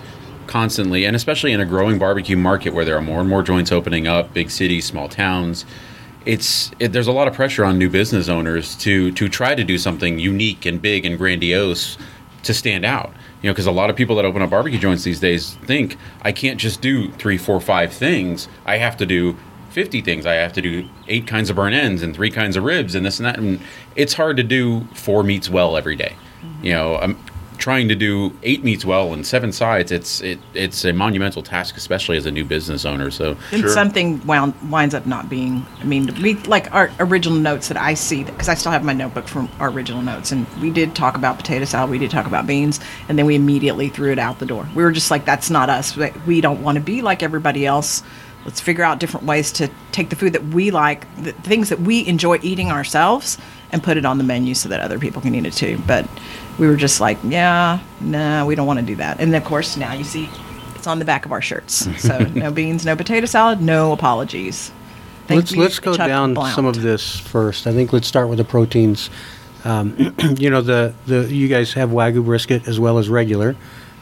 constantly, 0.47 1.05
and 1.05 1.17
especially 1.17 1.53
in 1.53 1.61
a 1.61 1.65
growing 1.67 1.99
barbecue 1.99 2.37
market 2.37 2.73
where 2.73 2.85
there 2.85 2.97
are 2.97 3.03
more 3.03 3.21
and 3.21 3.29
more 3.29 3.43
joints 3.43 3.73
opening 3.73 4.07
up, 4.07 4.33
big 4.33 4.51
cities, 4.51 4.85
small 4.85 5.09
towns. 5.09 5.65
It's 6.27 6.71
it, 6.79 6.93
there's 6.93 7.07
a 7.09 7.13
lot 7.13 7.29
of 7.29 7.35
pressure 7.35 7.65
on 7.65 7.79
new 7.79 7.89
business 7.91 8.29
owners 8.29 8.77
to 8.77 9.11
to 9.13 9.29
try 9.29 9.55
to 9.55 9.65
do 9.65 9.79
something 9.79 10.19
unique 10.19 10.67
and 10.67 10.81
big 10.81 11.05
and 11.05 11.17
grandiose 11.19 11.99
to 12.45 12.55
stand 12.55 12.85
out. 12.85 13.13
You 13.43 13.49
know, 13.49 13.55
because 13.55 13.67
a 13.67 13.73
lot 13.73 13.89
of 13.91 13.97
people 13.97 14.17
that 14.17 14.25
open 14.25 14.43
up 14.43 14.51
barbecue 14.51 14.79
joints 14.79 15.03
these 15.03 15.21
days 15.21 15.55
think 15.65 15.97
I 16.23 16.33
can't 16.33 16.61
just 16.61 16.81
do 16.83 17.11
three, 17.13 17.39
four, 17.39 17.61
five 17.61 17.93
things. 17.93 18.49
I 18.67 18.77
have 18.77 18.97
to 18.99 19.07
do 19.07 19.37
50 19.71 20.03
things. 20.03 20.27
I 20.27 20.35
have 20.35 20.53
to 20.55 20.63
do 20.63 20.89
eight 21.09 21.27
kinds 21.27 21.49
of 21.49 21.57
burn 21.57 21.73
ends 21.73 22.03
and 22.03 22.15
three 22.15 22.31
kinds 22.31 22.57
of 22.57 22.65
ribs 22.65 22.95
and 22.95 23.07
this 23.07 23.19
and 23.19 23.27
that. 23.27 23.39
And 23.39 23.61
it's 23.97 24.15
hard 24.15 24.37
to 24.37 24.43
do 24.43 24.85
four 24.95 25.23
meats 25.23 25.49
well 25.49 25.77
every 25.77 25.97
day. 25.97 26.17
You 26.63 26.73
know, 26.73 26.97
I'm 26.97 27.19
trying 27.61 27.87
to 27.89 27.95
do 27.95 28.33
eight 28.43 28.65
meats 28.65 28.85
well 28.85 29.13
and 29.13 29.25
seven 29.25 29.53
sides. 29.53 29.93
It's 29.93 30.21
it 30.23 30.39
it's 30.55 30.85
a 30.85 30.93
monumental 30.93 31.43
task, 31.43 31.77
especially 31.77 32.17
as 32.17 32.27
a 32.27 32.31
new 32.33 32.45
business 32.45 32.85
owner. 32.85 33.11
So 33.13 33.37
Then 33.53 33.61
Sure. 33.61 33.69
something 33.69 34.21
wound, 34.27 34.55
winds 34.69 34.95
up 34.95 35.07
not 35.07 35.29
being. 35.29 35.65
I 35.81 35.85
mean, 35.85 36.13
we 36.21 36.35
like 36.55 36.75
our 36.75 36.91
original 36.99 37.39
notes 37.39 37.69
that 37.69 37.77
I 37.77 37.95
see 37.95 38.25
because 38.25 38.49
I 38.49 38.55
still 38.55 38.73
have 38.73 38.83
my 38.83 38.95
notebook 38.95 39.29
from 39.29 39.49
our 39.61 39.71
original 39.71 40.03
notes, 40.03 40.33
and 40.33 40.47
we 40.61 40.71
did 40.71 40.95
talk 40.97 41.15
about 41.17 41.37
potato 41.37 41.65
salad, 41.67 41.91
we 41.91 41.99
did 41.99 42.11
talk 42.11 42.27
about 42.27 42.47
beans, 42.47 42.81
and 43.09 43.17
then 43.19 43.27
we 43.27 43.37
immediately 43.37 43.89
threw 43.91 44.11
it 44.11 44.19
out 44.19 44.39
the 44.41 44.47
door. 44.47 44.67
We 44.75 44.83
were 44.83 44.91
just 44.93 45.11
like, 45.11 45.25
"That's 45.25 45.51
not 45.51 45.69
us. 45.71 45.97
We- 45.97 46.11
We 46.27 46.41
don't 46.41 46.63
want 46.63 46.77
to 46.77 46.81
be 46.83 47.03
like 47.03 47.23
everybody 47.23 47.67
else. 47.67 48.03
Let's 48.47 48.61
figure 48.61 48.83
out 48.85 48.99
different 49.01 49.27
ways 49.27 49.53
to 49.53 49.69
take 49.93 50.09
the 50.09 50.17
food 50.17 50.33
that 50.33 50.47
we 50.49 50.71
like, 50.71 51.05
the 51.23 51.33
things 51.33 51.69
that 51.69 51.81
we 51.83 52.07
enjoy 52.07 52.39
eating 52.43 52.71
ourselves, 52.71 53.37
and 53.71 53.83
put 53.83 53.99
it 53.99 54.07
on 54.07 54.17
the 54.17 54.25
menu 54.25 54.55
so 54.55 54.69
that 54.71 54.81
other 54.81 54.99
people 54.99 55.21
can 55.21 55.35
eat 55.35 55.45
it 55.45 55.53
too." 55.53 55.79
But 55.87 56.07
we 56.61 56.69
were 56.69 56.77
just 56.77 57.01
like, 57.01 57.19
"Yeah, 57.25 57.81
no, 58.01 58.47
we 58.47 58.55
don't 58.55 58.67
want 58.67 58.79
to 58.79 58.87
do 58.87 58.95
that." 58.97 59.19
And 59.19 59.35
of 59.35 59.45
course, 59.45 59.77
now 59.77 59.93
you 59.95 60.05
see. 60.05 60.29
It's 60.77 60.87
on 60.87 60.99
the 60.99 61.05
back 61.05 61.27
of 61.27 61.33
our 61.33 61.43
shirts. 61.43 61.87
So 61.99 62.19
no 62.21 62.51
beans, 62.51 62.87
no 62.87 62.97
potato 62.97 63.27
salad, 63.27 63.61
no 63.61 63.93
apologies. 63.93 64.73
Thank 65.27 65.41
let's 65.41 65.53
you, 65.53 65.61
let's 65.61 65.79
go 65.79 65.95
Chuck 65.95 66.09
down 66.09 66.33
Blount. 66.33 66.55
some 66.55 66.65
of 66.65 66.81
this 66.81 67.21
first. 67.21 67.67
I 67.67 67.73
think 67.73 67.93
let's 67.93 68.07
start 68.09 68.29
with 68.31 68.39
the 68.39 68.45
proteins. 68.45 69.11
Um, 69.65 70.15
you 70.39 70.49
know 70.49 70.63
the 70.63 70.95
the 71.07 71.33
you 71.33 71.49
guys 71.49 71.75
have 71.75 71.91
wagyu 71.91 72.25
brisket 72.25 72.67
as 72.67 72.81
well 72.81 72.97
as 72.99 73.09
regular. 73.11 73.57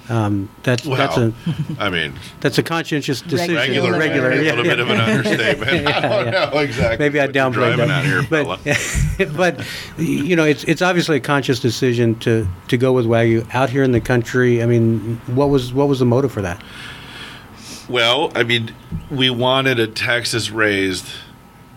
Um, 0.08 0.48
that's 0.62 0.84
that's 0.84 1.18
a 1.18 1.34
i 1.78 1.90
mean 1.90 2.14
that's 2.40 2.56
a 2.56 2.62
conscientious 2.62 3.20
decision. 3.20 3.56
regular, 3.56 3.98
regular, 3.98 4.30
a 4.30 4.36
yeah, 4.42 4.54
little 4.54 4.64
bit 4.64 4.80
of 4.80 4.88
an 4.88 5.00
understatement 5.00 5.86
i 5.86 6.00
don't 6.00 6.30
know 6.30 6.58
exactly 6.60 6.98
Maybe 6.98 7.20
I 7.20 7.26
what 7.26 7.34
you're 7.34 7.50
downplayed 7.50 7.76
that. 7.76 7.90
at 7.90 8.04
here, 8.04 8.22
fella. 8.22 8.58
but, 9.18 9.36
but 9.36 9.66
you 9.98 10.34
know, 10.34 10.44
it's 10.44 10.64
it's 10.64 10.80
obviously 10.82 11.16
a 11.16 11.20
conscious 11.20 11.60
decision 11.60 12.18
to 12.20 12.48
to 12.68 12.76
go 12.76 12.92
with 12.92 13.06
wagyu 13.06 13.46
out 13.54 13.70
here 13.70 13.82
in 13.82 13.92
the 13.92 14.00
country. 14.00 14.62
I 14.62 14.66
mean, 14.66 15.20
what 15.26 15.50
was 15.50 15.72
what 15.74 15.88
was 15.88 15.98
the 15.98 16.06
motive 16.06 16.32
for 16.32 16.42
that? 16.42 16.62
Well, 17.88 18.32
I 18.34 18.42
mean, 18.42 18.74
we 19.10 19.30
wanted 19.30 19.78
a 19.80 19.86
Texas 19.86 20.50
raised 20.50 21.06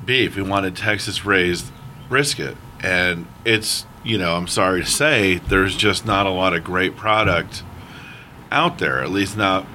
beef. 0.06 0.36
We 0.36 0.42
wanted 0.42 0.76
Texas 0.76 1.26
raised 1.26 1.72
brisket. 2.10 2.58
And 2.82 3.28
it's, 3.46 3.86
you 4.04 4.18
know, 4.18 4.36
I'm 4.36 4.48
sorry 4.48 4.82
to 4.82 4.90
say, 4.90 5.38
there's 5.38 5.76
just 5.78 6.06
not 6.06 6.26
a 6.26 6.30
lot 6.32 6.54
of 6.54 6.64
great 6.64 6.98
product 6.98 7.64
out 8.52 8.78
there, 8.78 9.02
at 9.02 9.10
least 9.10 9.38
not. 9.38 9.66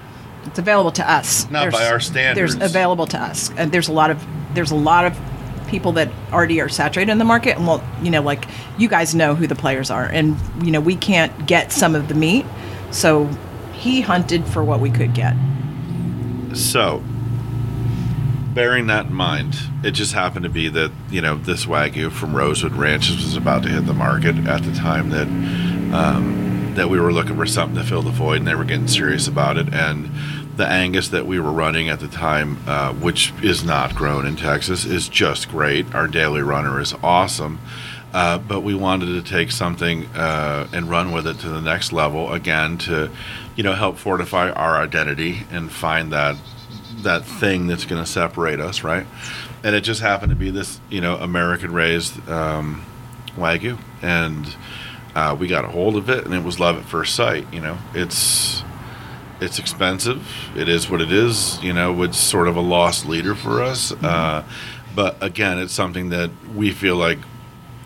It's 0.44 0.58
available 0.58 0.92
to 0.92 1.10
us. 1.10 1.50
Not 1.50 1.72
by 1.72 1.88
our 1.88 1.98
standards. 1.98 2.56
There's 2.56 2.70
available 2.70 3.06
to 3.08 3.20
us. 3.20 3.50
And 3.56 3.72
there's 3.72 3.88
a 3.88 3.92
lot 3.92 4.10
of 4.10 4.24
there's 4.54 4.70
a 4.70 4.76
lot 4.76 5.04
of 5.04 5.18
people 5.66 5.92
that 5.92 6.10
already 6.32 6.60
are 6.60 6.68
saturated 6.68 7.10
in 7.10 7.18
the 7.18 7.24
market. 7.24 7.56
And 7.56 7.66
well, 7.66 7.82
you 8.00 8.10
know, 8.10 8.22
like 8.22 8.46
you 8.78 8.88
guys 8.88 9.14
know 9.14 9.34
who 9.34 9.46
the 9.46 9.56
players 9.56 9.90
are, 9.90 10.04
and 10.04 10.36
you 10.64 10.70
know 10.70 10.80
we 10.80 10.94
can't 10.96 11.46
get 11.46 11.72
some 11.72 11.94
of 11.94 12.08
the 12.08 12.14
meat, 12.14 12.46
so 12.90 13.28
he 13.72 14.00
hunted 14.00 14.44
for 14.46 14.62
what 14.62 14.80
we 14.80 14.90
could 14.90 15.14
get. 15.14 15.34
So, 16.54 17.02
bearing 18.54 18.86
that 18.86 19.06
in 19.06 19.12
mind, 19.12 19.56
it 19.82 19.90
just 19.90 20.14
happened 20.14 20.44
to 20.44 20.48
be 20.48 20.68
that, 20.70 20.90
you 21.10 21.20
know, 21.20 21.36
this 21.36 21.66
Wagyu 21.66 22.10
from 22.10 22.34
Rosewood 22.34 22.72
Ranches 22.72 23.16
was 23.16 23.36
about 23.36 23.62
to 23.64 23.68
hit 23.68 23.84
the 23.84 23.94
market 23.94 24.36
at 24.46 24.62
the 24.62 24.72
time 24.72 25.10
that. 25.10 25.26
Um, 25.94 26.55
that 26.76 26.88
we 26.88 27.00
were 27.00 27.12
looking 27.12 27.36
for 27.36 27.46
something 27.46 27.76
to 27.76 27.84
fill 27.84 28.02
the 28.02 28.10
void, 28.10 28.38
and 28.38 28.46
they 28.46 28.54
were 28.54 28.64
getting 28.64 28.88
serious 28.88 29.26
about 29.26 29.58
it. 29.58 29.72
And 29.72 30.10
the 30.56 30.66
Angus 30.66 31.08
that 31.08 31.26
we 31.26 31.38
were 31.38 31.52
running 31.52 31.88
at 31.88 32.00
the 32.00 32.08
time, 32.08 32.58
uh, 32.66 32.92
which 32.94 33.32
is 33.42 33.64
not 33.64 33.94
grown 33.94 34.26
in 34.26 34.36
Texas, 34.36 34.84
is 34.84 35.08
just 35.08 35.48
great. 35.48 35.94
Our 35.94 36.08
daily 36.08 36.42
runner 36.42 36.80
is 36.80 36.94
awesome. 37.02 37.58
Uh, 38.14 38.38
but 38.38 38.60
we 38.60 38.74
wanted 38.74 39.06
to 39.06 39.22
take 39.22 39.50
something 39.50 40.06
uh, 40.14 40.66
and 40.72 40.88
run 40.88 41.12
with 41.12 41.26
it 41.26 41.38
to 41.40 41.48
the 41.50 41.60
next 41.60 41.92
level 41.92 42.32
again 42.32 42.78
to, 42.78 43.10
you 43.56 43.62
know, 43.62 43.74
help 43.74 43.98
fortify 43.98 44.50
our 44.50 44.76
identity 44.76 45.42
and 45.50 45.70
find 45.70 46.12
that 46.12 46.36
that 47.02 47.26
thing 47.26 47.66
that's 47.66 47.84
going 47.84 48.02
to 48.02 48.10
separate 48.10 48.58
us, 48.58 48.82
right? 48.82 49.06
And 49.62 49.74
it 49.74 49.82
just 49.82 50.00
happened 50.00 50.30
to 50.30 50.36
be 50.36 50.50
this, 50.50 50.80
you 50.88 51.02
know, 51.02 51.16
American 51.16 51.72
raised 51.72 52.26
um, 52.28 52.86
wagyu, 53.36 53.78
and 54.00 54.56
uh, 55.16 55.34
we 55.34 55.48
got 55.48 55.64
a 55.64 55.68
hold 55.68 55.96
of 55.96 56.10
it, 56.10 56.26
and 56.26 56.34
it 56.34 56.44
was 56.44 56.60
love 56.60 56.76
at 56.76 56.84
first 56.84 57.14
sight. 57.14 57.50
You 57.50 57.60
know, 57.60 57.78
it's 57.94 58.62
it's 59.40 59.58
expensive. 59.58 60.28
It 60.54 60.68
is 60.68 60.90
what 60.90 61.00
it 61.00 61.10
is. 61.10 61.60
You 61.62 61.72
know, 61.72 62.02
it's 62.02 62.18
sort 62.18 62.48
of 62.48 62.56
a 62.56 62.60
lost 62.60 63.06
leader 63.06 63.34
for 63.34 63.62
us. 63.62 63.92
Uh, 63.92 64.44
but 64.94 65.16
again, 65.22 65.58
it's 65.58 65.72
something 65.72 66.10
that 66.10 66.30
we 66.54 66.70
feel 66.70 66.96
like 66.96 67.18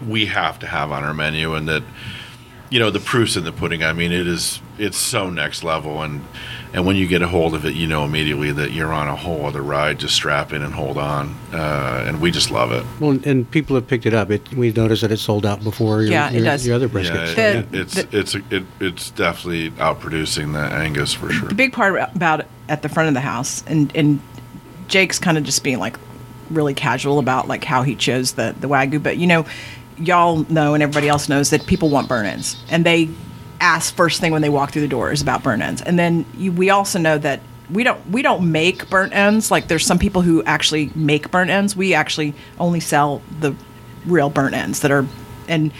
we 0.05 0.27
have 0.27 0.59
to 0.59 0.67
have 0.67 0.91
on 0.91 1.05
our 1.05 1.15
menu, 1.15 1.55
and 1.55 1.69
that 1.69 1.85
you 2.69 2.81
know, 2.81 2.91
the 2.91 3.01
proof's 3.01 3.37
in 3.37 3.45
the 3.45 3.53
pudding. 3.53 3.85
I 3.85 3.93
mean, 3.93 4.11
it 4.11 4.27
is 4.27 4.61
it's 4.77 4.99
so 4.99 5.31
next 5.31 5.63
level, 5.63 6.03
and 6.03 6.25
and 6.73 6.87
when 6.87 6.97
you 6.97 7.07
get 7.09 7.21
a 7.23 7.27
hold 7.29 7.55
of 7.55 7.65
it, 7.65 7.75
you 7.75 7.87
know 7.87 8.05
immediately 8.05 8.53
that 8.53 8.73
you're 8.73 8.93
on 8.93 9.09
a 9.09 9.17
whole 9.17 9.45
other 9.47 9.63
ride. 9.63 9.99
Just 9.99 10.15
strap 10.15 10.53
in 10.53 10.63
and 10.63 10.73
hold 10.73 10.99
on, 10.99 11.35
uh, 11.53 12.05
and 12.07 12.21
we 12.21 12.31
just 12.31 12.51
love 12.51 12.71
it. 12.73 12.85
Well, 13.01 13.19
and 13.25 13.51
people 13.51 13.75
have 13.77 13.87
picked 13.89 14.07
it 14.07 14.15
up. 14.15 14.31
It, 14.31 14.53
we 14.55 14.71
noticed 14.73 15.03
that 15.03 15.11
it 15.13 15.19
sold 15.19 15.45
out 15.45 15.63
before 15.65 16.03
your, 16.03 16.13
Yeah, 16.13 16.29
it 16.31 16.35
your, 16.37 16.45
does. 16.45 16.67
your 16.67 16.77
other 16.77 16.87
Yeah, 16.87 16.93
briskets. 16.93 17.35
The- 17.71 17.81
it's 17.81 17.95
the- 17.95 18.19
it's 18.19 18.35
it, 18.51 18.65
it's 18.81 19.11
definitely 19.11 19.71
outproducing 19.73 20.53
the 20.53 20.61
Angus 20.61 21.13
for 21.13 21.31
sure. 21.31 21.49
the 21.49 21.55
big 21.55 21.73
part 21.73 21.97
about 22.15 22.41
it 22.41 22.47
at 22.69 22.83
the 22.83 22.89
front 22.89 23.09
of 23.09 23.15
the 23.15 23.21
house 23.21 23.65
and 23.67 23.91
and 23.97 24.21
Jake's 24.89 25.19
kind 25.19 25.37
of 25.39 25.45
just 25.45 25.63
being 25.65 25.79
like 25.79 25.97
really 26.51 26.75
casual 26.75 27.19
about 27.19 27.49
like 27.49 27.65
how 27.65 27.83
he 27.83 27.95
chose 27.95 28.33
the 28.33 28.55
the 28.61 28.69
wagyu 28.69 29.01
but 29.03 29.17
you 29.19 29.27
know 29.27 29.45
y'all 29.99 30.45
know 30.49 30.75
and 30.75 30.83
everybody 30.83 31.09
else 31.09 31.29
knows 31.29 31.51
that 31.51 31.67
people 31.67 31.91
want 31.91 32.09
burn-ins, 32.09 32.57
and 32.71 32.85
they 32.87 33.09
ask 33.61 33.95
first 33.95 34.21
thing 34.21 34.33
when 34.33 34.43
they 34.43 34.49
walk 34.49 34.73
through 34.73 34.83
the 34.83 34.89
door 34.89 35.13
is 35.13 35.23
about 35.23 35.43
burn 35.43 35.63
ends. 35.63 35.83
And 35.83 35.99
then 35.99 36.25
you, 36.37 36.53
we 36.53 36.71
also 36.71 36.99
know 36.99 37.19
that 37.19 37.41
we 37.71 37.85
don't 37.85 38.05
we 38.11 38.23
don't 38.23 38.51
make 38.51 38.89
burnt 38.91 39.15
ends. 39.15 39.51
Like 39.51 39.69
there's 39.69 39.87
some 39.87 39.99
people 39.99 40.23
who 40.23 40.43
actually 40.45 40.91
make 40.95 41.31
burnt 41.31 41.51
ends. 41.51 41.77
We 41.77 41.95
actually 41.95 42.35
only 42.59 42.81
sell 42.81 43.23
the 43.41 43.55
real 44.07 44.31
burnt 44.31 44.55
ends 44.55 44.81
that 44.81 44.91
are 44.91 45.07
and 45.49 45.73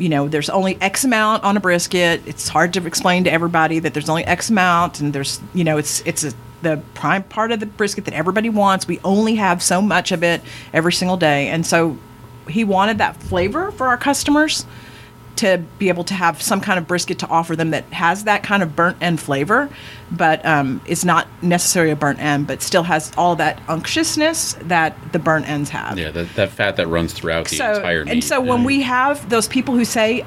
you 0.00 0.08
know, 0.08 0.28
there's 0.28 0.48
only 0.48 0.80
X 0.80 1.04
amount 1.04 1.44
on 1.44 1.58
a 1.58 1.60
brisket. 1.60 2.22
It's 2.26 2.48
hard 2.48 2.72
to 2.72 2.86
explain 2.86 3.24
to 3.24 3.32
everybody 3.32 3.80
that 3.80 3.92
there's 3.92 4.08
only 4.08 4.24
X 4.24 4.48
amount, 4.48 4.98
and 4.98 5.12
there's, 5.12 5.40
you 5.52 5.62
know, 5.62 5.76
it's 5.76 6.00
it's 6.06 6.24
a, 6.24 6.32
the 6.62 6.82
prime 6.94 7.22
part 7.22 7.52
of 7.52 7.60
the 7.60 7.66
brisket 7.66 8.06
that 8.06 8.14
everybody 8.14 8.48
wants. 8.48 8.88
We 8.88 8.98
only 9.04 9.34
have 9.34 9.62
so 9.62 9.82
much 9.82 10.10
of 10.10 10.22
it 10.22 10.40
every 10.72 10.94
single 10.94 11.18
day, 11.18 11.48
and 11.48 11.66
so 11.66 11.98
he 12.48 12.64
wanted 12.64 12.96
that 12.98 13.16
flavor 13.16 13.72
for 13.72 13.88
our 13.88 13.98
customers 13.98 14.64
to 15.40 15.58
be 15.78 15.88
able 15.88 16.04
to 16.04 16.14
have 16.14 16.40
some 16.42 16.60
kind 16.60 16.78
of 16.78 16.86
brisket 16.86 17.18
to 17.20 17.26
offer 17.28 17.54
them 17.56 17.70
that 17.70 17.84
has 17.92 18.24
that 18.24 18.42
kind 18.42 18.62
of 18.62 18.74
burnt 18.74 18.96
end 19.00 19.20
flavor, 19.20 19.68
but 20.10 20.44
um, 20.44 20.80
is 20.86 21.04
not 21.04 21.26
necessarily 21.42 21.92
a 21.92 21.96
burnt 21.96 22.18
end, 22.20 22.46
but 22.46 22.62
still 22.62 22.82
has 22.84 23.12
all 23.16 23.36
that 23.36 23.60
unctuousness 23.68 24.54
that 24.62 24.94
the 25.12 25.18
burnt 25.18 25.48
ends 25.48 25.70
have 25.70 25.98
Yeah, 25.98 26.10
that, 26.10 26.34
that 26.36 26.50
fat 26.50 26.76
that 26.76 26.86
runs 26.88 27.12
throughout 27.12 27.48
the 27.48 27.56
entire 27.56 28.04
meat. 28.04 28.12
and 28.12 28.24
so 28.24 28.40
when 28.40 28.64
we 28.64 28.82
have 28.82 29.28
those 29.28 29.46
people 29.48 29.74
who 29.74 29.84
say 29.84 30.24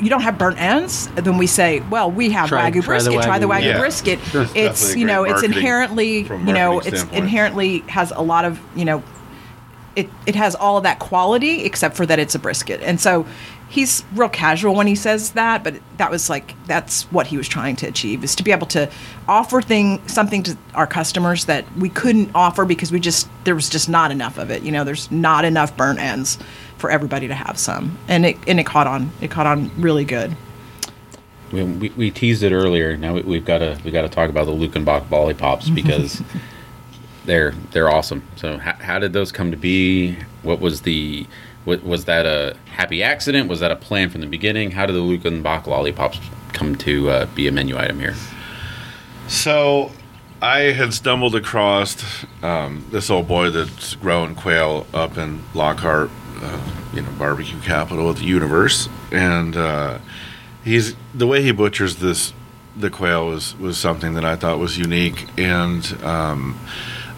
you 0.00 0.10
don't 0.10 0.20
have 0.20 0.36
burnt 0.36 0.60
ends, 0.60 1.08
then 1.14 1.38
we 1.38 1.46
say, 1.46 1.80
well, 1.88 2.10
we 2.10 2.28
have 2.30 2.48
Try- 2.50 2.70
wagyu 2.70 2.82
try 2.82 2.98
the 3.00 3.10
brisket. 3.10 3.22
Try 3.22 3.38
the 3.38 3.46
Wagyu. 3.46 3.60
wagyu 3.60 3.64
Yeah. 3.64 3.78
brisket. 3.78 4.18
Sure. 4.30 4.42
It's 4.42 4.54
It's 4.54 4.96
you 4.96 5.06
know, 5.06 5.24
it's 5.24 5.42
inherently 5.42 6.18
you 6.24 6.52
know, 6.52 6.78
it's 6.80 6.88
standpoint. 6.88 7.14
inherently 7.22 7.78
has 7.88 8.10
a 8.14 8.20
lot 8.22 8.44
of 8.44 8.60
you 8.74 8.84
know, 8.84 9.02
it 9.94 10.10
it 10.26 10.34
has 10.34 10.54
all 10.54 10.76
of 10.76 10.82
that 10.82 10.98
quality 10.98 11.64
except 11.64 11.96
for 11.96 12.04
that 12.04 12.18
it's 12.18 12.34
a 12.34 12.38
brisket, 12.38 12.80
and 12.82 13.00
so. 13.00 13.24
He's 13.68 14.04
real 14.14 14.28
casual 14.28 14.74
when 14.74 14.86
he 14.86 14.94
says 14.94 15.32
that, 15.32 15.64
but 15.64 15.74
that 15.96 16.10
was 16.10 16.30
like 16.30 16.54
that's 16.66 17.02
what 17.12 17.26
he 17.26 17.36
was 17.36 17.48
trying 17.48 17.76
to 17.76 17.86
achieve 17.86 18.22
is 18.22 18.34
to 18.36 18.44
be 18.44 18.52
able 18.52 18.68
to 18.68 18.90
offer 19.26 19.60
thing 19.60 20.06
something 20.08 20.42
to 20.44 20.56
our 20.74 20.86
customers 20.86 21.46
that 21.46 21.64
we 21.76 21.88
couldn't 21.88 22.30
offer 22.34 22.64
because 22.64 22.92
we 22.92 23.00
just 23.00 23.28
there 23.44 23.54
was 23.56 23.68
just 23.68 23.88
not 23.88 24.10
enough 24.10 24.38
of 24.38 24.50
it. 24.50 24.62
You 24.62 24.70
know, 24.70 24.84
there's 24.84 25.10
not 25.10 25.44
enough 25.44 25.76
burnt 25.76 25.98
ends 25.98 26.38
for 26.78 26.90
everybody 26.90 27.26
to 27.28 27.34
have 27.34 27.58
some, 27.58 27.98
and 28.06 28.24
it 28.24 28.36
and 28.46 28.60
it 28.60 28.66
caught 28.66 28.86
on. 28.86 29.10
It 29.20 29.30
caught 29.30 29.46
on 29.46 29.70
really 29.80 30.04
good. 30.04 30.36
we, 31.52 31.62
we, 31.64 31.88
we 31.90 32.10
teased 32.10 32.42
it 32.42 32.52
earlier. 32.52 32.96
Now 32.96 33.14
we, 33.14 33.22
we've 33.22 33.44
got 33.44 33.58
to 33.58 33.78
we 33.84 33.90
got 33.90 34.02
to 34.02 34.08
talk 34.08 34.30
about 34.30 34.46
the 34.46 34.52
Luckenbach 34.52 35.10
lollipops 35.10 35.70
because 35.70 36.22
they're 37.24 37.52
they're 37.72 37.90
awesome. 37.90 38.22
So 38.36 38.58
how, 38.58 38.74
how 38.74 38.98
did 38.98 39.12
those 39.12 39.32
come 39.32 39.50
to 39.50 39.56
be? 39.56 40.16
What 40.42 40.60
was 40.60 40.82
the 40.82 41.26
was 41.66 42.04
that 42.04 42.26
a 42.26 42.56
happy 42.66 43.02
accident? 43.02 43.48
Was 43.48 43.60
that 43.60 43.70
a 43.70 43.76
plan 43.76 44.08
from 44.08 44.20
the 44.20 44.26
beginning? 44.26 44.70
How 44.70 44.86
did 44.86 44.94
the 44.94 45.00
Luckenbach 45.00 45.66
lollipops 45.66 46.20
come 46.52 46.76
to 46.76 47.10
uh, 47.10 47.26
be 47.34 47.48
a 47.48 47.52
menu 47.52 47.76
item 47.76 47.98
here? 47.98 48.14
So 49.28 49.90
I 50.40 50.58
had 50.72 50.94
stumbled 50.94 51.34
across 51.34 52.24
um, 52.42 52.84
this 52.90 53.10
old 53.10 53.26
boy 53.26 53.50
that's 53.50 53.96
growing 53.96 54.34
quail 54.34 54.86
up 54.94 55.18
in 55.18 55.42
Lockhart, 55.54 56.10
uh, 56.40 56.70
you 56.94 57.02
know, 57.02 57.10
barbecue 57.12 57.60
capital 57.60 58.08
of 58.08 58.18
the 58.18 58.24
universe, 58.24 58.88
and 59.10 59.56
uh, 59.56 59.98
he's 60.62 60.94
the 61.14 61.26
way 61.26 61.42
he 61.42 61.52
butchers 61.52 61.96
this 61.96 62.32
the 62.76 62.90
quail 62.90 63.26
was 63.26 63.56
was 63.56 63.78
something 63.78 64.14
that 64.14 64.24
I 64.24 64.36
thought 64.36 64.58
was 64.58 64.78
unique, 64.78 65.26
and 65.38 65.84
um, 66.04 66.58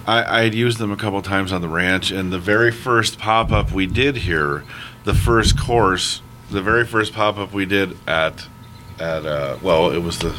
I 0.08 0.42
I'd 0.42 0.54
used 0.54 0.78
them 0.78 0.90
a 0.90 0.96
couple 0.96 1.20
times 1.22 1.52
on 1.52 1.60
the 1.60 1.68
ranch, 1.68 2.10
and 2.10 2.32
the 2.32 2.38
very 2.38 2.72
first 2.72 3.18
pop 3.18 3.52
up 3.52 3.72
we 3.72 3.86
did 3.86 4.16
here, 4.16 4.64
the 5.04 5.14
first 5.14 5.58
course, 5.60 6.22
the 6.50 6.62
very 6.62 6.86
first 6.86 7.12
pop 7.12 7.36
up 7.36 7.52
we 7.52 7.66
did 7.66 7.96
at 8.08 8.46
at 8.98 9.26
uh, 9.26 9.58
well, 9.62 9.90
it 9.90 9.98
was 9.98 10.18
the 10.18 10.34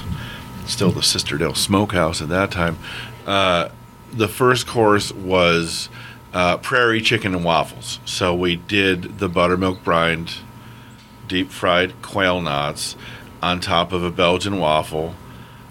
still 0.66 0.92
the 0.92 1.02
Sisterdale 1.02 1.56
Smokehouse 1.56 2.22
at 2.22 2.30
that 2.30 2.52
time. 2.52 2.78
Uh, 3.26 3.70
the 4.12 4.28
first 4.28 4.66
course 4.66 5.12
was 5.12 5.90
uh, 6.34 6.58
prairie 6.58 7.02
chicken 7.02 7.36
and 7.36 7.44
waffles. 7.44 8.00
So 8.06 8.34
we 8.34 8.56
did 8.56 9.20
the 9.20 9.30
buttermilk 9.30 9.84
brined, 9.84 10.34
deep 11.28 11.52
fried 11.52 12.02
quail 12.02 12.42
knots 12.42 12.96
on 13.42 13.60
top 13.60 13.92
of 13.92 14.04
a 14.04 14.12
Belgian 14.12 14.58
waffle 14.58 15.16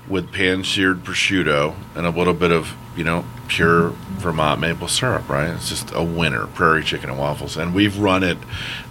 with 0.08 0.32
pan 0.32 0.64
seared 0.64 1.04
prosciutto 1.04 1.74
and 1.94 2.06
a 2.06 2.10
little 2.10 2.32
bit 2.32 2.50
of, 2.50 2.74
you 2.98 3.04
know, 3.04 3.24
pure 3.46 3.90
Vermont 4.18 4.60
maple 4.60 4.88
syrup, 4.88 5.28
right? 5.28 5.50
It's 5.50 5.68
just 5.68 5.92
a 5.94 6.02
winner, 6.02 6.48
prairie 6.48 6.82
chicken 6.82 7.10
and 7.10 7.18
waffles. 7.18 7.56
And 7.56 7.72
we've 7.72 7.96
run 7.96 8.24
it 8.24 8.38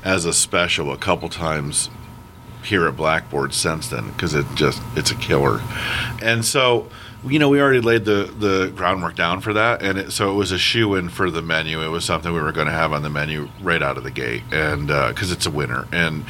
as 0.01 0.23
a 0.23 0.31
special 0.31 0.93
a 0.93 0.97
couple 0.97 1.27
times 1.27 1.89
here 2.63 2.87
at 2.87 2.95
Blackboard 2.95 3.53
since 3.53 3.89
then 3.89 4.07
because 4.11 4.33
it 4.33 4.45
just 4.55 4.81
it's 4.95 5.11
a 5.11 5.15
killer. 5.15 5.59
And 6.21 6.45
so, 6.45 6.87
you 7.25 7.37
know, 7.37 7.49
we 7.49 7.59
already 7.59 7.81
laid 7.81 8.05
the 8.05 8.33
the 8.39 8.71
groundwork 8.73 9.17
down 9.17 9.41
for 9.41 9.51
that, 9.51 9.81
and 9.81 9.97
it, 9.97 10.11
so 10.13 10.31
it 10.31 10.35
was 10.35 10.53
a 10.53 10.57
shoe 10.57 10.95
in 10.95 11.09
for 11.09 11.29
the 11.29 11.41
menu. 11.41 11.81
It 11.81 11.89
was 11.89 12.05
something 12.05 12.31
we 12.31 12.39
were 12.39 12.53
going 12.53 12.67
to 12.67 12.73
have 12.73 12.93
on 12.93 13.03
the 13.03 13.09
menu 13.09 13.49
right 13.61 13.83
out 13.83 13.97
of 13.97 14.05
the 14.05 14.11
gate, 14.11 14.43
and 14.53 14.89
uh, 14.89 15.09
because 15.09 15.33
it's 15.33 15.45
a 15.45 15.51
winner 15.51 15.85
and. 15.91 16.25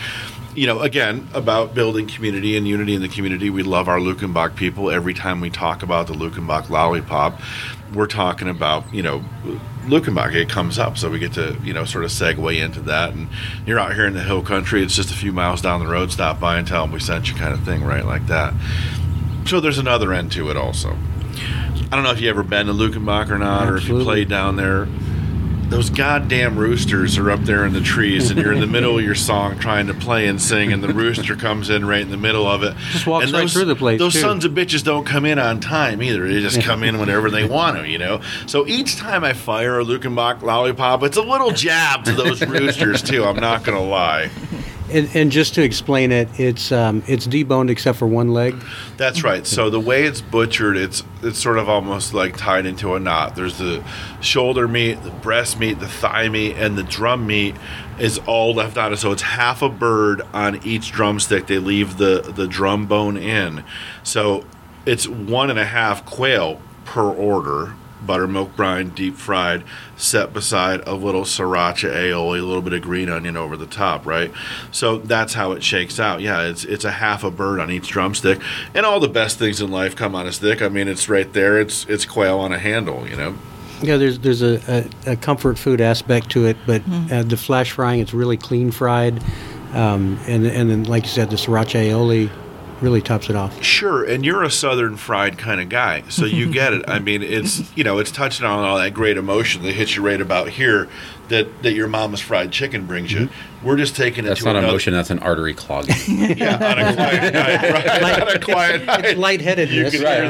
You 0.57 0.65
know, 0.65 0.79
again, 0.79 1.29
about 1.35 1.75
building 1.75 2.07
community 2.07 2.57
and 2.57 2.67
unity 2.67 2.95
in 2.95 3.03
the 3.03 3.07
community. 3.07 3.51
We 3.51 3.61
love 3.61 3.87
our 3.87 3.99
Luckenbach 3.99 4.55
people. 4.55 4.89
Every 4.89 5.13
time 5.13 5.39
we 5.39 5.51
talk 5.51 5.83
about 5.83 6.07
the 6.07 6.13
Luckenbach 6.13 6.71
lollipop, 6.71 7.39
we're 7.93 8.07
talking 8.07 8.49
about, 8.49 8.91
you 8.91 9.03
know, 9.03 9.23
Luckenbach. 9.85 10.33
It 10.33 10.49
comes 10.49 10.79
up. 10.79 10.97
So 10.97 11.11
we 11.11 11.19
get 11.19 11.33
to, 11.33 11.55
you 11.61 11.73
know, 11.73 11.85
sort 11.85 12.05
of 12.05 12.09
segue 12.09 12.59
into 12.59 12.81
that. 12.81 13.13
And 13.13 13.29
you're 13.67 13.77
out 13.77 13.93
here 13.93 14.07
in 14.07 14.15
the 14.15 14.23
hill 14.23 14.41
country. 14.41 14.81
It's 14.81 14.95
just 14.95 15.11
a 15.11 15.13
few 15.13 15.31
miles 15.31 15.61
down 15.61 15.79
the 15.79 15.85
road. 15.85 16.11
Stop 16.11 16.39
by 16.39 16.57
and 16.57 16.67
tell 16.67 16.81
them 16.81 16.91
we 16.91 17.01
sent 17.01 17.29
you 17.29 17.35
kind 17.35 17.53
of 17.53 17.63
thing, 17.63 17.83
right? 17.83 18.03
Like 18.03 18.25
that. 18.25 18.55
So 19.45 19.59
there's 19.59 19.77
another 19.77 20.11
end 20.11 20.31
to 20.31 20.49
it 20.49 20.57
also. 20.57 20.97
I 21.91 21.95
don't 21.95 22.03
know 22.03 22.09
if 22.09 22.19
you 22.19 22.31
ever 22.31 22.41
been 22.41 22.65
to 22.65 22.73
Luckenbach 22.73 23.29
or 23.29 23.37
not, 23.37 23.69
or 23.69 23.77
if 23.77 23.87
you 23.87 24.03
played 24.03 24.27
down 24.27 24.55
there. 24.55 24.87
Those 25.69 25.89
goddamn 25.89 26.57
roosters 26.57 27.17
are 27.17 27.29
up 27.29 27.41
there 27.41 27.65
in 27.65 27.73
the 27.73 27.81
trees, 27.81 28.31
and 28.31 28.39
you're 28.39 28.53
in 28.53 28.61
the 28.61 28.67
middle 28.67 28.97
of 28.97 29.03
your 29.03 29.15
song 29.15 29.59
trying 29.59 29.87
to 29.87 29.93
play 29.93 30.27
and 30.27 30.41
sing, 30.41 30.71
and 30.71 30.81
the 30.81 30.93
rooster 30.93 31.35
comes 31.35 31.69
in 31.69 31.85
right 31.85 32.01
in 32.01 32.09
the 32.09 32.15
middle 32.17 32.47
of 32.47 32.63
it. 32.63 32.73
Just 32.93 33.05
walks 33.05 33.25
and 33.25 33.33
right 33.33 33.41
those, 33.41 33.53
through 33.53 33.65
the 33.65 33.75
place, 33.75 33.99
Those 33.99 34.13
too. 34.13 34.21
sons 34.21 34.45
of 34.45 34.53
bitches 34.53 34.81
don't 34.81 35.05
come 35.05 35.25
in 35.25 35.37
on 35.39 35.59
time 35.59 36.01
either. 36.01 36.25
They 36.25 36.39
just 36.39 36.61
come 36.61 36.83
in 36.83 36.99
whenever 36.99 37.29
they 37.29 37.43
want 37.43 37.77
to, 37.77 37.87
you 37.87 37.97
know. 37.97 38.21
So 38.45 38.65
each 38.65 38.95
time 38.95 39.25
I 39.25 39.33
fire 39.33 39.79
a 39.79 39.83
Luckenbach 39.83 40.41
lollipop, 40.41 41.03
it's 41.03 41.17
a 41.17 41.21
little 41.21 41.51
jab 41.51 42.05
to 42.05 42.13
those 42.13 42.41
roosters 42.47 43.01
too. 43.01 43.25
I'm 43.25 43.35
not 43.35 43.65
gonna 43.65 43.83
lie. 43.83 44.29
And, 44.89 45.09
and 45.13 45.31
just 45.31 45.53
to 45.55 45.63
explain 45.63 46.11
it, 46.11 46.29
it's 46.39 46.71
um, 46.71 47.03
it's 47.07 47.27
deboned 47.27 47.69
except 47.69 47.97
for 47.97 48.07
one 48.07 48.33
leg. 48.33 48.55
That's 48.95 49.23
right. 49.23 49.45
So 49.45 49.69
the 49.69 49.79
way 49.79 50.05
it's 50.05 50.21
butchered, 50.21 50.77
it's 50.77 51.03
it's 51.21 51.39
sort 51.39 51.57
of 51.57 51.67
almost 51.67 52.13
like 52.13 52.37
tied 52.37 52.65
into 52.65 52.95
a 52.95 52.99
knot. 52.99 53.35
There's 53.35 53.57
the 53.57 53.83
shoulder 54.21 54.67
meat, 54.67 55.03
the 55.03 55.11
breast 55.11 55.59
meat, 55.59 55.79
the 55.79 55.87
thigh 55.87 56.29
meat, 56.29 56.55
and 56.55 56.77
the 56.77 56.83
drum 56.83 57.27
meat 57.27 57.55
is 57.99 58.17
all 58.19 58.53
left 58.53 58.77
out. 58.77 58.97
So 58.97 59.11
it's 59.11 59.23
half 59.23 59.61
a 59.61 59.69
bird 59.69 60.21
on 60.33 60.63
each 60.65 60.91
drumstick. 60.91 61.47
They 61.47 61.59
leave 61.59 61.97
the 61.97 62.21
the 62.21 62.47
drum 62.47 62.85
bone 62.85 63.17
in. 63.17 63.63
So 64.03 64.45
it's 64.85 65.07
one 65.07 65.49
and 65.49 65.59
a 65.59 65.65
half 65.65 66.05
quail 66.05 66.61
per 66.85 67.09
order. 67.09 67.73
Buttermilk 68.05 68.55
brine, 68.55 68.89
deep 68.89 69.15
fried, 69.15 69.63
set 69.95 70.33
beside 70.33 70.87
a 70.87 70.93
little 70.93 71.23
sriracha 71.23 71.91
aioli, 71.91 72.39
a 72.39 72.43
little 72.43 72.61
bit 72.61 72.73
of 72.73 72.81
green 72.81 73.09
onion 73.09 73.35
over 73.35 73.57
the 73.57 73.65
top, 73.65 74.05
right? 74.05 74.31
So 74.71 74.97
that's 74.97 75.33
how 75.33 75.51
it 75.53 75.63
shakes 75.63 75.99
out. 75.99 76.21
Yeah, 76.21 76.43
it's 76.43 76.63
it's 76.65 76.85
a 76.85 76.91
half 76.91 77.23
a 77.23 77.31
bird 77.31 77.59
on 77.59 77.71
each 77.71 77.87
drumstick, 77.87 78.39
and 78.73 78.85
all 78.85 78.99
the 78.99 79.07
best 79.07 79.39
things 79.39 79.61
in 79.61 79.71
life 79.71 79.95
come 79.95 80.15
on 80.15 80.27
a 80.27 80.31
stick. 80.31 80.61
I 80.61 80.69
mean, 80.69 80.87
it's 80.87 81.09
right 81.09 81.31
there. 81.33 81.59
It's 81.59 81.85
it's 81.85 82.05
quail 82.05 82.39
on 82.39 82.51
a 82.51 82.59
handle, 82.59 83.07
you 83.07 83.15
know. 83.15 83.35
Yeah, 83.81 83.97
there's 83.97 84.19
there's 84.19 84.41
a, 84.41 84.89
a, 85.05 85.11
a 85.11 85.15
comfort 85.15 85.57
food 85.57 85.81
aspect 85.81 86.29
to 86.31 86.45
it, 86.45 86.57
but 86.65 86.81
uh, 87.11 87.23
the 87.23 87.37
flash 87.37 87.71
frying, 87.71 87.99
it's 87.99 88.13
really 88.13 88.37
clean 88.37 88.71
fried, 88.71 89.21
um, 89.73 90.19
and 90.27 90.45
and 90.45 90.69
then 90.69 90.83
like 90.85 91.03
you 91.03 91.09
said, 91.09 91.29
the 91.29 91.35
sriracha 91.35 91.87
aioli 91.87 92.29
really 92.81 93.01
tops 93.01 93.29
it 93.29 93.35
off. 93.35 93.61
Sure, 93.63 94.03
and 94.03 94.25
you're 94.25 94.43
a 94.43 94.51
southern 94.51 94.97
fried 94.97 95.37
kind 95.37 95.59
of 95.61 95.69
guy, 95.69 96.03
so 96.09 96.25
you 96.25 96.51
get 96.51 96.73
it. 96.73 96.83
I 96.87 96.99
mean, 96.99 97.23
it's 97.23 97.75
you 97.77 97.83
know, 97.83 97.97
it's 97.99 98.11
touching 98.11 98.45
on 98.45 98.63
all 98.63 98.77
that 98.77 98.93
great 98.93 99.17
emotion 99.17 99.63
that 99.63 99.73
hits 99.73 99.95
you 99.95 100.05
right 100.05 100.19
about 100.21 100.49
here 100.49 100.87
that 101.29 101.63
that 101.63 101.73
your 101.73 101.87
mama's 101.87 102.21
fried 102.21 102.51
chicken 102.51 102.85
brings 102.85 103.11
you. 103.11 103.29
We're 103.63 103.75
just 103.77 103.95
taking 103.95 104.23
it 104.25 104.29
That's 104.29 104.39
to 104.41 104.45
not 104.45 104.51
another, 104.55 104.67
emotion. 104.69 104.93
That's 104.93 105.09
an 105.09 105.19
artery 105.19 105.53
clogging. 105.53 105.95
Yeah, 106.37 106.55
on 106.55 106.79
a 106.79 106.93
quiet 106.93 107.33
night, 107.33 108.01
right? 108.01 108.21
on 108.21 108.27
a 108.29 108.39
quiet 108.39 108.85
night. 108.85 109.17
Lightheadedness. 109.17 109.93
You 109.93 109.99
can 110.01 110.07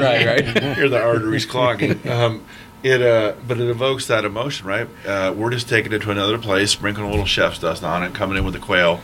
the- 0.52 0.74
Hear 0.74 0.88
the 0.88 1.00
arteries 1.02 1.44
clogging. 1.46 2.06
Um, 2.08 2.44
it, 2.82 3.02
uh, 3.02 3.34
but 3.46 3.60
it 3.60 3.68
evokes 3.68 4.06
that 4.06 4.24
emotion, 4.24 4.66
right? 4.66 4.88
Uh, 5.06 5.34
we're 5.36 5.50
just 5.50 5.68
taking 5.68 5.92
it 5.92 6.02
to 6.02 6.10
another 6.10 6.38
place, 6.38 6.70
sprinkling 6.70 7.06
a 7.06 7.10
little 7.10 7.26
chef's 7.26 7.58
dust 7.58 7.82
on 7.82 8.02
it, 8.02 8.14
coming 8.14 8.38
in 8.38 8.44
with 8.44 8.54
the 8.54 8.60
quail, 8.60 9.00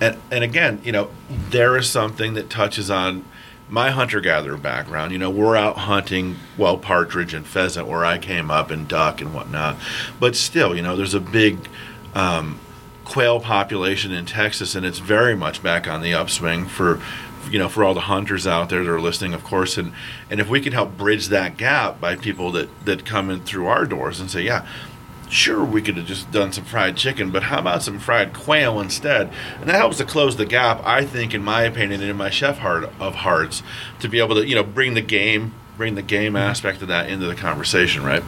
and 0.00 0.16
and 0.30 0.44
again, 0.44 0.80
you 0.84 0.92
know, 0.92 1.10
there 1.50 1.76
is 1.76 1.90
something 1.90 2.34
that 2.34 2.48
touches 2.50 2.90
on 2.90 3.24
my 3.68 3.90
hunter 3.90 4.20
gatherer 4.20 4.56
background. 4.56 5.10
You 5.12 5.18
know, 5.18 5.30
we're 5.30 5.56
out 5.56 5.76
hunting 5.76 6.36
well 6.56 6.78
partridge 6.78 7.34
and 7.34 7.44
pheasant 7.46 7.88
where 7.88 8.04
I 8.04 8.18
came 8.18 8.50
up, 8.50 8.70
and 8.70 8.86
duck 8.86 9.20
and 9.20 9.34
whatnot, 9.34 9.76
but 10.20 10.36
still, 10.36 10.76
you 10.76 10.82
know, 10.82 10.96
there's 10.96 11.14
a 11.14 11.20
big 11.20 11.68
um, 12.14 12.60
quail 13.04 13.40
population 13.40 14.12
in 14.12 14.26
Texas, 14.26 14.74
and 14.74 14.86
it's 14.86 14.98
very 14.98 15.34
much 15.34 15.62
back 15.62 15.88
on 15.88 16.02
the 16.02 16.14
upswing 16.14 16.66
for 16.66 17.00
you 17.50 17.58
know 17.58 17.68
for 17.68 17.84
all 17.84 17.94
the 17.94 18.00
hunters 18.00 18.46
out 18.46 18.68
there 18.68 18.84
that 18.84 18.90
are 18.90 19.00
listening, 19.00 19.34
of 19.34 19.44
course, 19.44 19.76
and 19.76 19.92
and 20.30 20.40
if 20.40 20.48
we 20.48 20.60
can 20.60 20.72
help 20.72 20.96
bridge 20.96 21.28
that 21.28 21.56
gap 21.56 22.00
by 22.00 22.16
people 22.16 22.52
that 22.52 22.68
that 22.84 23.04
come 23.04 23.30
in 23.30 23.40
through 23.40 23.66
our 23.66 23.86
doors 23.86 24.20
and 24.20 24.30
say, 24.30 24.42
yeah. 24.42 24.66
Sure, 25.28 25.64
we 25.64 25.82
could 25.82 25.96
have 25.96 26.06
just 26.06 26.30
done 26.30 26.52
some 26.52 26.64
fried 26.64 26.96
chicken, 26.96 27.32
but 27.32 27.42
how 27.42 27.58
about 27.58 27.82
some 27.82 27.98
fried 27.98 28.32
quail 28.32 28.78
instead? 28.78 29.28
And 29.58 29.68
that 29.68 29.74
helps 29.74 29.96
to 29.96 30.04
close 30.04 30.36
the 30.36 30.46
gap, 30.46 30.80
I 30.86 31.04
think, 31.04 31.34
in 31.34 31.42
my 31.42 31.62
opinion, 31.62 32.00
and 32.00 32.08
in 32.08 32.16
my 32.16 32.30
chef 32.30 32.58
heart 32.58 32.84
of 33.00 33.16
hearts, 33.16 33.64
to 33.98 34.08
be 34.08 34.20
able 34.20 34.36
to, 34.36 34.46
you 34.46 34.54
know, 34.54 34.62
bring 34.62 34.94
the 34.94 35.00
game, 35.00 35.52
bring 35.76 35.94
the 35.94 36.02
game 36.02 36.32
mm-hmm. 36.34 36.38
aspect 36.38 36.82
of 36.82 36.88
that 36.88 37.08
into 37.08 37.26
the 37.26 37.34
conversation, 37.34 38.02
right? 38.02 38.22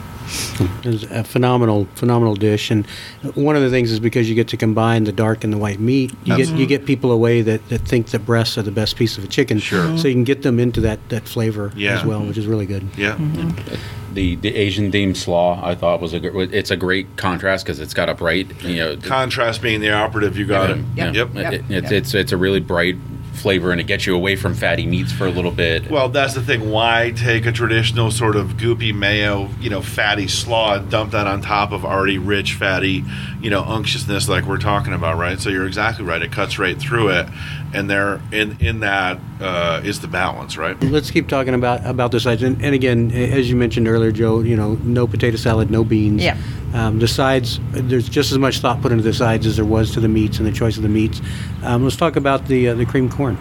It's 0.85 1.05
a 1.05 1.25
phenomenal, 1.25 1.87
phenomenal 1.95 2.35
dish, 2.35 2.71
and 2.71 2.87
one 3.35 3.57
of 3.57 3.63
the 3.63 3.71
things 3.71 3.91
is 3.91 3.99
because 3.99 4.29
you 4.29 4.35
get 4.35 4.49
to 4.49 4.59
combine 4.59 5.05
the 5.05 5.13
dark 5.13 5.43
and 5.43 5.53
the 5.53 5.57
white 5.57 5.81
meat, 5.81 6.13
you 6.25 6.37
get 6.37 6.49
you 6.51 6.67
get 6.67 6.85
people 6.85 7.13
away 7.13 7.41
that, 7.43 7.67
that 7.71 7.81
think 7.81 8.09
that 8.09 8.27
breasts 8.27 8.59
are 8.59 8.63
the 8.63 8.71
best 8.71 8.97
piece 8.97 9.17
of 9.17 9.25
a 9.25 9.27
chicken. 9.27 9.59
Sure. 9.59 9.97
So 9.97 10.07
you 10.07 10.15
can 10.15 10.25
get 10.25 10.43
them 10.43 10.61
into 10.61 10.83
that, 10.83 11.09
that 11.09 11.27
flavor 11.27 11.73
Yeah. 11.75 11.99
as 11.99 12.05
well, 12.05 12.21
which 12.21 12.37
is 12.37 12.47
really 12.47 12.67
good. 12.67 12.83
Mm-hmm. 12.93 13.71
Yeah. 13.71 13.77
the 14.13 14.37
the 14.37 14.55
Asian 14.55 14.93
themed 14.93 15.17
slaw, 15.17 15.61
I 15.65 15.75
thought 15.75 16.01
was 16.03 16.13
a 16.13 16.21
gr- 16.21 16.43
it's 16.43 16.71
a 16.71 16.77
great 16.77 17.17
contrast 17.17 17.65
because 17.65 17.81
it's 17.81 17.95
got 17.95 18.11
a 18.11 18.15
bright, 18.15 18.63
you 18.63 18.77
know, 18.77 18.97
Contrast 18.99 19.63
being 19.63 19.81
the 19.81 19.93
operative, 19.93 20.37
you 20.37 20.45
got 20.45 20.71
it. 20.71 20.79
Yeah. 20.95 21.13
Yep. 21.13 21.37
It- 21.37 21.37
Yep. 21.37 21.53
it's, 21.55 21.71
Yep. 21.71 21.93
it's 21.93 22.15
it's 22.15 22.33
a 22.33 22.37
really 22.37 22.61
bright 22.61 22.97
flavor 23.39 23.73
and 23.73 23.81
it 23.81 23.87
gets 23.87 24.07
you 24.07 24.15
away 24.15 24.37
from 24.37 24.55
fatty 24.55 24.87
meats 24.87 25.13
for 25.13 25.27
a 25.27 25.31
little 25.31 25.51
bit. 25.51 25.91
Well, 25.91 26.09
that's 26.09 26.35
the 26.35 26.43
thing. 26.43 26.71
Why 26.71 27.13
take 27.17 27.47
a 27.47 27.53
traditional 27.53 28.11
sort 28.11 28.37
of 28.37 28.53
goopy 28.53 28.95
mayo, 28.95 29.49
you 29.61 29.71
know, 29.71 29.81
fatty 29.81 30.29
slaw 30.29 30.75
and 30.75 30.91
dump 30.91 31.13
that 31.13 31.27
on 31.27 31.41
top 31.41 31.73
of 31.73 31.85
already 31.85 32.19
rich, 32.19 32.55
fatty, 32.55 33.05
you 33.41 33.51
know, 33.51 33.65
unctuousness 33.65 34.29
like 34.29 34.45
we're 34.45 34.59
talking 34.59 34.93
about, 34.93 35.19
right? 35.19 35.39
So 35.39 35.51
you're 35.51 35.67
exactly 35.67 36.05
right. 36.05 36.21
It 36.21 36.33
cuts 36.33 36.59
right 36.59 36.79
through 36.79 37.11
it, 37.11 37.29
and 37.73 37.89
there 37.89 38.21
in 38.33 38.57
in 38.61 38.81
that 38.81 39.19
uh, 39.41 39.81
is 39.85 40.01
the 40.01 40.09
balance, 40.09 40.57
right? 40.57 40.81
Let's 40.83 41.11
keep 41.11 41.29
talking 41.29 41.55
about 41.55 41.85
about 41.85 42.13
the 42.13 42.21
sides, 42.21 42.43
and, 42.43 42.63
and 42.63 42.75
again, 42.75 43.11
as 43.11 43.49
you 43.51 43.57
mentioned 43.57 43.89
earlier, 43.89 44.13
Joe, 44.13 44.41
you 44.41 44.57
know, 44.57 44.75
no 44.83 45.07
potato 45.07 45.37
salad, 45.37 45.71
no 45.71 45.85
beans. 45.85 46.23
Yeah. 46.23 46.39
Um, 46.75 46.99
the 46.99 47.09
sides, 47.09 47.61
there's 47.71 48.09
just 48.09 48.31
as 48.31 48.39
much 48.39 48.59
thought 48.59 48.83
put 48.83 48.93
into 48.93 49.03
the 49.03 49.15
sides 49.15 49.47
as 49.47 49.57
there 49.57 49.65
was 49.65 49.91
to 49.93 50.01
the 50.01 50.09
meats 50.09 50.39
and 50.39 50.47
the 50.47 50.53
choice 50.53 50.77
of 50.77 50.83
the 50.83 50.89
meats. 50.89 51.21
Um, 51.63 51.85
let's 51.85 51.97
talk 51.97 52.17
about 52.17 52.47
the 52.47 52.69
uh, 52.69 52.75
the 52.75 52.85
cream 52.85 53.09
corn. 53.09 53.39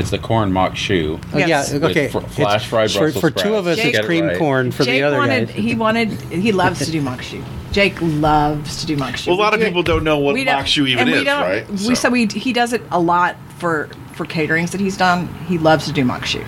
It's 0.00 0.10
the 0.10 0.18
corn 0.18 0.52
maque 0.52 0.74
choux. 0.74 1.20
Oh, 1.34 1.38
Yes. 1.38 1.72
yeah, 1.72 1.86
okay. 1.86 2.08
Fr- 2.08 2.20
flash 2.20 2.66
fried 2.66 2.90
for, 2.90 3.00
Brussels 3.00 3.20
for 3.20 3.30
two 3.30 3.54
of 3.54 3.66
us, 3.66 3.76
sprouts. 3.76 3.88
it's 3.90 3.98
Jake- 3.98 4.06
cream 4.06 4.24
it 4.24 4.28
right. 4.28 4.38
corn. 4.38 4.70
For 4.72 4.84
Jake 4.84 5.00
the 5.00 5.02
other 5.04 5.18
wanted, 5.18 5.48
guys, 5.48 5.56
he 5.56 5.74
wanted, 5.74 6.10
he 6.32 6.52
loves 6.52 6.84
to 6.84 6.90
do 6.90 7.00
maque 7.02 7.20
choux. 7.22 7.44
Jake 7.72 7.96
loves 8.00 8.80
to 8.80 8.86
do 8.86 8.96
maque 8.96 9.16
choux. 9.16 9.30
Well, 9.30 9.38
a 9.38 9.42
lot 9.42 9.54
of 9.54 9.60
We 9.60 9.66
it- 9.66 9.68
people 9.68 9.82
don't 9.82 10.02
know 10.04 10.18
what 10.18 10.34
we 10.34 10.44
don't- 10.44 10.56
maque 10.56 10.66
choux 10.66 10.86
even 10.86 11.02
and 11.02 11.10
we 11.10 11.18
is, 11.18 11.24
don't- 11.24 11.42
right? 11.42 11.70
We 11.70 11.76
So- 11.76 11.94
so 11.94 12.10
we 12.10 12.26
he 12.26 12.52
does 12.52 12.72
it 12.72 12.82
a 12.90 12.98
lot 12.98 13.36
for 13.58 13.88
for 14.14 14.24
caterings 14.26 14.70
that 14.72 14.80
he's 14.80 14.96
done. 14.98 15.28
He 15.48 15.56
loves 15.58 15.86
to 15.86 15.92
do 15.92 16.04
maque 16.04 16.24
choux. 16.24 16.44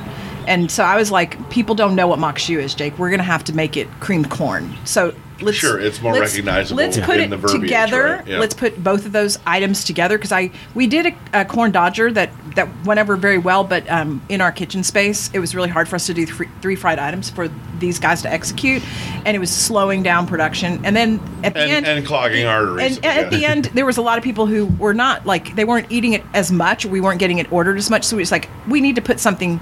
And 0.46 0.70
so 0.70 0.84
I 0.84 0.96
was 0.96 1.10
like, 1.10 1.50
people 1.50 1.74
don't 1.74 1.94
know 1.94 2.06
what 2.06 2.18
maque 2.18 2.38
choux 2.38 2.58
is, 2.58 2.74
Jake. 2.74 2.98
We're 2.98 3.10
gonna 3.10 3.22
have 3.22 3.44
to 3.44 3.52
make 3.54 3.76
it 3.76 3.88
creamed 4.00 4.30
corn. 4.30 4.74
So 4.84 5.14
let's 5.40 5.56
Sure, 5.56 5.80
it's 5.80 6.00
more 6.00 6.12
let's- 6.14 6.32
recognizable 6.32 6.76
Let's 6.84 6.98
put 7.00 7.16
in 7.16 7.24
it 7.24 7.30
the 7.30 7.36
verbiage, 7.36 7.60
together. 7.62 8.04
right? 8.18 8.26
Yeah. 8.28 8.38
Let's 8.38 8.54
put 8.54 8.82
both 8.82 9.06
of 9.06 9.12
those 9.12 9.38
items 9.46 9.82
together 9.84 10.16
because 10.18 10.30
I 10.32 10.50
we 10.74 10.86
did 10.86 11.06
a, 11.34 11.40
a 11.40 11.44
corn 11.44 11.70
dodger 11.72 12.12
that 12.12 12.30
that 12.54 12.68
went 12.84 13.00
over 13.00 13.16
very 13.16 13.38
well, 13.38 13.64
but 13.64 13.90
um, 13.90 14.20
in 14.28 14.42
our 14.42 14.52
kitchen 14.52 14.82
space, 14.84 15.30
it 15.32 15.38
was 15.38 15.54
really 15.54 15.70
hard 15.70 15.88
for 15.88 15.96
us 15.96 16.04
to 16.06 16.12
do 16.12 16.26
three, 16.26 16.48
three 16.60 16.76
fried 16.76 16.98
items 16.98 17.30
for 17.30 17.48
these 17.78 17.98
guys 17.98 18.20
to 18.22 18.30
execute, 18.30 18.82
and 19.24 19.34
it 19.34 19.38
was 19.40 19.48
slowing 19.50 20.02
down 20.02 20.26
production. 20.26 20.78
And 20.84 20.94
then 20.94 21.18
at 21.42 21.54
the 21.54 21.60
And- 21.60 21.70
end, 21.70 21.86
and 21.86 22.06
clogging 22.06 22.44
arteries. 22.44 22.98
And, 22.98 23.06
at 23.06 23.30
the 23.30 23.46
end, 23.46 23.64
there 23.72 23.86
was 23.86 23.96
a 23.96 24.02
lot 24.02 24.18
of 24.18 24.22
people 24.24 24.44
who 24.44 24.66
were 24.66 24.92
not 24.92 25.24
like 25.24 25.56
they 25.56 25.64
weren't 25.64 25.86
eating 25.90 26.12
it 26.12 26.22
as 26.34 26.52
much. 26.52 26.84
We 26.84 27.00
weren't 27.00 27.18
getting 27.20 27.38
it 27.38 27.50
ordered 27.50 27.78
as 27.78 27.88
much. 27.88 28.04
So 28.04 28.16
we 28.16 28.20
was 28.20 28.30
like, 28.30 28.50
we 28.68 28.82
need 28.82 28.96
to 28.96 29.02
put 29.02 29.18
something 29.18 29.58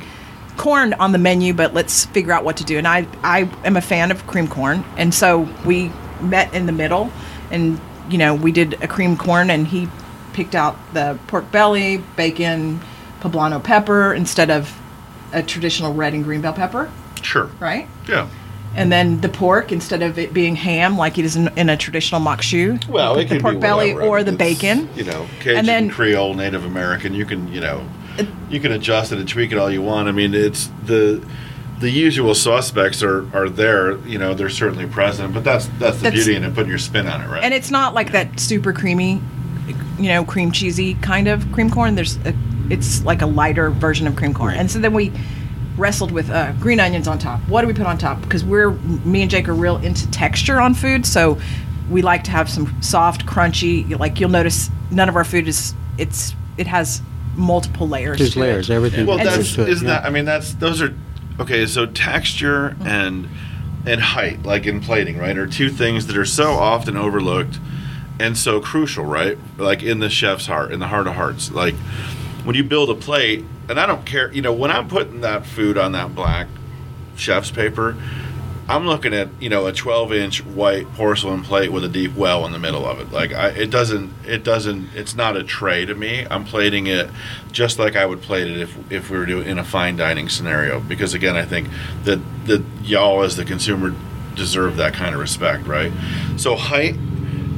corn 0.61 0.93
on 0.95 1.13
the 1.13 1.19
menu, 1.19 1.55
but 1.55 1.73
let's 1.73 2.05
figure 2.07 2.33
out 2.33 2.45
what 2.45 2.57
to 2.59 2.65
do. 2.65 2.77
And 2.79 2.87
I 2.87 3.07
I 3.25 3.49
am 3.65 3.77
a 3.77 3.81
fan 3.81 4.11
of 4.11 4.27
cream 4.27 4.47
corn, 4.47 4.85
and 4.97 5.15
so 5.15 5.49
we 5.65 5.91
met 6.21 6.53
in 6.53 6.67
the 6.67 6.73
middle, 6.73 7.11
and 7.51 7.81
you 8.11 8.19
know 8.19 8.35
we 8.35 8.53
did 8.53 8.75
a 8.83 8.87
cream 8.89 9.17
corn, 9.17 9.51
and 9.51 9.67
he 9.67 9.89
picked 10.35 10.55
out 10.55 10.77
the 10.93 11.19
pork 11.29 11.51
belly, 11.51 11.97
bacon, 12.17 12.81
poblano 13.21 13.63
pepper 13.63 14.13
instead 14.15 14.51
of 14.51 14.79
a 15.33 15.43
traditional 15.43 15.95
red 15.95 16.13
and 16.15 16.25
green 16.25 16.41
bell 16.41 16.53
pepper, 16.53 16.91
Sure. 17.23 17.49
right? 17.59 17.89
Yeah. 18.09 18.29
And 18.77 18.93
then 18.93 19.21
the 19.21 19.29
pork, 19.29 19.73
instead 19.73 20.03
of 20.03 20.17
it 20.19 20.33
being 20.33 20.55
ham 20.55 20.97
like 20.97 21.19
it 21.19 21.25
is 21.25 21.35
in, 21.35 21.49
in 21.57 21.69
a 21.69 21.77
traditional 21.77 22.21
maque 22.21 22.43
choux, 22.43 22.79
Well, 22.89 23.17
we 23.17 23.23
it 23.23 23.29
the 23.29 23.41
pork 23.41 23.55
be 23.55 23.61
belly 23.61 23.95
whatever. 23.95 24.03
I 24.03 24.09
or 24.09 24.17
mean, 24.19 24.27
the 24.27 24.33
bacon. 24.33 24.89
You 24.95 25.05
know, 25.05 25.27
Cajun, 25.41 25.57
And 25.59 25.67
then- 25.69 25.91
Creole, 25.91 26.35
Native 26.35 26.65
American. 26.65 27.13
You 27.15 27.25
can, 27.27 27.53
you 27.53 27.61
know, 27.61 27.85
you 28.49 28.61
can 28.61 28.73
adjust 28.73 29.13
it 29.13 29.19
and 29.19 29.29
tweak 29.29 29.53
it 29.53 29.59
all 29.59 29.71
you 29.71 29.83
want. 29.83 30.09
I 30.09 30.13
mean, 30.13 30.35
it's 30.35 30.71
the 30.85 31.25
the 31.81 31.91
usual 31.91 32.35
suspects 32.35 33.03
are 33.03 33.27
are 33.35 33.49
there. 33.49 33.97
You 34.07 34.19
know, 34.19 34.35
they're 34.35 34.51
certainly 34.51 34.87
present, 34.87 35.35
but 35.35 35.45
that's 35.45 35.67
that's 35.79 35.97
the 35.97 36.03
That's- 36.05 36.13
beauty 36.25 36.37
in 36.37 36.45
it, 36.45 36.55
putting 36.55 36.71
your 36.71 36.79
spin 36.79 37.07
on 37.07 37.21
it, 37.23 37.29
right? 37.29 37.43
And 37.43 37.55
it's 37.55 37.71
not 37.71 37.95
like 37.95 38.13
that 38.13 38.39
super 38.41 38.73
creamy, 38.73 39.21
you 39.99 40.09
know, 40.09 40.25
cream 40.25 40.53
cheesy 40.53 40.95
kind 40.95 41.29
of 41.29 41.51
cream 41.53 41.71
corn. 41.71 41.95
There's, 41.95 42.17
a, 42.19 42.35
it's 42.69 43.03
like 43.05 43.23
a 43.23 43.27
lighter 43.27 43.71
version 43.71 44.07
of 44.07 44.15
cream 44.17 44.35
corn. 44.35 44.55
And 44.55 44.71
so 44.71 44.79
then 44.79 44.93
we 44.93 45.13
wrestled 45.77 46.13
with 46.13 46.29
uh, 46.31 46.53
green 46.61 46.79
onions 46.81 47.09
on 47.09 47.19
top. 47.19 47.41
What 47.49 47.63
do 47.63 47.67
we 47.67 47.73
put 47.73 47.87
on 47.87 47.97
top? 47.97 48.21
Because 48.21 48.45
we're 48.45 48.73
me 48.73 49.23
and 49.23 49.31
Jake 49.31 49.49
are 49.49 49.55
real 49.55 49.79
into 49.79 50.11
texture 50.11 50.61
on 50.61 50.75
food, 50.75 51.07
so 51.07 51.39
we 51.89 52.03
like 52.03 52.25
to 52.25 52.31
have 52.31 52.49
some 52.51 52.81
soft, 52.83 53.25
crunchy. 53.27 53.99
Like 53.99 54.21
you'll 54.21 54.31
notice, 54.31 54.71
none 54.91 55.09
of 55.09 55.17
our 55.17 55.25
food 55.25 55.49
is 55.49 55.75
it's 55.97 56.35
it 56.59 56.67
has 56.67 57.01
multiple 57.35 57.89
layers. 57.89 58.19
there's 58.19 58.35
to 58.35 58.41
layers. 58.41 58.71
It. 58.71 58.75
Everything. 58.75 59.07
well, 59.07 59.19
that's 59.19 59.37
goes 59.37 59.55
to 59.55 59.63
it, 59.63 59.69
isn't 59.71 59.87
yeah. 59.87 60.01
that? 60.01 60.07
I 60.07 60.11
mean, 60.11 60.25
that's 60.25 60.55
those 60.55 60.83
are 60.83 60.95
okay. 61.39 61.67
So 61.67 61.87
texture 61.87 62.71
mm-hmm. 62.71 62.87
and 62.87 63.29
and 63.87 64.01
height, 64.01 64.43
like 64.45 64.67
in 64.67 64.81
plating, 64.81 65.19
right, 65.19 65.37
are 65.37 65.47
two 65.47 65.71
things 65.71 66.07
that 66.07 66.17
are 66.17 66.27
so 66.27 66.53
often 66.53 66.97
overlooked 66.97 67.59
and 68.19 68.37
so 68.37 68.61
crucial, 68.61 69.05
right? 69.05 69.39
Like 69.57 69.83
in 69.83 69.99
the 70.01 70.11
chef's 70.11 70.47
heart, 70.47 70.73
in 70.73 70.81
the 70.81 70.89
heart 70.89 71.07
of 71.07 71.15
hearts, 71.15 71.51
like 71.51 71.75
when 72.45 72.55
you 72.55 72.65
build 72.65 72.91
a 72.91 72.95
plate. 72.95 73.45
And 73.69 73.79
I 73.79 73.87
don't 73.87 74.05
care, 74.05 74.33
you 74.33 74.43
know, 74.43 74.53
when 74.53 74.73
I'm 74.73 74.89
putting 74.89 75.21
that 75.21 75.47
food 75.47 75.79
on 75.79 75.93
that 75.93 76.13
black 76.13 76.49
chef's 77.15 77.53
paper, 77.53 77.97
I'm 78.71 78.87
looking 78.87 79.13
at 79.13 79.29
you 79.41 79.49
know 79.49 79.67
a 79.67 79.73
12 79.73 80.13
inch 80.13 80.45
white 80.45 80.87
porcelain 80.95 81.43
plate 81.43 81.73
with 81.73 81.83
a 81.83 81.89
deep 81.89 82.15
well 82.15 82.47
in 82.47 82.53
the 82.53 82.59
middle 82.59 82.87
of 82.87 83.01
it. 83.01 83.11
Like 83.11 83.33
I, 83.33 83.49
it 83.49 83.69
doesn't, 83.69 84.13
it 84.25 84.45
doesn't, 84.45 84.91
it's 84.95 85.17
not 85.17 85.37
a 85.37 85.43
tray 85.43 85.85
to 85.87 85.95
me. 85.97 86.25
I'm 86.31 86.45
plating 86.45 86.87
it 86.87 87.11
just 87.51 87.81
like 87.81 87.97
I 87.97 88.07
would 88.07 88.23
plate 88.23 88.47
it 88.47 88.59
if 88.59 88.93
if 88.93 89.11
we 89.11 89.19
were 89.19 89.27
doing 89.27 89.49
in 89.49 89.59
a 89.59 89.65
fine 89.65 89.97
dining 89.97 90.29
scenario. 90.29 90.79
Because 90.79 91.15
again, 91.15 91.37
I 91.37 91.45
think 91.45 91.69
that 92.05 92.21
that 92.47 92.63
y'all 92.85 93.23
as 93.23 93.35
the 93.35 93.45
consumer 93.45 93.93
deserve 94.37 94.77
that 94.77 94.95
kind 94.95 95.17
of 95.17 95.21
respect, 95.21 95.67
right? 95.67 95.93
So 96.37 96.55
height 96.55 96.95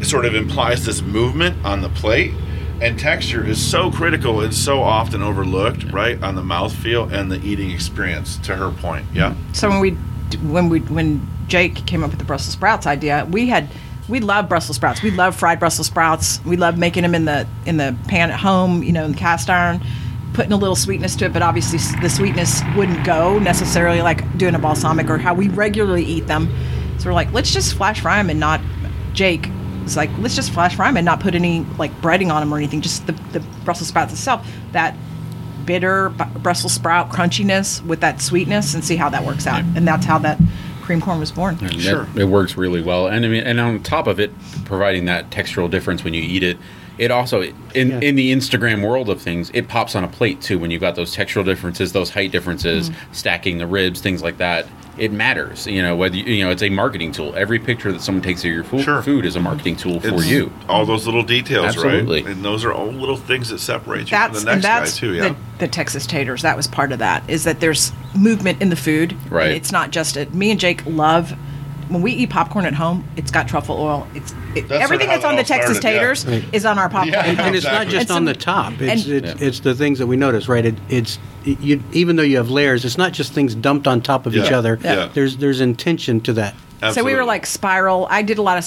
sort 0.00 0.24
of 0.24 0.34
implies 0.34 0.86
this 0.86 1.02
movement 1.02 1.62
on 1.62 1.82
the 1.82 1.90
plate. 1.90 2.32
And 2.80 2.98
texture 2.98 3.46
is 3.46 3.64
so 3.64 3.92
critical 3.92 4.40
and 4.40 4.52
so 4.52 4.82
often 4.82 5.22
overlooked, 5.22 5.84
right, 5.92 6.20
on 6.20 6.34
the 6.34 6.42
mouthfeel 6.42 7.12
and 7.12 7.30
the 7.30 7.40
eating 7.46 7.70
experience. 7.70 8.38
To 8.38 8.56
her 8.56 8.72
point, 8.72 9.06
yeah. 9.14 9.36
So 9.52 9.68
when 9.68 9.78
we 9.78 9.96
when 10.36 10.68
we 10.68 10.80
when 10.80 11.26
Jake 11.46 11.86
came 11.86 12.02
up 12.02 12.10
with 12.10 12.18
the 12.18 12.24
Brussels 12.24 12.52
sprouts 12.52 12.86
idea, 12.86 13.26
we 13.30 13.48
had 13.48 13.68
we 14.08 14.20
love 14.20 14.48
Brussels 14.48 14.76
sprouts. 14.76 15.02
We 15.02 15.10
love 15.10 15.36
fried 15.36 15.58
Brussels 15.58 15.86
sprouts. 15.86 16.44
We 16.44 16.56
love 16.56 16.76
making 16.76 17.02
them 17.02 17.14
in 17.14 17.24
the 17.24 17.46
in 17.66 17.76
the 17.76 17.96
pan 18.08 18.30
at 18.30 18.40
home, 18.40 18.82
you 18.82 18.92
know, 18.92 19.04
in 19.04 19.12
the 19.12 19.18
cast 19.18 19.48
iron, 19.48 19.80
putting 20.32 20.52
a 20.52 20.56
little 20.56 20.76
sweetness 20.76 21.16
to 21.16 21.26
it. 21.26 21.32
But 21.32 21.42
obviously, 21.42 21.78
the 22.00 22.10
sweetness 22.10 22.62
wouldn't 22.76 23.04
go 23.04 23.38
necessarily 23.38 24.02
like 24.02 24.36
doing 24.36 24.54
a 24.54 24.58
balsamic 24.58 25.08
or 25.08 25.18
how 25.18 25.34
we 25.34 25.48
regularly 25.48 26.04
eat 26.04 26.26
them. 26.26 26.52
So 26.98 27.08
we're 27.08 27.14
like, 27.14 27.32
let's 27.32 27.52
just 27.52 27.74
flash 27.74 28.00
fry 28.00 28.18
them 28.18 28.30
and 28.30 28.40
not. 28.40 28.60
Jake 29.12 29.48
was 29.82 29.96
like, 29.96 30.10
let's 30.18 30.34
just 30.34 30.52
flash 30.52 30.74
fry 30.74 30.88
them 30.88 30.96
and 30.96 31.04
not 31.04 31.20
put 31.20 31.34
any 31.34 31.60
like 31.78 31.92
breading 32.00 32.32
on 32.32 32.40
them 32.40 32.52
or 32.52 32.56
anything. 32.56 32.80
Just 32.80 33.06
the 33.06 33.12
the 33.32 33.40
Brussels 33.64 33.88
sprouts 33.88 34.12
itself. 34.12 34.46
That 34.72 34.96
bitter 35.64 36.12
Brussels 36.42 36.72
sprout 36.72 37.10
crunchiness 37.10 37.84
with 37.84 38.00
that 38.00 38.20
sweetness 38.20 38.74
and 38.74 38.84
see 38.84 38.96
how 38.96 39.08
that 39.10 39.24
works 39.24 39.46
out. 39.46 39.62
And 39.76 39.86
that's 39.86 40.04
how 40.04 40.18
that 40.18 40.38
cream 40.82 41.00
corn 41.00 41.18
was 41.20 41.30
born. 41.30 41.56
And 41.60 41.70
that- 41.70 41.80
Sure. 41.80 42.08
it 42.16 42.24
works 42.24 42.56
really 42.56 42.82
well. 42.82 43.06
And 43.06 43.24
I 43.24 43.28
mean, 43.28 43.44
and 43.44 43.60
on 43.60 43.80
top 43.80 44.06
of 44.06 44.18
it, 44.18 44.32
providing 44.64 45.04
that 45.06 45.30
textural 45.30 45.70
difference 45.70 46.02
when 46.04 46.12
you 46.14 46.22
eat 46.22 46.42
it, 46.42 46.58
it 46.98 47.10
also 47.10 47.42
in 47.74 47.90
Yeah. 47.90 48.00
in 48.00 48.16
the 48.16 48.32
Instagram 48.32 48.82
world 48.82 49.08
of 49.08 49.20
things, 49.22 49.50
it 49.54 49.68
pops 49.68 49.94
on 49.94 50.04
a 50.04 50.08
plate 50.08 50.40
too. 50.40 50.58
When 50.58 50.70
you've 50.70 50.80
got 50.82 50.94
those 50.94 51.16
textural 51.16 51.44
differences, 51.44 51.92
those 51.92 52.10
height 52.10 52.32
differences, 52.32 52.90
Mm-hmm. 52.90 53.12
stacking 53.12 53.58
the 53.58 53.66
ribs, 53.66 54.00
things 54.00 54.22
like 54.22 54.38
that. 54.38 54.66
It 54.98 55.10
matters, 55.10 55.66
you 55.66 55.80
know. 55.80 55.96
Whether 55.96 56.16
you, 56.16 56.24
you 56.34 56.44
know, 56.44 56.50
it's 56.50 56.62
a 56.62 56.68
marketing 56.68 57.12
tool. 57.12 57.34
Every 57.34 57.58
picture 57.58 57.90
that 57.92 58.02
someone 58.02 58.22
takes 58.22 58.44
of 58.44 58.50
your 58.50 58.62
food, 58.64 58.84
Sure. 58.84 59.02
food 59.02 59.24
is 59.24 59.36
a 59.36 59.40
marketing 59.40 59.76
tool 59.76 60.00
for 60.00 60.08
It's 60.14 60.26
you. 60.26 60.52
All 60.68 60.84
those 60.84 61.06
little 61.06 61.22
details, 61.22 61.64
Absolutely. 61.66 62.22
right? 62.22 62.32
And 62.32 62.44
those 62.44 62.64
are 62.64 62.72
all 62.72 62.88
little 62.92 63.16
things 63.16 63.48
that 63.48 63.58
separate 63.58 64.00
you 64.00 64.16
That's 64.16 64.36
from 64.38 64.44
the 64.44 64.52
and 64.52 64.62
next 64.62 64.78
that's 64.90 64.94
guy 64.94 65.00
too. 65.00 65.14
Yeah. 65.14 65.28
the, 65.30 65.36
the 65.60 65.68
Texas 65.68 66.06
taters. 66.06 66.42
That 66.42 66.56
was 66.56 66.66
part 66.66 66.92
of 66.92 66.98
that. 66.98 67.28
Is 67.28 67.44
that 67.44 67.60
there's 67.60 67.92
movement 68.14 68.60
in 68.60 68.68
the 68.68 68.76
food. 68.76 69.16
Right. 69.30 69.52
It's 69.52 69.72
not 69.72 69.90
just 69.92 70.16
a, 70.16 70.26
me 70.26 70.50
and 70.50 70.60
Jake 70.60 70.84
love 70.84 71.32
when 71.92 72.02
we 72.02 72.12
eat 72.12 72.30
popcorn 72.30 72.64
at 72.64 72.74
home. 72.74 73.04
It's 73.16 73.30
got 73.30 73.48
truffle 73.48 73.76
oil. 73.76 74.06
It's 74.14 74.32
it, 74.54 74.68
That's 74.68 74.82
everything 74.82 75.08
that's 75.08 75.24
on 75.24 75.36
the 75.36 75.44
Texas 75.44 75.78
started, 75.78 75.98
taters 75.98 76.26
Right. 76.26 76.44
is 76.52 76.64
on 76.66 76.78
our 76.78 76.88
popcorn. 76.88 77.12
Yeah. 77.14 77.24
and, 77.26 77.40
and 77.40 77.56
it's 77.56 77.64
not 77.64 77.86
just 77.88 78.08
And 78.10 78.16
on 78.16 78.24
the 78.24 78.34
top. 78.34 78.74
It's 78.80 79.04
and- 79.06 79.24
it's, 79.26 79.40
it's 79.42 79.60
the 79.60 79.74
things 79.74 79.98
that 79.98 80.06
we 80.06 80.16
notice, 80.16 80.48
right? 80.48 80.64
It, 80.66 80.74
it's 80.88 81.18
you, 81.44 81.82
even 81.92 82.16
though 82.16 82.22
you 82.22 82.36
have 82.36 82.50
layers, 82.50 82.84
it's 82.84 82.98
not 82.98 83.12
just 83.12 83.32
things 83.32 83.54
dumped 83.54 83.86
on 83.86 84.00
top 84.00 84.26
of 84.26 84.36
each 84.36 84.52
other. 84.52 84.78
Yeah. 84.82 85.08
There's 85.12 85.36
there's 85.38 85.60
intention 85.60 86.20
to 86.22 86.32
that. 86.34 86.54
So 86.92 87.04
we 87.04 87.14
were 87.14 87.24
like 87.24 87.46
spiral. 87.46 88.06
I 88.10 88.22
did 88.22 88.38
a 88.38 88.42
lot 88.42 88.58
of 88.58 88.64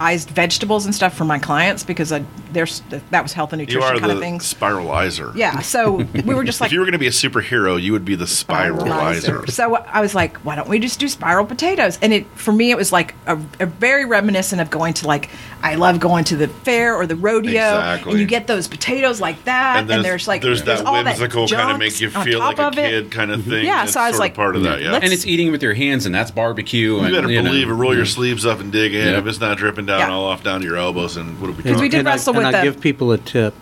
spiralized 0.00 0.30
vegetables 0.30 0.86
and 0.86 0.94
stuff 0.94 1.14
for 1.14 1.26
my 1.26 1.38
clients 1.38 1.84
because 1.84 2.10
I, 2.10 2.24
there's 2.52 2.82
that 3.10 3.22
was 3.22 3.34
health 3.34 3.52
and 3.52 3.60
you 3.60 3.66
nutrition 3.66 3.96
are 3.96 3.98
kind 3.98 4.10
the 4.10 4.14
of 4.14 4.20
things. 4.20 4.54
spiralizer. 4.54 5.34
Yeah. 5.36 5.60
So 5.60 5.96
we 6.24 6.34
were 6.34 6.42
just 6.42 6.60
like, 6.60 6.68
If 6.68 6.72
you 6.72 6.80
were 6.80 6.86
going 6.86 6.92
to 6.92 6.98
be 6.98 7.06
a 7.06 7.10
superhero, 7.10 7.80
you 7.80 7.92
would 7.92 8.06
be 8.06 8.14
the 8.14 8.24
spiralizer. 8.24 9.48
So 9.50 9.76
I 9.76 10.00
was 10.00 10.14
like, 10.14 10.38
why 10.38 10.56
don't 10.56 10.68
we 10.68 10.78
just 10.78 11.00
do 11.00 11.08
spiral 11.08 11.44
potatoes? 11.44 11.98
And 12.00 12.14
it 12.14 12.26
for 12.28 12.52
me, 12.52 12.70
it 12.70 12.76
was 12.76 12.92
like 12.92 13.14
a, 13.26 13.34
a 13.58 13.66
very 13.66 14.06
reminiscent 14.06 14.60
of 14.62 14.70
going 14.70 14.94
to 14.94 15.06
like 15.06 15.28
I 15.62 15.74
love 15.74 16.00
going 16.00 16.24
to 16.24 16.36
the 16.36 16.48
fair 16.48 16.96
or 16.96 17.06
the 17.06 17.16
rodeo, 17.16 17.50
Exactly. 17.50 18.12
and 18.12 18.20
you 18.20 18.26
get 18.26 18.46
those 18.46 18.68
potatoes 18.68 19.20
like 19.20 19.44
that, 19.44 19.80
and, 19.80 19.90
then 19.90 20.02
there's 20.02 20.26
like 20.26 20.40
there's 20.40 20.62
that 20.64 20.86
all 20.86 21.04
whimsical 21.04 21.46
kind 21.46 21.72
of 21.72 21.78
make 21.78 22.00
you 22.00 22.10
on 22.14 22.24
feel 22.24 22.38
top 22.38 22.58
like 22.58 22.58
a 22.58 22.68
of 22.68 22.78
it. 22.78 22.90
kid 22.90 23.10
kind 23.10 23.30
of 23.30 23.40
mm-hmm. 23.40 23.50
thing. 23.50 23.66
Yeah, 23.66 23.84
It's 23.84 23.92
so 23.92 24.00
I 24.00 24.08
was 24.08 24.18
like, 24.18 24.34
part 24.34 24.56
of 24.56 24.62
that. 24.62 24.78
Hmm, 24.78 24.84
yeah. 24.84 24.94
And 24.94 25.12
it's 25.12 25.26
eating 25.26 25.52
with 25.52 25.62
your 25.62 25.74
hands, 25.74 26.06
and 26.06 26.14
that's 26.14 26.30
barbecue. 26.30 26.96
you 26.96 27.00
and, 27.00 27.12
better 27.12 27.28
know. 27.28 27.42
believe 27.42 27.68
it. 27.68 27.72
Roll 27.72 27.94
your 27.94 28.04
mm-hmm. 28.04 28.10
sleeves 28.10 28.46
up 28.46 28.60
and 28.60 28.72
dig 28.72 28.94
in. 28.94 29.06
Yeah. 29.06 29.18
If 29.18 29.26
it's 29.26 29.40
not 29.40 29.58
dripping 29.58 29.86
down 29.90 30.08
Yeah. 30.08 30.10
all 30.14 30.24
off 30.26 30.42
down 30.42 30.60
to 30.60 30.66
your 30.66 30.76
elbows, 30.76 31.16
and 31.16 31.40
what 31.40 31.48
are 31.48 31.52
we 31.52 31.58
And- 31.58 31.64
talking? 31.66 31.80
we 31.82 31.88
did 31.88 32.00
and 32.00 32.08
I- 32.08 32.12
wrestle 32.12 32.36
and 32.36 32.46
with 32.46 32.54
I 32.54 32.62
give 32.62 32.80
people 32.80 33.12
a 33.12 33.18
tip: 33.18 33.54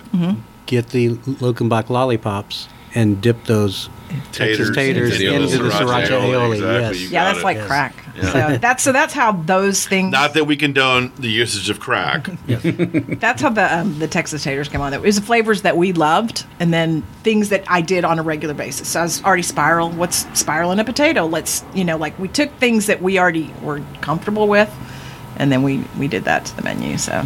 get 0.67 0.91
the 0.91 1.11
Luckenbach 1.41 1.89
lollipops 1.91 2.69
and 2.95 3.21
dip 3.21 3.45
those 3.45 3.89
Texas 4.33 4.71
taters 4.75 5.21
into 5.21 5.29
the 5.29 5.35
into 5.35 5.59
the 5.63 5.69
sriracha 5.69 6.07
sriracha 6.07 6.09
aioli, 6.09 6.33
aioli. 6.33 6.53
exactly. 6.55 6.99
Yes. 7.03 7.11
Yeah, 7.11 7.25
that's 7.25 7.39
it. 7.41 7.45
like 7.45 7.57
Yes. 7.59 7.67
crack. 7.67 7.95
Yeah. 8.17 8.33
So 8.33 8.59
that's 8.59 8.83
so 8.83 8.93
that's 8.93 9.13
how 9.15 9.33
those 9.33 9.87
things. 9.87 10.11
Not 10.11 10.33
that 10.35 10.45
we 10.47 10.57
condone 10.57 11.13
the 11.19 11.29
usage 11.29 11.69
of 11.71 11.79
crack. 11.79 12.29
That's 12.49 13.43
how 13.43 13.51
the 13.51 13.79
um, 13.79 13.99
the 13.99 14.09
Texas 14.09 14.43
taters 14.43 14.69
came 14.69 14.81
on. 14.81 14.93
It 14.95 15.01
was 15.03 15.17
the 15.17 15.23
flavors 15.23 15.63
that 15.63 15.77
we 15.77 15.93
loved, 15.93 16.45
and 16.59 16.73
then 16.73 17.03
things 17.23 17.51
that 17.51 17.63
I 17.69 17.81
did 17.81 18.05
on 18.05 18.19
a 18.19 18.23
regular 18.23 18.55
basis. 18.55 18.89
So 18.89 19.01
I 19.01 19.03
was 19.05 19.23
already 19.23 19.43
spiral. 19.43 19.91
What's 19.91 20.27
spiral 20.39 20.73
in 20.73 20.81
a 20.81 20.85
potato? 20.85 21.27
Let's 21.27 21.63
you 21.75 21.85
know, 21.85 21.97
like 21.97 22.19
we 22.19 22.27
took 22.29 22.51
things 22.59 22.87
that 22.87 23.01
we 23.03 23.19
already 23.21 23.53
were 23.63 23.81
comfortable 24.01 24.49
with, 24.49 24.71
and 25.39 25.51
then 25.53 25.63
we 25.63 25.85
we 25.99 26.09
did 26.09 26.25
that 26.25 26.45
to 26.47 26.57
the 26.57 26.63
menu. 26.63 26.99
So 26.99 27.25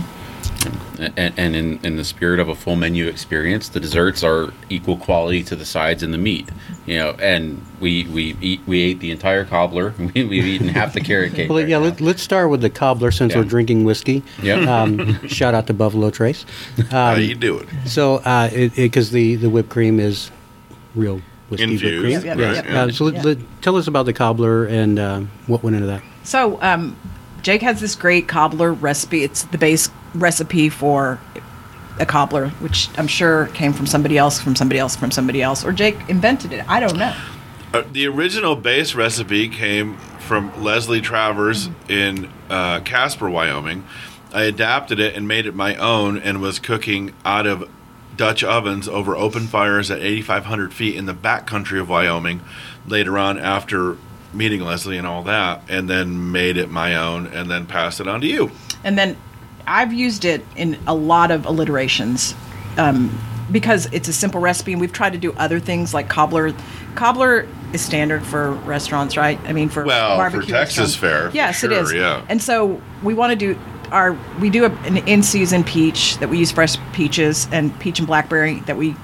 And, 1.16 1.34
and 1.36 1.56
in, 1.56 1.80
in 1.84 1.96
the 1.96 2.04
spirit 2.04 2.38
of 2.38 2.48
a 2.48 2.54
full 2.54 2.76
menu 2.76 3.06
experience, 3.08 3.68
the 3.68 3.80
desserts 3.80 4.22
are 4.22 4.52
equal 4.70 4.96
quality 4.96 5.42
to 5.44 5.56
the 5.56 5.64
sides 5.64 6.02
and 6.04 6.12
the 6.14 6.18
meat. 6.18 6.48
You 6.86 6.98
know, 6.98 7.10
and 7.20 7.64
we 7.80 8.04
we 8.04 8.36
eat 8.40 8.60
we 8.66 8.80
ate 8.82 9.00
the 9.00 9.10
entire 9.10 9.44
cobbler. 9.44 9.94
We, 10.14 10.24
we've 10.24 10.44
eaten 10.46 10.68
half 10.68 10.92
the 10.94 11.00
carrot 11.00 11.34
cake. 11.34 11.48
Well, 11.48 11.58
right 11.58 11.68
yeah. 11.68 11.78
now. 11.78 11.84
Let, 11.84 12.00
let's 12.00 12.22
start 12.22 12.50
with 12.50 12.60
the 12.60 12.70
cobbler 12.70 13.10
since 13.10 13.32
Yeah. 13.32 13.38
we're 13.40 13.48
drinking 13.48 13.84
whiskey. 13.84 14.22
Yeah. 14.42 14.62
Um, 14.82 15.26
shout 15.28 15.54
out 15.54 15.66
to 15.68 15.74
Buffalo 15.74 16.10
Trace. 16.10 16.44
How 16.90 17.14
Um, 17.14 17.20
you 17.20 17.34
do 17.34 17.58
it? 17.58 17.68
So, 17.86 18.18
because 18.18 18.52
it, 18.54 18.74
because 18.76 19.10
the 19.10 19.36
the 19.36 19.48
whipped 19.50 19.70
cream 19.70 19.98
is 20.00 20.30
real 20.94 21.20
whiskey 21.50 21.66
whipped 21.66 21.80
cream. 21.82 21.94
Infused, 22.04 22.26
Yep, 22.26 22.38
Yes. 22.38 22.56
yep, 22.56 22.64
yeah. 22.66 22.82
Uh, 22.82 22.90
so 22.92 23.04
let, 23.06 23.24
let- 23.24 23.62
tell 23.62 23.76
us 23.76 23.86
about 23.88 24.06
the 24.06 24.12
cobbler 24.12 24.66
and 24.66 24.98
um, 24.98 25.30
what 25.46 25.62
went 25.62 25.74
into 25.76 25.86
that. 25.88 26.02
so 26.24 26.58
um, 26.62 26.96
Jake 27.42 27.62
has 27.62 27.80
this 27.80 27.94
great 27.94 28.28
cobbler 28.28 28.72
recipe. 28.72 29.24
It's 29.24 29.42
the 29.44 29.58
base 29.58 29.90
recipe 30.14 30.68
for 30.68 31.20
a 31.98 32.06
cobbler, 32.06 32.48
which 32.60 32.88
I'm 32.96 33.08
sure 33.08 33.46
came 33.48 33.72
from 33.72 33.86
somebody 33.86 34.16
else, 34.16 34.40
from 34.40 34.54
somebody 34.56 34.78
else, 34.78 34.96
from 34.96 35.10
somebody 35.10 35.42
else, 35.42 35.64
or 35.64 35.72
Jake 35.72 35.96
invented 36.08 36.52
it. 36.52 36.68
I 36.68 36.80
don't 36.80 36.96
know. 36.96 37.14
Uh, 37.74 37.82
the 37.90 38.06
original 38.06 38.54
base 38.54 38.94
recipe 38.94 39.48
came 39.48 39.96
from 40.18 40.62
Leslie 40.62 41.00
Travers 41.00 41.68
in 41.88 42.30
uh, 42.48 42.80
Casper, 42.80 43.28
Wyoming. 43.28 43.84
I 44.32 44.44
adapted 44.44 45.00
it 45.00 45.14
and 45.14 45.26
made 45.26 45.46
it 45.46 45.54
my 45.54 45.74
own 45.76 46.18
and 46.18 46.40
was 46.40 46.58
cooking 46.58 47.12
out 47.24 47.46
of 47.46 47.68
Dutch 48.16 48.44
ovens 48.44 48.88
over 48.88 49.16
open 49.16 49.46
fires 49.46 49.90
at 49.90 50.00
8,500 50.00 50.72
feet 50.72 50.96
in 50.96 51.06
the 51.06 51.14
backcountry 51.14 51.80
of 51.80 51.88
Wyoming 51.88 52.42
later 52.86 53.18
on 53.18 53.38
after 53.38 53.96
meeting 54.32 54.60
Leslie 54.60 54.96
and 54.98 55.06
all 55.06 55.22
that, 55.24 55.62
and 55.68 55.88
then 55.88 56.32
made 56.32 56.56
it 56.56 56.70
my 56.70 56.96
own 56.96 57.26
and 57.28 57.50
then 57.50 57.66
passed 57.66 58.00
it 58.00 58.08
on 58.08 58.20
to 58.20 58.26
you. 58.26 58.50
And 58.84 58.96
then 58.98 59.16
I've 59.66 59.92
used 59.92 60.24
it 60.24 60.44
in 60.56 60.78
a 60.86 60.94
lot 60.94 61.30
of 61.30 61.44
alliterations 61.46 62.34
um, 62.76 63.16
because 63.50 63.86
it's 63.92 64.08
a 64.08 64.12
simple 64.12 64.40
recipe, 64.40 64.72
and 64.72 64.80
we've 64.80 64.92
tried 64.92 65.12
to 65.12 65.18
do 65.18 65.32
other 65.34 65.60
things 65.60 65.92
like 65.94 66.08
cobbler. 66.08 66.54
Cobbler 66.94 67.46
is 67.72 67.80
standard 67.80 68.22
for 68.24 68.52
restaurants, 68.52 69.16
right? 69.16 69.38
I 69.44 69.52
mean, 69.52 69.68
for 69.68 69.84
Well, 69.84 70.30
for 70.30 70.42
Texas 70.42 70.94
fare, 70.96 71.30
Yes, 71.32 71.62
it 71.62 71.70
sure, 71.70 71.82
is. 71.82 71.92
yeah. 71.92 72.24
And 72.28 72.42
so 72.42 72.80
we 73.02 73.14
want 73.14 73.30
to 73.30 73.36
do 73.36 73.58
our 73.90 74.16
we 74.40 74.48
do 74.48 74.64
a, 74.64 74.70
an 74.84 74.96
in-season 75.06 75.64
peach 75.64 76.16
that 76.18 76.28
we 76.30 76.38
use 76.38 76.50
fresh 76.50 76.76
peaches 76.94 77.46
and 77.52 77.78
peach 77.78 77.98
and 77.98 78.06
blackberry 78.06 78.60
that 78.60 78.76
we. 78.76 78.96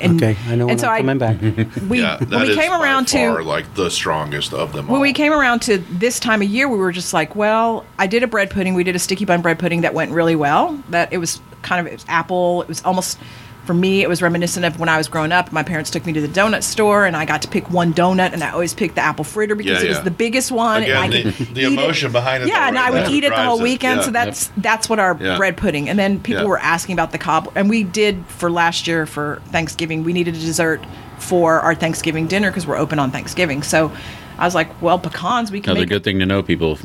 And, 0.00 0.22
Okay, 0.22 0.36
I 0.48 0.54
know 0.54 0.66
when 0.66 0.72
and 0.72 0.80
so 0.80 0.88
I'm 0.88 1.08
I, 1.08 1.14
coming 1.14 1.18
back. 1.18 1.40
we 1.88 2.00
yeah, 2.00 2.18
when 2.18 2.28
that 2.30 2.42
we 2.42 2.50
is 2.50 2.56
came 2.56 2.70
by 2.70 2.80
around 2.82 3.06
to 3.08 3.18
far, 3.18 3.42
like 3.42 3.74
the 3.74 3.90
strongest 3.90 4.52
of 4.54 4.72
them 4.72 4.86
all. 4.86 4.92
when 4.92 5.00
we 5.02 5.12
came 5.12 5.32
around 5.32 5.60
to 5.62 5.78
this 5.78 6.18
time 6.20 6.42
of 6.42 6.48
year, 6.48 6.68
we 6.68 6.78
were 6.78 6.92
just 6.92 7.12
like, 7.12 7.36
well, 7.36 7.84
I 7.98 8.06
did 8.06 8.22
a 8.22 8.26
bread 8.26 8.50
pudding. 8.50 8.74
We 8.74 8.84
did 8.84 8.96
a 8.96 8.98
sticky 8.98 9.24
bun 9.26 9.42
bread 9.42 9.58
pudding 9.58 9.82
that 9.82 9.94
went 9.94 10.12
really 10.12 10.36
well. 10.36 10.82
That 10.90 11.12
it 11.12 11.18
was 11.18 11.40
kind 11.62 11.80
of 11.80 11.86
it 11.92 11.94
was 11.96 12.04
apple. 12.08 12.62
It 12.62 12.68
was 12.68 12.82
almost 12.84 13.18
for 13.64 13.74
me. 13.74 14.02
It 14.02 14.08
was 14.08 14.20
reminiscent 14.22 14.64
of 14.64 14.80
when 14.80 14.88
I 14.88 14.96
was 14.98 15.06
growing 15.08 15.32
up. 15.32 15.52
My 15.52 15.62
parents 15.62 15.90
took 15.90 16.04
me 16.06 16.12
to 16.14 16.20
the 16.20 16.28
donut 16.28 16.62
store, 16.62 17.06
and 17.06 17.16
I 17.16 17.24
got 17.24 17.42
to 17.42 17.48
pick 17.48 17.70
one 17.70 17.94
donut, 17.94 18.32
and 18.32 18.42
I 18.42 18.50
always 18.50 18.74
picked 18.74 18.96
the 18.96 19.00
apple 19.02 19.24
fritter 19.24 19.54
because 19.54 19.80
Yeah, 19.82 19.86
it 19.86 19.88
was 19.88 19.98
yeah. 19.98 20.02
the 20.04 20.10
biggest 20.10 20.50
one. 20.50 20.82
Again, 20.82 20.96
and 20.96 21.04
I 21.04 21.08
the- 21.22 21.32
could 21.32 21.54
the 21.54 21.60
eat 21.62 21.72
emotion 21.78 22.10
behind 22.12 22.42
it, 22.42 22.48
Yeah, 22.48 22.66
and? 22.68 22.78
I 22.78 22.90
would 22.90 23.10
eat 23.10 23.24
it 23.24 23.30
the 23.30 23.36
whole 23.36 23.58
drives 23.58 23.60
it. 23.60 23.62
weekend. 23.64 23.96
Yeah. 24.00 24.04
So 24.06 24.10
that's 24.10 24.50
that's 24.56 24.88
what 24.88 24.98
our 24.98 25.16
Yeah. 25.20 25.36
bread 25.36 25.56
pudding. 25.56 25.88
And 25.88 25.98
then 25.98 26.18
people 26.20 26.42
Yeah. 26.42 26.48
were 26.48 26.58
asking 26.58 26.94
about 26.94 27.12
the 27.12 27.18
cobbler, 27.18 27.52
and 27.54 27.68
we 27.70 27.84
did 27.84 28.24
for 28.28 28.50
last 28.50 28.86
year 28.86 29.06
for 29.06 29.40
Thanksgiving. 29.52 30.02
We 30.04 30.12
needed 30.12 30.34
a 30.34 30.38
dessert 30.40 30.82
for 31.18 31.60
our 31.60 31.74
Thanksgiving 31.74 32.26
dinner 32.26 32.50
because 32.50 32.66
we're 32.66 32.78
open 32.78 32.98
on 32.98 33.10
Thanksgiving. 33.10 33.62
So 33.62 33.92
I 34.38 34.44
was 34.46 34.54
like, 34.54 34.80
well, 34.82 34.98
pecans. 34.98 35.52
We 35.52 35.60
can 35.60 35.72
Another 35.72 35.82
make 35.82 35.88
good 35.90 36.02
thing 36.04 36.18
to 36.20 36.26
know, 36.26 36.42
people. 36.42 36.78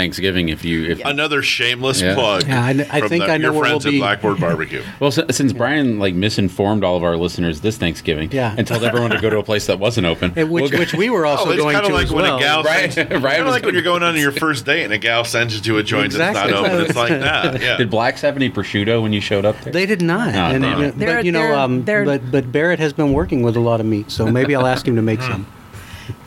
Thanksgiving, 0.00 0.48
if 0.48 0.64
you 0.64 0.84
if 0.86 1.04
Another 1.04 1.42
shameless 1.42 2.00
Yeah. 2.00 2.14
plug. 2.14 2.46
Yeah, 2.48 2.64
I 2.64 2.72
kn- 2.72 2.88
I 2.90 3.00
from 3.00 3.08
think 3.10 3.24
the- 3.26 3.32
I 3.32 3.36
know 3.36 3.44
your 3.48 3.52
what 3.52 3.68
friends 3.68 3.84
will 3.84 3.92
be- 3.92 3.98
at 3.98 4.00
Blackboard 4.00 4.40
Barbecue. 4.46 4.82
Well, 4.98 5.10
si- 5.10 5.24
since 5.30 5.52
Brian 5.52 5.98
like 5.98 6.14
misinformed 6.14 6.82
all 6.84 6.96
of 6.96 7.02
our 7.04 7.16
listeners 7.18 7.60
this 7.60 7.76
Thanksgiving, 7.76 8.30
Yeah. 8.32 8.54
and 8.56 8.66
told 8.66 8.82
everyone 8.82 9.10
to 9.10 9.18
go 9.20 9.28
to 9.28 9.38
a 9.38 9.42
place 9.42 9.66
that 9.66 9.78
wasn't 9.78 10.06
open, 10.06 10.32
And 10.36 10.50
which, 10.50 10.62
we'll 10.62 10.70
go- 10.70 10.78
which 10.78 10.94
we 10.94 11.10
were 11.10 11.26
also 11.26 11.48
oh, 11.48 11.50
it's 11.50 11.60
going 11.60 11.74
kind 11.74 11.84
to 11.86 11.90
of 11.92 11.94
like 11.96 12.06
as 12.06 12.12
when 12.12 12.24
well. 12.24 12.36
a 12.38 12.40
gal 12.40 12.62
Right. 12.62 12.90
sends, 12.92 13.10
Right, 13.10 13.22
kind 13.22 13.36
of 13.40 13.44
was 13.44 13.54
like 13.54 13.64
when 13.66 13.74
you're 13.74 13.82
going 13.82 14.02
on 14.02 14.16
your 14.16 14.32
first 14.32 14.64
date 14.64 14.84
and 14.84 14.92
a 14.94 14.98
gal 14.98 15.24
sends 15.24 15.54
you 15.54 15.60
to 15.60 15.76
a 15.78 15.82
joint 15.82 16.06
Exactly. 16.06 16.50
that's 16.52 16.62
not 16.62 16.70
open. 16.72 16.86
It's 16.86 16.96
like 16.96 17.10
that. 17.10 17.60
Yeah. 17.60 17.76
did 17.76 17.90
Blacks 17.90 18.22
have 18.22 18.36
any 18.36 18.48
prosciutto 18.50 19.02
when 19.02 19.12
you 19.12 19.20
showed 19.20 19.44
up 19.44 19.60
there? 19.60 19.72
They 19.72 19.84
did 19.84 20.00
not. 20.00 20.32
No, 20.32 20.44
and, 20.46 20.62
no. 20.62 20.80
and- 20.80 20.94
They're- 20.94 21.16
but 21.16 21.24
you 21.26 21.32
know, 21.32 21.40
they're- 21.42 21.54
um, 21.54 21.84
they're- 21.84 22.04
but 22.06 22.30
but 22.30 22.50
Barrett 22.50 22.78
has 22.80 22.92
been 22.94 23.12
working 23.12 23.42
with 23.42 23.56
a 23.56 23.60
lot 23.60 23.80
of 23.80 23.86
meat, 23.86 24.10
so 24.10 24.26
maybe 24.26 24.54
I'll 24.56 24.66
ask 24.66 24.88
him 24.88 24.96
to 24.96 25.02
make 25.02 25.20
some. 25.20 25.46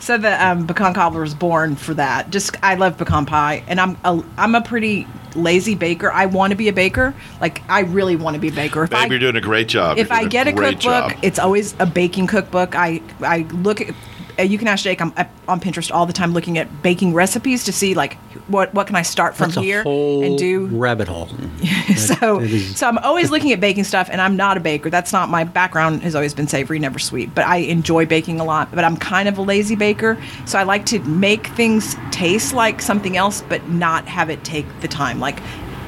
So 0.00 0.18
the 0.18 0.44
um, 0.44 0.66
pecan 0.66 0.94
cobbler 0.94 1.20
was 1.20 1.34
born 1.34 1.76
for 1.76 1.94
that. 1.94 2.30
Just 2.30 2.56
I 2.62 2.74
love 2.74 2.98
pecan 2.98 3.26
pie, 3.26 3.62
and 3.66 3.80
I'm 3.80 3.96
a, 4.04 4.22
I'm 4.36 4.54
a 4.54 4.60
pretty 4.60 5.06
lazy 5.36 5.74
baker. 5.74 6.10
I 6.10 6.26
want 6.26 6.50
to 6.50 6.56
be 6.56 6.68
a 6.68 6.72
baker. 6.72 7.14
Like 7.40 7.62
I 7.68 7.80
really 7.80 8.16
want 8.16 8.34
to 8.34 8.40
be 8.40 8.48
a 8.48 8.52
baker. 8.52 8.84
If 8.84 8.90
Babe, 8.90 8.98
I, 8.98 9.06
you're 9.06 9.18
doing 9.18 9.36
a 9.36 9.40
great 9.40 9.68
job. 9.68 9.98
if 9.98 10.10
I 10.10 10.26
get 10.26 10.46
a 10.46 10.52
great 10.52 10.80
cookbook, 10.80 11.12
job. 11.12 11.18
it's 11.22 11.38
always 11.38 11.74
a 11.78 11.86
baking 11.86 12.26
cookbook. 12.26 12.74
I 12.74 13.00
I 13.20 13.46
look 13.52 13.80
at. 13.80 13.94
Uh, 14.38 14.42
you 14.42 14.58
can 14.58 14.66
ask 14.68 14.82
Jake. 14.84 15.00
I'm 15.00 15.12
up 15.16 15.28
on 15.46 15.60
Pinterest 15.60 15.92
all 15.94 16.06
the 16.06 16.12
time 16.12 16.32
looking 16.32 16.58
at 16.58 16.82
baking 16.82 17.14
recipes 17.14 17.64
to 17.64 17.72
see 17.72 17.94
like 17.94 18.14
what 18.48 18.74
what 18.74 18.86
can 18.86 18.96
I 18.96 19.02
start 19.02 19.36
from 19.36 19.50
That's 19.50 19.62
here 19.64 19.80
a 19.80 19.84
whole 19.84 20.24
and 20.24 20.36
do. 20.38 20.66
rabbit 20.66 21.06
hole. 21.08 21.28
so 21.96 22.40
is- 22.40 22.76
so 22.76 22.88
I'm 22.88 22.98
always 22.98 23.30
looking 23.30 23.52
at 23.52 23.60
baking 23.60 23.84
stuff, 23.84 24.08
and 24.10 24.20
I'm 24.20 24.36
not 24.36 24.56
a 24.56 24.60
baker. 24.60 24.90
That's 24.90 25.12
not 25.12 25.28
my 25.28 25.44
background. 25.44 26.02
Has 26.02 26.14
always 26.14 26.34
been 26.34 26.48
savory, 26.48 26.78
never 26.78 26.98
sweet. 26.98 27.34
But 27.34 27.46
I 27.46 27.58
enjoy 27.58 28.06
baking 28.06 28.40
a 28.40 28.44
lot. 28.44 28.70
But 28.74 28.84
I'm 28.84 28.96
kind 28.96 29.28
of 29.28 29.38
a 29.38 29.42
lazy 29.42 29.76
baker, 29.76 30.20
so 30.46 30.58
I 30.58 30.64
like 30.64 30.84
to 30.86 30.98
make 31.00 31.46
things 31.48 31.96
taste 32.10 32.52
like 32.52 32.82
something 32.82 33.16
else, 33.16 33.42
but 33.48 33.68
not 33.68 34.06
have 34.06 34.30
it 34.30 34.42
take 34.44 34.66
the 34.80 34.88
time. 34.88 35.20
Like 35.20 35.38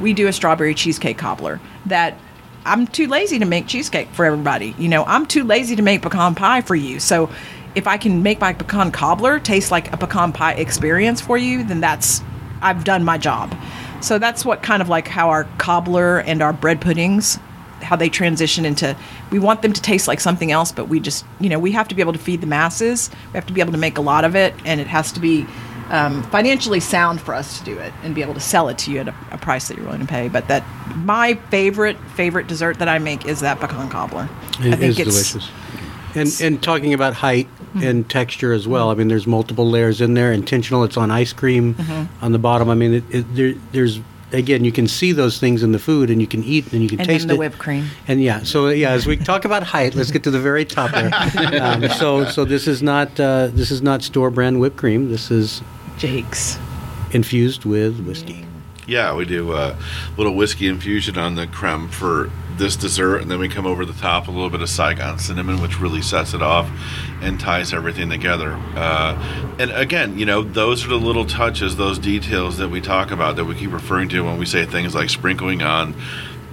we 0.01 0.12
do 0.12 0.28
a 0.28 0.32
strawberry 0.32 0.74
cheesecake 0.74 1.18
cobbler 1.18 1.61
that 1.86 2.14
I'm 2.64 2.86
too 2.86 3.07
lazy 3.07 3.38
to 3.38 3.44
make 3.44 3.66
cheesecake 3.66 4.09
for 4.11 4.24
everybody. 4.24 4.74
You 4.78 4.88
know, 4.88 5.05
I'm 5.05 5.24
too 5.26 5.44
lazy 5.44 5.76
to 5.76 5.82
make 5.82 6.03
pecan 6.03 6.34
pie 6.34 6.61
for 6.61 6.74
you. 6.74 6.99
So 7.01 7.30
if 7.77 7.87
I 7.87 7.99
can 7.99 8.22
make 8.22 8.41
my 8.41 8.55
pecan 8.55 8.91
cobbler 8.91 9.39
taste 9.39 9.70
like 9.70 9.93
a 9.93 9.97
pecan 9.99 10.33
pie 10.33 10.55
experience 10.55 11.20
for 11.20 11.37
you, 11.37 11.62
then 11.62 11.81
that's 11.81 12.22
I've 12.62 12.85
done 12.85 13.05
my 13.05 13.18
job. 13.18 13.55
So 14.01 14.18
that's 14.18 14.45
what 14.45 14.62
kind 14.62 14.81
of 14.81 14.89
like 14.89 15.07
how 15.07 15.29
our 15.29 15.45
cobbler 15.59 16.18
and 16.20 16.43
our 16.43 16.53
bread 16.53 16.81
puddings 16.81 17.39
how 17.83 17.95
they 17.95 18.09
transition 18.09 18.64
into 18.64 18.97
we 19.31 19.39
want 19.39 19.61
them 19.61 19.70
to 19.70 19.83
taste 19.83 20.09
like 20.09 20.18
something 20.18 20.51
else 20.51 20.72
but 20.72 20.89
we 20.89 20.99
just 20.99 21.27
you 21.39 21.49
know 21.51 21.59
we 21.59 21.70
have 21.70 21.87
to 21.87 21.95
be 21.95 22.01
able 22.01 22.12
to 22.14 22.18
feed 22.18 22.41
the 22.41 22.47
masses 22.47 23.11
we 23.27 23.33
have 23.35 23.45
to 23.45 23.53
be 23.53 23.61
able 23.61 23.70
to 23.70 23.79
make 23.79 23.99
a 23.99 24.01
lot 24.01 24.24
of 24.24 24.35
it 24.35 24.55
and 24.64 24.81
it 24.81 24.87
has 24.87 25.12
to 25.12 25.20
be 25.20 25.47
um, 25.91 26.22
financially 26.31 26.81
sound 26.81 27.20
for 27.20 27.35
us 27.35 27.59
to 27.59 27.64
do 27.66 27.79
it 27.79 27.93
and 28.03 28.14
be 28.14 28.22
able 28.22 28.33
to 28.33 28.41
sell 28.41 28.68
it 28.70 28.79
to 28.79 28.91
you 28.91 29.01
at 29.01 29.09
a, 29.09 29.14
a 29.31 29.37
price 29.39 29.68
that 29.68 29.77
you're 29.77 29.85
willing 29.85 30.01
to 30.01 30.07
pay 30.07 30.27
but 30.29 30.49
that 30.49 30.64
my 30.97 31.35
favorite 31.51 31.99
favorite 32.16 32.47
dessert 32.47 32.79
that 32.79 32.89
i 32.89 32.99
make 32.99 33.27
is 33.27 33.41
that 33.41 33.61
pecan 33.61 33.91
cobbler 33.91 34.27
i 34.61 34.74
think 34.74 34.99
It 34.99 35.07
is 35.07 35.33
delicious. 35.33 35.51
And 36.14 36.35
and 36.41 36.62
talking 36.62 36.95
about 36.95 37.12
height 37.12 37.47
and 37.83 38.09
texture 38.09 38.53
as 38.53 38.66
well. 38.66 38.91
I 38.91 38.95
mean, 38.95 39.09
there's 39.09 39.27
multiple 39.27 39.68
layers 39.68 40.01
in 40.01 40.14
there. 40.14 40.33
Intentional. 40.33 40.85
It's 40.85 40.97
on 40.97 41.11
ice 41.11 41.33
cream 41.33 41.77
on 42.22 42.33
the 42.33 42.39
bottom. 42.39 42.68
I 42.70 42.74
mean, 42.74 42.95
it, 42.95 43.05
it, 43.11 43.35
there, 43.35 43.55
there's 43.72 44.01
again, 44.33 44.64
you 44.64 44.72
can 44.72 44.89
see 44.89 45.12
those 45.12 45.39
things 45.39 45.62
in 45.62 45.72
the 45.72 45.79
food, 45.79 46.11
and 46.11 46.20
you 46.20 46.27
can 46.27 46.43
eat, 46.43 46.72
and 46.72 46.83
you 46.83 46.89
can 46.89 46.99
And 47.01 47.09
taste 47.09 47.22
then 47.29 47.29
the 47.29 47.35
it. 47.35 47.39
whipped 47.39 47.59
cream. 47.59 47.87
And 48.09 48.20
yeah, 48.22 48.43
so 48.43 48.68
yeah, 48.68 48.91
as 48.91 49.07
we 49.07 49.16
talk 49.16 49.45
about 49.45 49.62
height, 49.62 49.95
let's 49.95 50.11
get 50.11 50.24
to 50.24 50.31
the 50.31 50.41
very 50.41 50.64
top 50.64 50.91
there. 50.91 51.11
Um, 51.62 51.89
so 51.91 52.24
so 52.24 52.45
this 52.45 52.66
is 52.66 52.83
not 52.83 53.18
uh, 53.20 53.49
this 53.49 53.70
is 53.70 53.83
not 53.83 54.03
store 54.03 54.31
brand 54.31 54.59
whipped 54.61 54.77
cream. 54.77 55.11
This 55.11 55.31
is 55.31 55.62
jake's 55.99 56.59
infused 57.12 57.64
with 57.64 58.01
whiskey. 58.01 58.45
Yeah, 58.87 59.14
we 59.14 59.24
do 59.24 59.53
a 59.53 59.77
little 60.16 60.35
whiskey 60.35 60.68
infusion 60.68 61.18
on 61.18 61.35
the 61.35 61.47
creme 61.47 61.89
for 61.89 62.31
this 62.59 62.76
dessert, 62.76 63.18
and 63.18 63.30
then 63.30 63.38
we 63.38 63.48
come 63.48 63.66
over 63.66 63.84
the 63.84 63.92
top 63.94 64.28
a 64.28 64.30
little 64.30 64.50
bit 64.50 64.62
of 64.62 64.68
Saigon 64.68 65.18
cinnamon, 65.18 65.61
which 65.61 65.80
really 65.80 66.02
sets 66.02 66.34
it 66.34 66.42
off 66.42 66.70
and 67.20 67.38
ties 67.38 67.72
everything 67.72 68.11
together. 68.11 68.52
Uh, 68.74 69.57
and 69.59 69.70
again, 69.72 70.18
you 70.18 70.26
know, 70.26 70.42
those 70.42 70.84
are 70.84 70.88
the 70.88 70.98
little 70.98 71.24
touches, 71.24 71.76
those 71.76 71.98
details 71.98 72.59
that 72.59 72.68
we 72.68 72.80
talk 72.80 73.11
about 73.11 73.36
that 73.36 73.44
we 73.44 73.54
keep 73.54 73.72
referring 73.72 74.09
to 74.11 74.24
when 74.24 74.38
we 74.38 74.46
say 74.46 74.64
things 74.64 74.94
like 74.94 75.11
sprinkling 75.11 75.62
on 75.62 75.94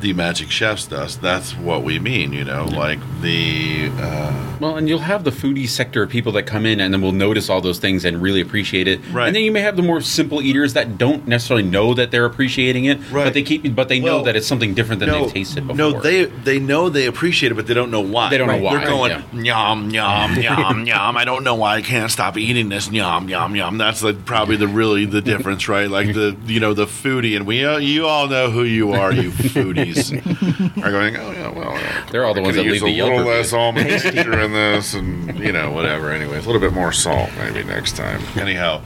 the 0.03 0.13
magic 0.13 0.51
chef's 0.51 0.85
dust. 0.85 1.21
That's 1.21 1.55
what 1.57 1.81
we 1.83 1.97
mean, 1.97 2.33
you 2.33 2.43
know, 2.43 2.65
like 2.65 2.99
the. 3.21 3.89
Uh, 3.97 4.57
Well, 4.59 4.75
and 4.77 4.87
you'll 4.87 4.99
have 4.99 5.23
the 5.23 5.31
foodie 5.31 5.67
sector 5.67 6.03
of 6.03 6.09
people 6.09 6.31
that 6.33 6.43
come 6.43 6.65
in 6.65 6.79
and 6.79 6.93
then 6.93 7.01
will 7.01 7.11
notice 7.11 7.49
all 7.49 7.59
those 7.61 7.79
things 7.79 8.05
and 8.05 8.21
really 8.21 8.39
appreciate 8.41 8.87
it. 8.87 8.99
Right. 9.11 9.27
And 9.27 9.35
then 9.35 9.43
you 9.43 9.51
may 9.51 9.61
have 9.61 9.75
the 9.75 9.81
more 9.81 9.99
simple 10.01 10.41
eaters 10.41 10.73
that 10.73 10.97
don't 10.97 11.27
necessarily 11.27 11.63
know 11.67 11.93
that 11.95 12.11
they're 12.11 12.25
appreciating 12.25 12.85
it, 12.85 12.97
Right. 13.11 13.23
but 13.25 13.33
they 13.33 13.43
keep, 13.43 13.73
but 13.75 13.87
they 13.89 13.99
know 13.99 14.23
that 14.23 14.35
it's 14.35 14.45
something 14.47 14.73
different 14.73 14.99
than 14.99 15.09
no, 15.09 15.23
they've 15.23 15.33
tasted 15.33 15.61
before. 15.67 15.75
No, 15.77 15.99
they 15.99 16.25
they 16.25 16.59
know 16.59 16.89
they 16.89 17.05
appreciate 17.07 17.51
it, 17.51 17.55
but 17.55 17.65
they 17.67 17.73
don't 17.73 17.89
know 17.91 18.01
why. 18.01 18.29
They 18.29 18.37
don't 18.37 18.47
know 18.47 18.57
why, 18.57 18.77
They're 18.77 18.87
going 18.87 19.11
yeah. 19.11 19.43
yum 19.69 19.89
yum 19.89 20.35
yum 20.41 20.85
yum. 20.91 21.17
I 21.17 21.25
don't 21.25 21.43
know 21.43 21.55
why 21.55 21.75
I 21.77 21.81
can't 21.81 22.11
stop 22.11 22.37
eating 22.37 22.69
this 22.69 22.91
yum 22.91 23.29
yum 23.29 23.55
yum. 23.55 23.77
That's 23.77 24.03
like 24.03 24.25
probably 24.25 24.57
the 24.57 24.67
really 24.67 25.05
the 25.05 25.21
difference, 25.31 25.67
right? 25.69 25.89
Like 25.89 26.13
the 26.13 26.35
you 26.45 26.59
know 26.59 26.73
the 26.73 26.85
foodie, 26.85 27.35
and 27.35 27.45
we 27.47 27.65
uh, 27.65 27.77
you 27.77 28.05
all 28.07 28.27
know 28.27 28.49
who 28.49 28.63
you 28.63 28.91
are, 28.93 29.11
you 29.13 29.31
foodies 29.53 29.92
are 30.83 30.91
going. 30.91 31.15
Oh 31.17 31.31
yeah, 31.31 31.49
well 31.49 31.73
uh, 31.75 32.11
They're 32.11 32.25
all 32.25 32.33
the 32.33 32.41
ones 32.41 32.55
could've 32.55 32.65
that 32.65 32.71
used 32.71 32.83
leave 32.83 32.95
the 32.95 33.01
a 33.01 33.05
little 33.05 33.25
less 33.25 33.53
review. 33.53 33.57
almond 33.57 34.01
sugar 34.01 34.39
in 34.39 34.53
this, 34.53 34.93
and 34.93 35.39
you 35.39 35.51
know 35.51 35.71
whatever. 35.71 36.11
Anyways, 36.11 36.45
a 36.45 36.47
little 36.47 36.61
bit 36.61 36.73
more 36.73 36.91
salt 36.91 37.29
maybe 37.37 37.63
next 37.63 37.95
time. 37.95 38.21
Anyhow. 38.35 38.81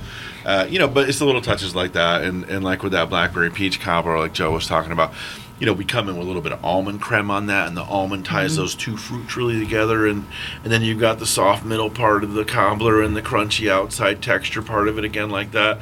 Uh, 0.45 0.65
you 0.69 0.79
know, 0.79 0.87
but 0.87 1.09
it's 1.09 1.19
the 1.19 1.25
little 1.25 1.41
touches 1.41 1.75
like 1.75 1.91
that, 1.91 2.21
and, 2.21 2.45
and 2.45 2.63
like 2.63 2.81
with 2.81 2.93
that 2.93 3.09
blackberry 3.09 3.49
peach 3.49 3.81
cobbler, 3.81 4.17
like 4.17 4.31
Joe 4.31 4.51
was 4.51 4.65
talking 4.65 4.93
about, 4.93 5.13
you 5.59 5.65
know, 5.65 5.73
we 5.73 5.83
come 5.83 6.07
in 6.07 6.15
with 6.15 6.23
a 6.23 6.27
little 6.27 6.41
bit 6.41 6.53
of 6.53 6.63
almond 6.63 7.01
creme 7.01 7.29
on 7.29 7.47
that, 7.47 7.67
and 7.67 7.75
the 7.75 7.83
almond 7.83 8.23
ties 8.23 8.55
those 8.55 8.73
two 8.73 8.95
fruits 8.95 9.35
really 9.35 9.59
together, 9.59 10.07
and 10.07 10.25
and 10.63 10.71
then 10.71 10.83
you've 10.83 11.01
got 11.01 11.19
the 11.19 11.25
soft 11.25 11.65
middle 11.65 11.89
part 11.89 12.23
of 12.23 12.33
the 12.33 12.45
cobbler 12.45 13.01
and 13.01 13.13
the 13.13 13.21
crunchy 13.21 13.69
outside 13.69 14.21
texture 14.21 14.61
part 14.61 14.87
of 14.87 14.97
it 14.97 15.03
again 15.03 15.29
like 15.29 15.51
that. 15.51 15.79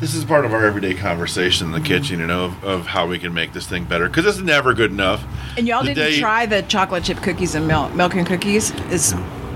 This 0.00 0.14
is 0.14 0.24
part 0.24 0.44
of 0.44 0.54
our 0.54 0.64
everyday 0.64 0.94
conversation 0.94 1.66
in 1.66 1.72
the 1.72 1.80
kitchen, 1.80 2.20
you 2.20 2.26
know, 2.26 2.44
of, 2.44 2.64
of 2.64 2.86
how 2.86 3.06
we 3.08 3.18
can 3.18 3.34
make 3.34 3.52
this 3.52 3.66
thing 3.66 3.84
better 3.84 4.06
because 4.08 4.26
it's 4.26 4.38
never 4.38 4.72
good 4.72 4.92
enough. 4.92 5.24
And 5.56 5.66
y'all 5.66 5.82
The 5.82 5.92
didn't 5.94 6.12
day- 6.12 6.20
try 6.20 6.46
the 6.46 6.62
chocolate 6.62 7.02
chip 7.02 7.18
cookies 7.18 7.56
and 7.56 7.66
milk, 7.66 7.92
milk 7.94 8.14
and 8.14 8.24
cookies? 8.24 8.70
Is 8.92 9.12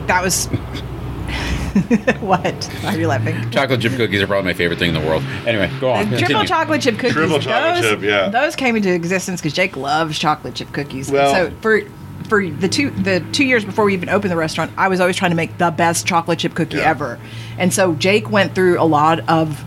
that 0.09 0.21
was 0.21 0.47
what? 2.21 2.65
Why 2.83 2.95
are 2.95 2.99
you 2.99 3.07
laughing? 3.07 3.51
Chocolate 3.53 3.81
chip 3.81 3.93
cookies 3.93 4.21
are 4.21 4.27
probably 4.27 4.51
my 4.51 4.55
favorite 4.57 4.81
thing 4.81 4.95
in 4.95 5.01
the 5.01 5.07
world. 5.09 5.23
Anyway, 5.47 5.71
go 5.81 5.93
on. 5.93 6.11
The 6.11 6.19
triple 6.19 6.27
continue. 6.41 6.47
chocolate 6.49 6.83
chip 6.83 6.95
cookies. 6.97 7.13
Triple 7.13 7.39
chocolate 7.39 7.83
those, 7.83 7.91
chip, 7.93 8.03
yeah. 8.03 8.29
Those 8.29 8.57
came 8.57 8.75
into 8.75 8.93
existence 8.93 9.41
because 9.41 9.53
Jake 9.53 9.77
loves 9.77 10.19
chocolate 10.19 10.55
chip 10.57 10.73
cookies. 10.73 11.09
And 11.09 11.19
Well- 11.19 11.35
so 11.35 11.53
for 11.61 11.83
for 12.29 12.45
the 12.49 12.69
two 12.69 12.91
the 12.91 13.21
two 13.33 13.45
years 13.45 13.65
before 13.65 13.85
we 13.85 13.95
even 13.95 14.09
opened 14.09 14.33
the 14.33 14.37
restaurant, 14.37 14.73
I 14.77 14.89
was 14.89 14.99
always 15.01 15.15
trying 15.17 15.31
to 15.31 15.37
make 15.37 15.57
the 15.59 15.71
best 15.71 16.05
chocolate 16.05 16.41
chip 16.41 16.55
cookie 16.55 16.79
Yeah. 16.79 16.91
ever. 16.91 17.21
And 17.59 17.73
so 17.73 17.95
Jake 17.95 18.29
went 18.29 18.57
through 18.57 18.81
a 18.81 18.85
lot 18.85 19.21
of 19.29 19.65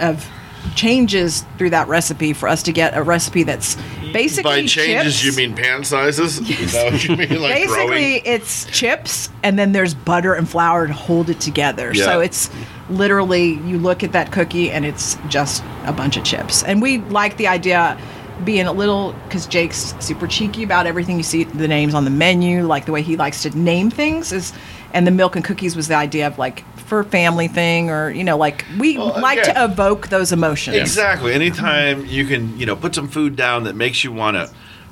of 0.00 0.26
changes 0.74 1.44
through 1.58 1.70
that 1.70 1.86
recipe 1.88 2.32
for 2.32 2.48
us 2.48 2.62
to 2.64 2.72
get 2.72 2.96
a 2.96 3.02
recipe 3.02 3.44
that's 3.44 3.76
basically 4.12 4.62
By 4.62 4.66
changes, 4.66 5.20
chips. 5.20 5.24
you 5.24 5.32
mean 5.46 5.54
pan 5.56 5.84
sizes? 5.84 6.38
Is 6.50 6.72
that 6.72 6.92
what 6.92 7.04
you 7.04 7.16
mean? 7.16 7.40
Like 7.40 7.54
basically 7.54 7.86
growing? 7.86 8.22
it's 8.24 8.64
chips 8.66 9.28
and 9.44 9.56
then 9.58 9.70
there's 9.72 9.94
butter 9.94 10.34
and 10.34 10.48
flour 10.48 10.88
to 10.88 10.92
hold 10.92 11.30
it 11.30 11.38
together 11.40 11.92
Yeah. 11.94 12.04
so 12.06 12.20
it's 12.20 12.50
literally 12.90 13.54
you 13.64 13.78
look 13.78 14.02
at 14.02 14.12
that 14.12 14.32
cookie 14.32 14.70
and 14.70 14.84
it's 14.84 15.16
just 15.28 15.62
a 15.84 15.92
bunch 15.92 16.16
of 16.16 16.24
chips 16.24 16.62
and 16.64 16.82
we 16.82 16.98
like 16.98 17.36
the 17.36 17.46
idea 17.48 17.96
being 18.44 18.66
a 18.66 18.72
little 18.72 19.12
because 19.24 19.46
jake's 19.46 19.94
super 19.98 20.26
cheeky 20.26 20.62
about 20.62 20.86
everything 20.86 21.16
you 21.16 21.22
see 21.24 21.44
the 21.44 21.66
names 21.66 21.94
on 21.94 22.04
the 22.04 22.10
menu 22.10 22.64
like 22.66 22.84
the 22.84 22.92
way 22.92 23.02
he 23.02 23.16
likes 23.16 23.42
to 23.42 23.50
name 23.58 23.90
things 23.90 24.30
is 24.32 24.52
and 24.94 25.06
the 25.06 25.10
milk 25.10 25.36
and 25.36 25.44
cookies 25.44 25.76
was 25.76 25.88
the 25.88 25.94
idea 25.96 26.26
of 26.26 26.38
like 26.38 26.64
for 26.78 27.00
a 27.00 27.04
family 27.04 27.48
thing 27.48 27.90
or 27.90 28.10
you 28.10 28.22
know 28.22 28.36
like 28.36 28.64
we 28.78 28.96
Well, 28.96 29.20
like 29.20 29.38
yeah. 29.38 29.52
to 29.52 29.64
evoke 29.64 30.08
those 30.08 30.30
emotions 30.32 30.76
Exactly. 30.76 31.32
Anytime 31.34 32.06
you 32.06 32.24
can, 32.26 32.56
you 32.58 32.64
know, 32.66 32.76
put 32.76 32.94
some 32.94 33.08
food 33.08 33.34
down 33.36 33.64
that 33.64 33.74
makes 33.74 34.04
you 34.04 34.12
want 34.12 34.36
to 34.36 34.50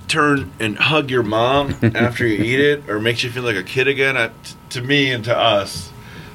turn 0.08 0.50
and 0.60 0.76
hug 0.76 1.10
your 1.10 1.22
mom 1.22 1.74
after 1.94 2.26
you 2.26 2.42
eat 2.44 2.60
it, 2.60 2.90
or 2.90 3.00
makes 3.00 3.22
you 3.22 3.30
feel 3.30 3.42
like 3.44 3.56
a 3.56 3.62
kid 3.62 3.86
again. 3.88 4.16
Uh, 4.16 4.28
t- 4.42 4.54
to 4.70 4.82
me 4.82 5.10
and 5.12 5.24
to 5.24 5.36
us, 5.36 5.90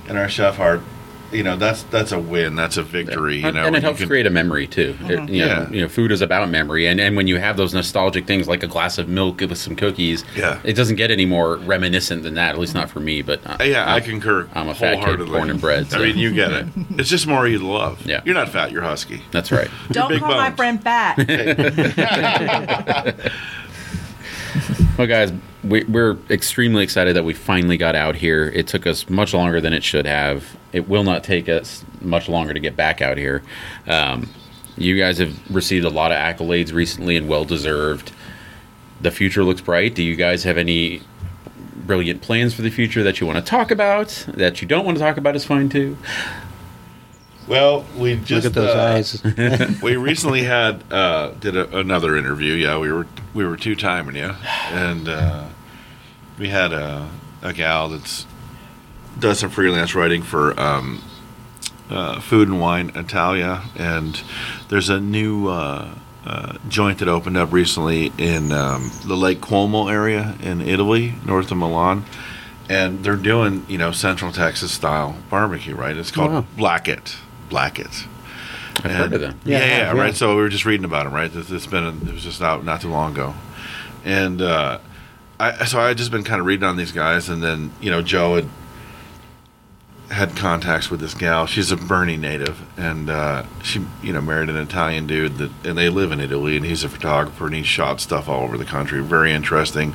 in 0.08 0.16
our 0.18 0.28
chef 0.30 0.56
heart, 0.56 0.82
you 1.32 1.44
know, 1.44 1.56
that's 1.56 1.84
that's 1.84 2.12
a 2.12 2.20
win. 2.20 2.56
That's 2.56 2.78
a 2.78 2.84
victory. 2.84 3.38
You 3.38 3.52
know, 3.52 3.66
and 3.66 3.76
it 3.76 3.84
helps 3.84 4.00
can- 4.00 4.08
create 4.08 4.26
a 4.26 4.30
memory 4.30 4.68
too. 4.68 4.96
It- 5.04 5.10
you, 5.10 5.18
know, 5.18 5.24
Yeah. 5.46 5.70
you 5.70 5.82
know, 5.82 5.90
food 5.90 6.12
is 6.12 6.22
about 6.22 6.50
memory, 6.50 6.88
and, 6.88 7.00
and 7.00 7.16
when 7.16 7.28
you 7.28 7.38
have 7.38 7.58
those 7.58 7.74
nostalgic 7.74 8.26
things 8.26 8.48
like 8.48 8.64
a 8.64 8.68
glass 8.68 8.98
of 8.98 9.08
milk 9.10 9.42
with 9.42 9.58
some 9.58 9.76
cookies, 9.76 10.24
Yeah. 10.36 10.60
it 10.64 10.74
doesn't 10.74 10.96
get 10.96 11.12
any 11.12 11.26
more 11.26 11.58
reminiscent 11.58 12.24
than 12.24 12.36
that. 12.36 12.50
At 12.50 12.60
least 12.60 12.74
not 12.74 12.90
for 12.90 13.00
me. 13.00 13.22
But 13.22 13.46
uh, 13.46 13.58
Uh, 13.60 13.64
Yeah, 13.64 13.86
I 13.86 13.96
I'm- 13.96 14.04
concur. 14.04 14.48
I'm 14.54 14.70
a 14.70 14.76
fat 14.76 14.96
kid, 14.96 15.00
wholeheartedly. 15.02 15.38
born 15.38 15.50
and 15.50 15.62
bred. 15.62 15.92
so- 15.92 16.00
I 16.00 16.04
mean, 16.04 16.18
you 16.18 16.32
get 16.34 16.52
it. 16.52 16.66
It's 16.98 17.10
just 17.10 17.28
more 17.28 17.48
you 17.48 17.60
love. 17.60 18.06
Yeah. 18.06 18.22
You're 18.26 18.36
not 18.36 18.50
fat. 18.50 18.72
You're 18.72 18.82
husky. 18.84 19.22
That's 19.32 19.52
right. 19.52 19.70
don't 19.92 20.10
big 20.10 20.20
call 20.22 20.32
my 20.32 20.52
friend 20.52 20.82
fat 20.82 21.18
Well, 25.00 25.08
guys, 25.08 25.32
we, 25.64 25.86
we're 25.86 26.18
extremely 26.30 26.84
excited 26.84 27.16
that 27.16 27.24
we 27.24 27.34
finally 27.34 27.78
got 27.78 27.96
out 27.96 28.18
here. 28.18 28.50
It 28.54 28.68
took 28.68 28.86
us 28.86 29.10
much 29.10 29.34
longer 29.34 29.62
than 29.62 29.72
it 29.72 29.82
should 29.82 30.06
have. 30.06 30.58
It 30.74 30.90
will 30.90 31.06
not 31.06 31.24
take 31.24 31.48
us 31.48 31.86
much 32.02 32.28
longer 32.28 32.54
to 32.54 32.60
get 32.60 32.76
back 32.76 33.02
out 33.02 33.18
here. 33.18 33.42
Um, 33.88 34.30
you 34.76 34.98
guys 34.98 35.20
have 35.20 35.56
received 35.56 35.86
a 35.86 35.90
lot 35.90 36.12
of 36.12 36.18
accolades 36.18 36.74
recently 36.74 37.16
and 37.16 37.30
well 37.30 37.46
deserved. 37.46 38.12
The 39.00 39.10
future 39.10 39.46
looks 39.46 39.62
bright. 39.62 39.96
Do 39.96 40.04
you 40.04 40.18
guys 40.18 40.44
have 40.44 40.58
any 40.58 41.02
brilliant 41.78 42.22
plans 42.22 42.54
for 42.54 42.62
the 42.62 42.70
future 42.70 43.02
that 43.04 43.22
you 43.22 43.26
want 43.26 43.40
to 43.40 43.50
talk 43.50 43.72
about? 43.72 44.10
That 44.28 44.62
you 44.62 44.68
don't 44.68 44.84
want 44.84 44.98
to 44.98 45.02
talk 45.02 45.16
about 45.16 45.34
is 45.34 45.46
fine 45.46 45.70
too. 45.70 45.98
Well, 47.50 47.84
we 47.98 48.16
just 48.16 48.46
Look 48.46 48.46
at 48.46 48.54
those 48.54 48.76
uh, 48.76 49.74
eyes. 49.74 49.82
we 49.82 49.96
recently 49.96 50.44
had 50.44 50.84
uh, 50.92 51.32
did 51.32 51.58
a, 51.58 51.80
another 51.80 52.16
interview. 52.16 52.54
Yeah, 52.54 52.78
we 52.78 52.92
were 52.92 53.08
we 53.34 53.44
were 53.44 53.58
two 53.58 53.76
timing 53.76 54.16
you, 54.16 54.36
and 54.70 55.10
uh, 55.10 55.48
we 56.38 56.50
had 56.50 56.72
a, 56.72 57.10
a 57.42 57.52
gal 57.52 57.90
that's 57.90 58.28
does 59.18 59.40
some 59.40 59.50
freelance 59.50 59.96
writing 59.96 60.22
for 60.22 60.58
um, 60.60 61.02
uh, 61.90 62.20
Food 62.20 62.50
and 62.50 62.62
Wine 62.62 62.92
Italia, 62.94 63.64
and 63.76 64.22
there's 64.70 64.90
a 64.90 65.00
new 65.00 65.48
uh, 65.48 65.96
uh, 66.28 66.58
joint 66.68 67.00
that 67.00 67.08
opened 67.08 67.38
up 67.38 67.52
recently 67.52 68.14
in 68.20 68.52
um, 68.52 68.92
the 69.06 69.18
Lake 69.18 69.42
Como 69.42 69.88
area 69.88 70.36
in 70.44 70.62
Italy, 70.62 71.16
north 71.26 71.50
of 71.52 71.58
Milan. 71.58 72.06
And 72.70 73.04
they're 73.04 73.16
doing, 73.16 73.66
you 73.68 73.80
know, 73.80 73.92
Central 73.92 74.32
Texas 74.32 74.72
style 74.72 75.16
barbecue, 75.32 75.74
right? 75.74 75.98
It's 75.98 76.12
called 76.12 76.32
wow. 76.32 76.46
Blackett. 76.56 77.16
Blackett. 77.50 78.06
I've 78.84 78.92
heard 78.92 79.14
of 79.14 79.22
them. 79.22 79.40
Yeah, 79.44 79.60
Yeah, 79.60 79.66
yeah, 79.66 79.78
yeah. 79.94 80.02
right. 80.02 80.16
So 80.16 80.36
we 80.36 80.42
were 80.42 80.50
just 80.50 80.66
reading 80.66 80.86
about 80.86 81.04
them, 81.04 81.14
right? 81.14 81.32
This, 81.32 81.52
it's 81.52 81.68
been 81.68 81.86
it 82.08 82.14
was 82.14 82.24
just 82.24 82.42
out 82.42 82.64
not 82.64 82.82
too 82.82 82.90
long 82.90 83.14
ago, 83.14 83.34
and 84.06 84.42
uh, 84.42 84.80
I 85.40 85.66
so 85.66 85.80
I 85.80 85.90
had 85.90 85.98
just 85.98 86.12
been 86.12 86.24
kind 86.24 86.40
of 86.40 86.46
reading 86.46 86.64
on 86.64 86.78
these 86.78 86.92
guys, 86.92 87.28
and 87.28 87.44
then 87.44 87.72
you 87.82 87.92
know 87.92 88.02
Joe 88.02 88.36
had 88.36 88.50
had 90.12 90.36
contacts 90.36 90.90
with 90.90 91.02
this 91.02 91.14
gal. 91.14 91.46
She's 91.46 91.72
a 91.72 91.76
Boerne 91.78 92.18
native, 92.20 92.62
and 92.78 93.10
uh, 93.10 93.44
she, 93.62 93.86
you 94.02 94.12
know, 94.12 94.22
married 94.22 94.50
an 94.50 94.56
Italian 94.56 95.06
dude 95.06 95.38
that, 95.38 95.52
and 95.64 95.78
they 95.78 95.90
live 95.90 96.12
in 96.12 96.20
Italy, 96.20 96.58
and 96.58 96.66
he's 96.66 96.84
a 96.84 96.90
photographer, 96.90 97.46
and 97.46 97.54
he 97.54 97.62
shot 97.62 98.02
stuff 98.02 98.28
all 98.28 98.42
over 98.44 98.58
the 98.58 98.66
country. 98.66 99.04
Very 99.04 99.32
interesting 99.32 99.94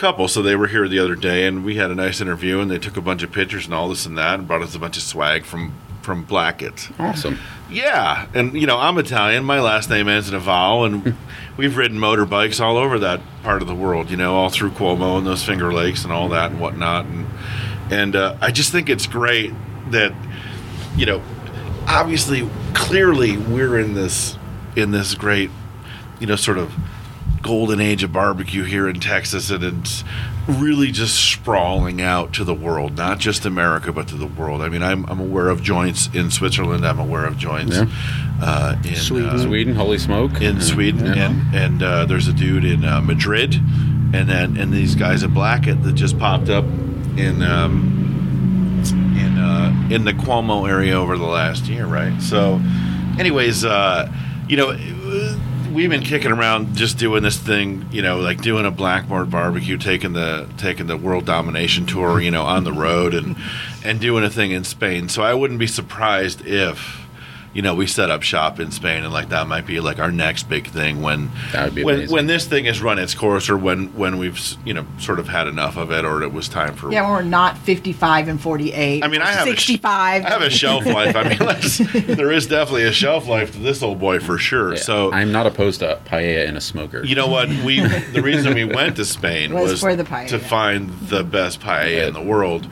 couple. 0.00 0.26
So 0.28 0.40
they 0.40 0.56
were 0.56 0.66
here 0.66 0.88
the 0.88 0.98
other 0.98 1.14
day, 1.14 1.46
and 1.46 1.62
we 1.62 1.76
had 1.76 1.90
a 1.90 1.94
nice 1.94 2.20
interview, 2.20 2.58
and 2.58 2.70
they 2.70 2.78
took 2.78 2.96
a 2.96 3.02
bunch 3.02 3.22
of 3.22 3.30
pictures 3.30 3.66
and 3.66 3.74
all 3.74 3.88
this 3.88 4.06
and 4.06 4.16
that, 4.16 4.38
and 4.38 4.48
brought 4.48 4.62
us 4.62 4.74
a 4.74 4.78
bunch 4.78 4.96
of 4.96 5.02
swag 5.02 5.44
from 5.44 5.74
from 6.02 6.24
Blackett. 6.24 6.88
Awesome. 6.98 7.38
Yeah, 7.70 8.26
and 8.34 8.54
you 8.54 8.66
know 8.66 8.78
I'm 8.78 8.98
Italian. 8.98 9.44
My 9.44 9.60
last 9.60 9.90
name 9.90 10.08
ends 10.08 10.28
in 10.28 10.34
a 10.34 10.40
vowel, 10.40 10.84
and 10.84 11.16
we've 11.56 11.76
ridden 11.76 11.98
motorbikes 11.98 12.60
all 12.60 12.76
over 12.76 12.98
that 12.98 13.20
part 13.42 13.62
of 13.62 13.68
the 13.68 13.74
world. 13.74 14.10
You 14.10 14.16
know, 14.16 14.34
all 14.34 14.50
through 14.50 14.70
Cuomo 14.70 15.18
and 15.18 15.26
those 15.26 15.44
Finger 15.44 15.72
Lakes 15.72 16.04
and 16.04 16.12
all 16.12 16.28
that 16.30 16.50
and 16.50 16.60
whatnot. 16.60 17.06
And 17.06 17.26
and 17.90 18.16
uh, 18.16 18.36
I 18.40 18.50
just 18.50 18.72
think 18.72 18.88
it's 18.88 19.06
great 19.06 19.52
that 19.90 20.12
you 20.96 21.06
know, 21.06 21.22
obviously, 21.86 22.48
clearly, 22.74 23.36
we're 23.36 23.78
in 23.78 23.94
this 23.94 24.36
in 24.76 24.90
this 24.90 25.14
great, 25.14 25.50
you 26.18 26.26
know, 26.26 26.36
sort 26.36 26.58
of 26.58 26.74
golden 27.42 27.80
age 27.80 28.02
of 28.02 28.12
barbecue 28.12 28.64
here 28.64 28.88
in 28.88 29.00
Texas, 29.00 29.50
and 29.50 29.62
it's 29.62 30.04
really 30.50 30.90
just 30.90 31.16
sprawling 31.32 32.00
out 32.02 32.32
to 32.34 32.44
the 32.44 32.54
world, 32.54 32.96
not 32.96 33.18
just 33.18 33.44
America, 33.46 33.92
but 33.92 34.08
to 34.08 34.16
the 34.16 34.26
world. 34.26 34.60
I 34.62 34.68
mean, 34.68 34.82
I'm, 34.82 35.04
I'm 35.06 35.20
aware 35.20 35.48
of 35.48 35.62
joints 35.62 36.08
in 36.14 36.30
Switzerland. 36.30 36.86
I'm 36.86 36.98
aware 36.98 37.24
of 37.24 37.38
joints 37.38 37.76
Yeah. 37.76 37.86
uh, 38.42 38.76
in 38.84 38.94
Sweden. 38.96 39.28
uh, 39.30 39.38
Sweden, 39.38 39.74
holy 39.74 39.98
smoke. 39.98 40.40
in 40.40 40.60
Sweden, 40.60 41.06
Yeah. 41.06 41.26
and 41.30 41.54
and 41.54 41.82
uh, 41.82 42.04
there's 42.06 42.28
a 42.28 42.32
dude 42.32 42.64
in 42.64 42.84
uh, 42.84 43.00
Madrid, 43.00 43.54
and 43.54 44.28
then 44.28 44.56
and 44.56 44.72
these 44.72 44.94
guys 44.94 45.22
at 45.22 45.32
Blackett 45.32 45.82
that 45.82 45.94
just 45.94 46.18
popped 46.18 46.48
up 46.48 46.64
in 47.16 47.42
um, 47.42 48.82
in 49.18 49.38
uh, 49.38 49.88
in 49.90 50.04
the 50.04 50.12
Cuomo 50.12 50.68
area 50.68 50.94
over 50.94 51.16
the 51.18 51.26
last 51.26 51.66
year, 51.68 51.86
right? 51.86 52.20
So, 52.22 52.60
anyways, 53.18 53.64
uh, 53.64 54.10
you 54.48 54.56
know. 54.56 54.70
We've 55.72 55.88
been 55.88 56.02
kicking 56.02 56.32
around 56.32 56.74
just 56.76 56.98
doing 56.98 57.22
this 57.22 57.36
thing, 57.36 57.86
you 57.92 58.02
know, 58.02 58.18
like 58.18 58.42
doing 58.42 58.66
a 58.66 58.72
blackboard 58.72 59.30
barbecue, 59.30 59.78
taking 59.78 60.14
the 60.14 60.48
taking 60.56 60.88
the 60.88 60.96
world 60.96 61.26
domination 61.26 61.86
tour, 61.86 62.20
you 62.20 62.32
know, 62.32 62.42
on 62.42 62.64
the 62.64 62.72
road 62.72 63.14
and 63.14 63.36
and 63.84 64.00
doing 64.00 64.24
a 64.24 64.30
thing 64.30 64.50
in 64.50 64.64
Spain. 64.64 65.08
So 65.08 65.22
I 65.22 65.32
wouldn't 65.32 65.60
be 65.60 65.68
surprised 65.68 66.44
if 66.44 67.08
you 67.52 67.62
know, 67.62 67.74
we 67.74 67.86
set 67.86 68.10
up 68.10 68.22
shop 68.22 68.60
in 68.60 68.70
Spain, 68.70 69.02
and 69.02 69.12
like 69.12 69.30
that 69.30 69.46
might 69.48 69.66
be 69.66 69.80
like 69.80 69.98
our 69.98 70.12
next 70.12 70.48
big 70.48 70.68
thing 70.68 71.02
when 71.02 71.30
That 71.52 71.64
would 71.66 71.74
be 71.74 71.82
when 71.84 71.94
amazing. 71.96 72.14
when 72.14 72.26
this 72.28 72.46
thing 72.46 72.66
has 72.66 72.80
run 72.80 72.98
its 72.98 73.14
course, 73.14 73.48
or 73.50 73.56
when 73.56 73.88
when 73.96 74.18
we've 74.18 74.38
you 74.64 74.72
know 74.74 74.86
sort 74.98 75.18
of 75.18 75.28
had 75.28 75.46
enough 75.48 75.76
of 75.76 75.90
it, 75.90 76.04
or 76.04 76.22
it 76.22 76.32
was 76.32 76.48
time 76.48 76.74
for. 76.74 76.92
Yeah, 76.92 77.10
we're 77.10 77.22
not 77.22 77.58
55 77.58 78.28
and 78.28 78.40
48. 78.40 79.02
I 79.04 79.08
mean, 79.08 79.20
I 79.20 79.32
have 79.32 79.48
a 79.48 79.56
sh- 79.56 79.66
65. 79.66 80.24
I 80.24 80.28
have 80.30 80.42
a 80.42 80.50
shelf 80.50 80.86
life. 80.86 81.16
I 81.16 81.28
mean, 81.28 81.38
like, 81.40 81.60
there 82.16 82.30
is 82.30 82.46
definitely 82.46 82.84
a 82.84 82.92
shelf 82.92 83.26
life 83.26 83.52
to 83.52 83.58
this 83.58 83.82
old 83.82 83.98
boy 83.98 84.20
for 84.20 84.38
sure. 84.38 84.74
Yeah. 84.74 84.80
So 84.80 85.12
I'm 85.12 85.32
not 85.32 85.46
opposed 85.46 85.80
to 85.80 85.98
paella 86.04 86.46
in 86.46 86.56
a 86.56 86.60
smoker. 86.60 87.04
you 87.04 87.14
know 87.16 87.26
what? 87.26 87.48
We 87.48 87.80
the 87.80 88.22
reason 88.22 88.54
we 88.54 88.64
went 88.64 88.94
to 88.96 89.04
Spain 89.04 89.52
Was 89.54 89.72
was, 89.72 89.80
for 89.80 89.96
the 89.96 90.04
paella. 90.04 90.28
to 90.28 90.38
find 90.38 90.90
the 91.08 91.24
best 91.24 91.60
paella 91.60 92.06
in 92.08 92.14
the 92.14 92.22
world. 92.22 92.68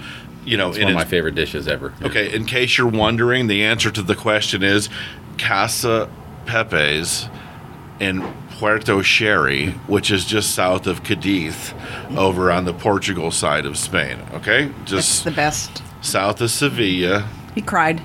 You 0.49 0.57
know, 0.57 0.71
it's 0.71 0.79
one 0.79 0.89
of 0.89 0.95
my 0.95 1.05
favorite 1.05 1.35
dishes 1.35 1.69
ever. 1.69 1.93
Okay, 2.03 2.35
in 2.35 2.45
case 2.47 2.79
you're 2.79 2.87
wondering, 2.87 3.47
the 3.49 3.65
answer 3.65 3.91
to 3.91 4.03
the 4.03 4.15
question 4.17 4.63
is 4.63 4.89
Casa 5.37 6.09
Pepe's 6.47 7.29
in 8.01 8.23
Puerto 8.53 9.03
Sherry, 9.03 9.71
which 9.87 10.11
is 10.11 10.25
just 10.25 10.55
south 10.55 10.87
of 10.87 11.03
Cadiz, 11.05 11.75
over 12.17 12.51
on 12.51 12.65
the 12.65 12.73
Portugal 12.73 13.31
side 13.31 13.67
of 13.67 13.77
Spain. 13.77 14.19
Okay, 14.33 14.73
It's 14.83 14.91
just 14.91 15.25
the 15.25 15.31
best. 15.31 15.83
south 16.01 16.41
of 16.41 16.51
Sevilla. 16.51 17.29
He 17.55 17.61
cried. 17.63 18.01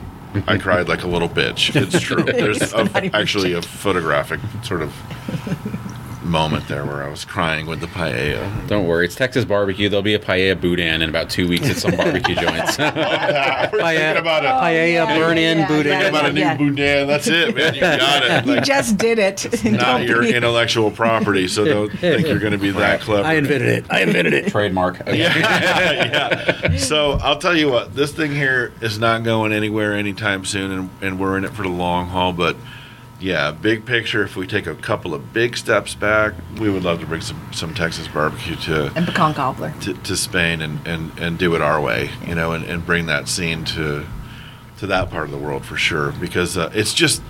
I 0.47 0.57
cried 0.57 0.89
like 0.89 1.03
a 1.03 1.07
little 1.07 1.29
bitch. 1.29 1.75
It's 1.79 1.99
true. 1.99 2.23
There's 2.23 2.73
a, 2.73 3.15
actually 3.15 3.53
a 3.53 3.61
photographic 3.61 4.39
sort 4.63 4.81
of 4.81 4.91
moment 6.23 6.67
there 6.67 6.85
where 6.85 7.03
I 7.03 7.09
was 7.09 7.25
crying 7.25 7.65
with 7.65 7.79
the 7.79 7.87
paella. 7.87 8.67
Don't 8.67 8.87
worry, 8.87 9.05
it's 9.05 9.15
Texas 9.15 9.45
barbecue. 9.45 9.89
There'll 9.89 10.01
be 10.01 10.13
a 10.13 10.19
paella 10.19 10.59
boudin 10.59 11.01
in 11.01 11.09
about 11.09 11.29
two 11.29 11.47
weeks 11.47 11.69
at 11.69 11.77
some 11.77 11.95
barbecue 11.95 12.35
joints. 12.43 12.77
We're 12.77 12.91
thinking 12.91 14.17
about 14.17 14.45
a, 14.45 14.55
oh, 14.55 14.61
Paella, 14.61 14.93
yeah, 14.93 15.17
burn 15.17 15.37
in, 15.37 15.59
yeah, 15.59 15.67
boudin. 15.67 15.91
yeah, 15.91 16.07
about 16.07 16.25
a 16.25 16.33
new 16.33 16.41
yeah. 16.41 16.57
boudin. 16.57 17.07
That's 17.07 17.27
it, 17.27 17.55
man. 17.55 17.75
You 17.75 17.81
got 17.81 18.23
it. 18.23 18.45
You 18.45 18.61
just 18.61 18.97
did 18.97 19.19
it. 19.19 19.43
not 19.65 19.97
Don't 19.99 20.07
your 20.07 20.21
be- 20.21 20.33
intellectual 20.33 20.91
property, 20.91 21.47
so 21.47 21.65
don't 21.65 21.91
think 21.91 22.27
you're 22.27 22.39
going 22.39 22.53
to 22.53 22.57
be 22.57 22.71
that 22.71 23.01
clever. 23.01 23.27
I 23.27 23.33
invented 23.33 23.69
it. 23.69 23.85
I 23.89 24.01
invented 24.01 24.33
it. 24.33 24.47
Trademark. 24.49 25.01
Okay. 25.01 25.17
yeah, 25.19 26.67
yeah. 26.67 26.77
So 26.77 27.13
I'll 27.21 27.39
tell 27.39 27.55
you 27.55 27.69
what, 27.69 27.95
this 27.95 28.11
thing 28.11 28.31
here 28.31 28.71
is 28.81 28.99
not 28.99 29.23
going 29.23 29.53
anywhere 29.53 29.93
anytime 29.93 30.45
soon, 30.45 30.71
and, 30.71 30.89
and 31.01 31.19
we're 31.19 31.37
in 31.37 31.45
it 31.45 31.51
for 31.51 31.63
the 31.63 31.69
long 31.69 32.07
haul. 32.07 32.33
But 32.33 32.55
yeah, 33.23 33.51
big 33.51 33.85
picture. 33.85 34.21
If 34.23 34.35
we 34.35 34.45
take 34.47 34.67
a 34.67 34.75
couple 34.75 35.13
of 35.13 35.31
big 35.31 35.55
steps 35.55 35.95
back, 35.95 36.33
we 36.59 36.69
would 36.69 36.83
love 36.83 36.99
to 36.99 37.05
bring 37.05 37.21
some, 37.21 37.39
some 37.53 37.73
Texas 37.73 38.05
barbecue 38.09 38.57
to, 38.57 38.91
and 38.97 39.05
pecan 39.05 39.33
cobbler. 39.33 39.73
to, 39.81 39.93
to 39.93 40.17
Spain 40.17 40.61
and, 40.61 40.85
and, 40.85 41.17
and 41.17 41.39
do 41.39 41.55
it 41.55 41.61
our 41.61 41.79
way, 41.79 42.09
you 42.27 42.35
know, 42.35 42.51
and, 42.51 42.65
and 42.65 42.85
bring 42.85 43.05
that 43.05 43.29
scene 43.29 43.63
to 43.65 44.05
to 44.79 44.87
that 44.87 45.09
part 45.09 45.25
of 45.25 45.31
the 45.31 45.37
world 45.37 45.63
for 45.63 45.77
sure. 45.77 46.11
Because 46.11 46.57
uh, 46.57 46.69
it's 46.73 46.93
just 46.93 47.21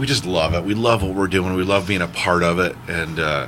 we 0.00 0.06
just 0.06 0.26
love 0.26 0.52
it. 0.54 0.64
We 0.64 0.74
love 0.74 1.04
what 1.04 1.14
we're 1.14 1.28
doing. 1.28 1.54
We 1.54 1.62
love 1.62 1.86
being 1.86 2.02
a 2.02 2.08
part 2.08 2.42
of 2.42 2.58
it, 2.58 2.76
and 2.88 3.20
uh, 3.20 3.46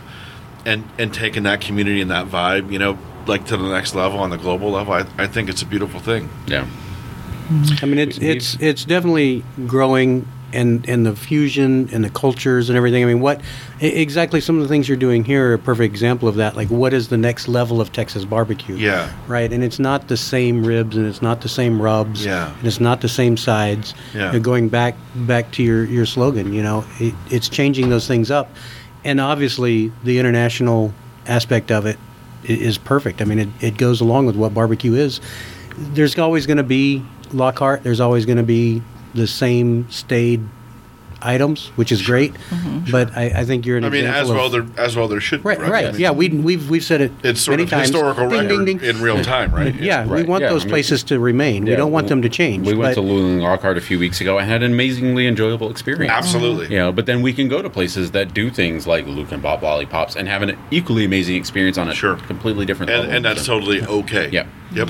and 0.65 0.85
and 0.99 1.13
taking 1.13 1.43
that 1.43 1.61
community 1.61 2.01
and 2.01 2.13
that 2.13 2.27
vibe, 2.29 2.71
you 2.71 2.79
know, 2.79 2.97
like 3.27 3.45
to 3.47 3.57
the 3.57 3.69
next 3.69 3.93
level 3.95 4.21
on 4.21 4.31
the 4.31 4.39
global 4.39 4.71
level. 4.71 4.93
I, 4.93 5.05
I 5.19 5.27
think 5.27 5.49
it's 5.49 5.63
a 5.63 5.67
beautiful 5.67 5.99
thing. 5.99 6.31
Yeah. 6.47 6.69
I 7.81 7.87
mean, 7.87 7.99
it's 7.99 8.19
it's 8.19 8.57
it's 8.61 8.85
definitely 8.85 9.45
growing, 9.67 10.27
and 10.57 10.89
and 10.89 11.05
the 11.05 11.15
fusion 11.15 11.89
and 11.93 12.03
the 12.03 12.11
cultures 12.11 12.69
and 12.71 12.77
everything. 12.77 13.05
I 13.05 13.07
mean, 13.07 13.21
what 13.21 13.41
exactly? 13.81 14.41
Some 14.41 14.57
of 14.57 14.63
the 14.63 14.69
things 14.69 14.89
you're 14.89 14.97
doing 14.97 15.23
here 15.23 15.51
are 15.51 15.55
a 15.55 15.59
perfect 15.59 15.93
example 15.93 16.29
of 16.29 16.37
that. 16.37 16.57
Like, 16.57 16.69
what 16.69 16.93
is 16.93 17.09
the 17.09 17.19
next 17.19 17.47
level 17.47 17.81
of 17.81 17.93
Texas 17.93 18.25
barbecue? 18.25 18.75
Yeah. 18.75 19.13
Right, 19.29 19.53
and 19.53 19.63
it's 19.63 19.79
not 19.79 20.09
the 20.09 20.17
same 20.17 20.65
ribs, 20.65 20.97
and 20.97 21.07
it's 21.07 21.23
not 21.23 21.43
the 21.43 21.49
same 21.49 21.81
rubs. 21.81 22.25
Yeah. 22.25 22.57
and 22.57 22.67
it's 22.67 22.81
not 22.81 23.03
the 23.03 23.09
same 23.09 23.37
sides. 23.37 23.95
Yeah. 24.15 24.33
You 24.33 24.39
know, 24.39 24.41
going 24.41 24.69
back 24.69 24.97
back 25.15 25.53
to 25.53 25.63
your 25.63 25.85
your 25.85 26.07
slogan, 26.07 26.53
you 26.53 26.63
know, 26.63 26.85
it, 26.99 27.15
it's 27.31 27.49
changing 27.49 27.91
those 27.91 28.07
things 28.07 28.31
up, 28.31 28.51
and 29.05 29.21
obviously 29.21 29.93
the 30.05 30.19
international 30.19 30.93
aspect 31.27 31.71
of 31.71 31.87
it 31.87 31.99
is 32.45 32.79
perfect. 32.79 33.21
I 33.21 33.25
mean, 33.25 33.39
it, 33.39 33.49
it 33.61 33.77
goes 33.77 34.01
along 34.01 34.27
with 34.27 34.37
what 34.37 34.55
barbecue 34.55 34.95
is. 34.95 35.21
There's 35.77 36.19
always 36.19 36.47
going 36.47 36.57
to 36.57 36.63
be 36.63 37.05
Lockhart. 37.33 37.83
There's 37.83 38.01
always 38.01 38.25
going 38.25 38.39
to 38.39 38.45
be 38.45 38.83
the 39.17 39.27
same 39.27 39.91
stayed 39.91 40.47
items, 41.23 41.69
which 41.77 41.91
is 41.91 42.03
great. 42.03 42.35
Mm-hmm. 42.35 42.91
But 42.93 43.17
I, 43.17 43.41
I 43.41 43.45
think 43.47 43.65
you're 43.65 43.79
an 43.79 43.85
I 43.85 43.89
mean, 43.89 44.05
example 44.05 44.33
as 44.33 44.37
well 44.39 44.51
there 44.51 44.67
as 44.85 44.97
well 44.97 45.09
there 45.09 45.21
should 45.21 45.43
be, 45.43 45.49
right, 45.49 45.59
right. 45.59 45.99
Yeah, 45.99 46.11
we 46.11 46.29
we've 46.29 46.69
we've 46.69 46.85
said 46.85 47.01
it. 47.01 47.11
It's 47.25 47.41
sort 47.41 47.55
many 47.55 47.63
of 47.65 47.71
times. 47.71 47.89
historical 47.89 48.29
Ding, 48.29 48.43
record 48.43 48.67
ding, 48.67 48.79
ding. 48.79 48.89
in 48.97 49.01
real 49.03 49.25
time, 49.25 49.53
right? 49.55 49.75
Yeah, 49.81 50.05
we 50.05 50.11
Right, 50.13 50.27
want 50.29 50.43
yeah, 50.43 50.51
those 50.51 50.63
I 50.63 50.65
mean- 50.67 50.73
places 50.73 51.03
to 51.05 51.19
remain. 51.19 51.65
we 51.65 51.75
don't 51.75 51.91
want 51.91 52.05
we- 52.05 52.09
them 52.11 52.23
to 52.23 52.29
change. 52.29 52.67
We 52.67 52.75
went 52.75 52.95
but- 52.95 53.01
to 53.01 53.07
Lulu 53.07 53.41
Lockhart 53.41 53.79
a 53.79 53.81
few 53.81 53.99
weeks 53.99 54.21
ago 54.21 54.39
and 54.39 54.47
had 54.49 54.63
an 54.63 54.73
amazingly 54.73 55.27
enjoyable 55.27 55.71
experience. 55.71 56.13
Absolutely. 56.13 56.69
You 56.69 56.79
know, 56.79 56.93
but 56.93 57.07
then 57.07 57.23
we 57.23 57.33
can 57.33 57.49
go 57.49 57.63
to 57.63 57.71
places 57.71 58.11
that 58.11 58.35
do 58.35 58.51
things 58.51 58.87
like 58.87 59.07
Luckenbach 59.07 59.63
Lollipops 59.63 60.17
and 60.17 60.29
have 60.29 60.43
an 60.43 60.57
equally 60.71 61.07
amazing 61.07 61.37
experience 61.37 61.79
on 61.79 61.89
a 61.89 61.95
Sure. 61.95 62.17
completely 62.17 62.67
different 62.67 62.91
And, 62.91 63.01
level. 63.01 63.17
and 63.17 63.25
that's 63.25 63.47
So 63.47 63.59
totally 63.59 63.83
okay. 63.83 64.29
Yep. 64.31 64.47
Yep. 64.75 64.89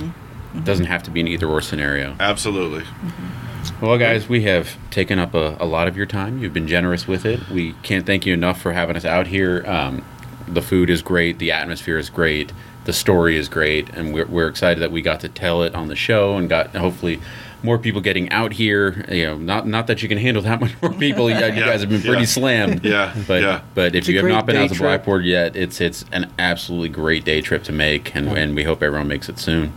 it 0.57 0.65
doesn't 0.65 0.87
have 0.87 1.05
to 1.05 1.11
be 1.13 1.21
an 1.21 1.29
either 1.29 1.47
or 1.47 1.61
scenario. 1.61 2.17
Absolutely. 2.19 2.81
Mm-hmm. 2.81 3.46
Well, 3.81 3.99
guys, 3.99 4.27
we 4.29 4.43
have 4.45 4.77
taken 4.91 5.19
up 5.19 5.35
a, 5.35 5.57
a 5.61 5.67
lot 5.67 5.87
of 5.87 5.97
your 5.99 6.07
time. 6.07 6.39
You've 6.39 6.55
been 6.55 6.67
generous 6.67 7.07
with 7.07 7.27
it. 7.27 7.47
We 7.51 7.73
can't 7.83 8.07
thank 8.07 8.25
you 8.25 8.33
enough 8.33 8.61
for 8.61 8.73
having 8.73 8.97
us 8.97 9.05
out 9.05 9.27
here. 9.27 9.65
Um, 9.67 10.03
the 10.49 10.63
food 10.63 10.89
is 10.89 11.03
great, 11.03 11.39
the 11.39 11.53
atmosphere 11.53 11.99
is 11.99 12.09
great, 12.09 12.53
the 12.85 12.93
story 12.95 13.37
is 13.37 13.49
great, 13.49 13.91
and 13.91 14.15
we're, 14.15 14.27
we're 14.27 14.49
excited 14.49 14.81
that 14.81 14.93
we 14.93 15.03
got 15.03 15.21
to 15.21 15.29
tell 15.29 15.63
it 15.63 15.75
on 15.75 15.89
the 15.89 15.97
show 15.97 16.39
and 16.39 16.49
got 16.49 16.75
hopefully 16.75 17.21
more 17.63 17.79
people 17.79 18.01
getting 18.01 18.31
out 18.31 18.53
here. 18.53 19.05
You 19.11 19.27
know, 19.27 19.39
not 19.39 19.67
not 19.67 19.89
that 19.89 20.03
you 20.03 20.09
can 20.09 20.19
handle 20.19 20.43
that 20.45 20.59
much 20.63 20.81
more 20.81 20.93
people. 20.95 21.29
You, 21.29 21.37
you 21.37 21.43
Yeah, 21.43 21.67
guys 21.67 21.81
have 21.81 21.91
been 21.91 22.01
pretty 22.01 22.21
yeah. 22.23 22.27
slammed. 22.27 22.85
Yeah, 22.85 23.15
but 23.27 23.43
yeah. 23.43 23.61
but 23.75 23.89
if 23.95 24.01
It's 24.03 24.09
you 24.09 24.17
have 24.19 24.27
not 24.27 24.47
been 24.47 24.57
day 24.57 24.63
out 24.65 24.71
to. 24.71 24.79
Blackboard 24.79 25.25
yet, 25.25 25.55
it's 25.57 25.81
it's 25.83 26.05
an 26.13 26.33
absolutely 26.39 26.89
great 26.91 27.25
day 27.25 27.41
trip 27.43 27.63
to 27.65 27.73
make, 27.73 28.15
and, 28.15 28.29
and 28.29 28.55
we 28.55 28.63
hope 28.65 28.83
everyone 28.83 29.09
makes 29.09 29.29
it 29.29 29.39
soon. 29.39 29.73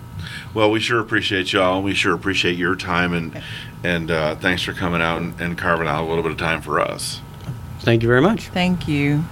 Well, 0.53 0.69
we 0.71 0.79
sure 0.79 0.99
appreciate 0.99 1.51
y'all. 1.53 1.81
We 1.81 1.93
sure 1.95 2.13
appreciate 2.13 2.57
your 2.57 2.75
time 2.75 3.13
and 3.13 3.41
and 3.83 4.11
uh, 4.11 4.35
thanks 4.35 4.61
for 4.61 4.73
coming 4.73 5.01
out 5.01 5.21
and, 5.21 5.39
and 5.39 5.57
carving 5.57 5.87
out 5.87 6.03
a 6.03 6.07
little 6.07 6.23
bit 6.23 6.31
of 6.31 6.37
time 6.37 6.61
for 6.61 6.79
us. 6.79 7.21
Thank 7.79 8.03
you 8.03 8.09
very 8.09 8.21
much. 8.21 8.47
Thank 8.49 8.87
you. 8.87 9.23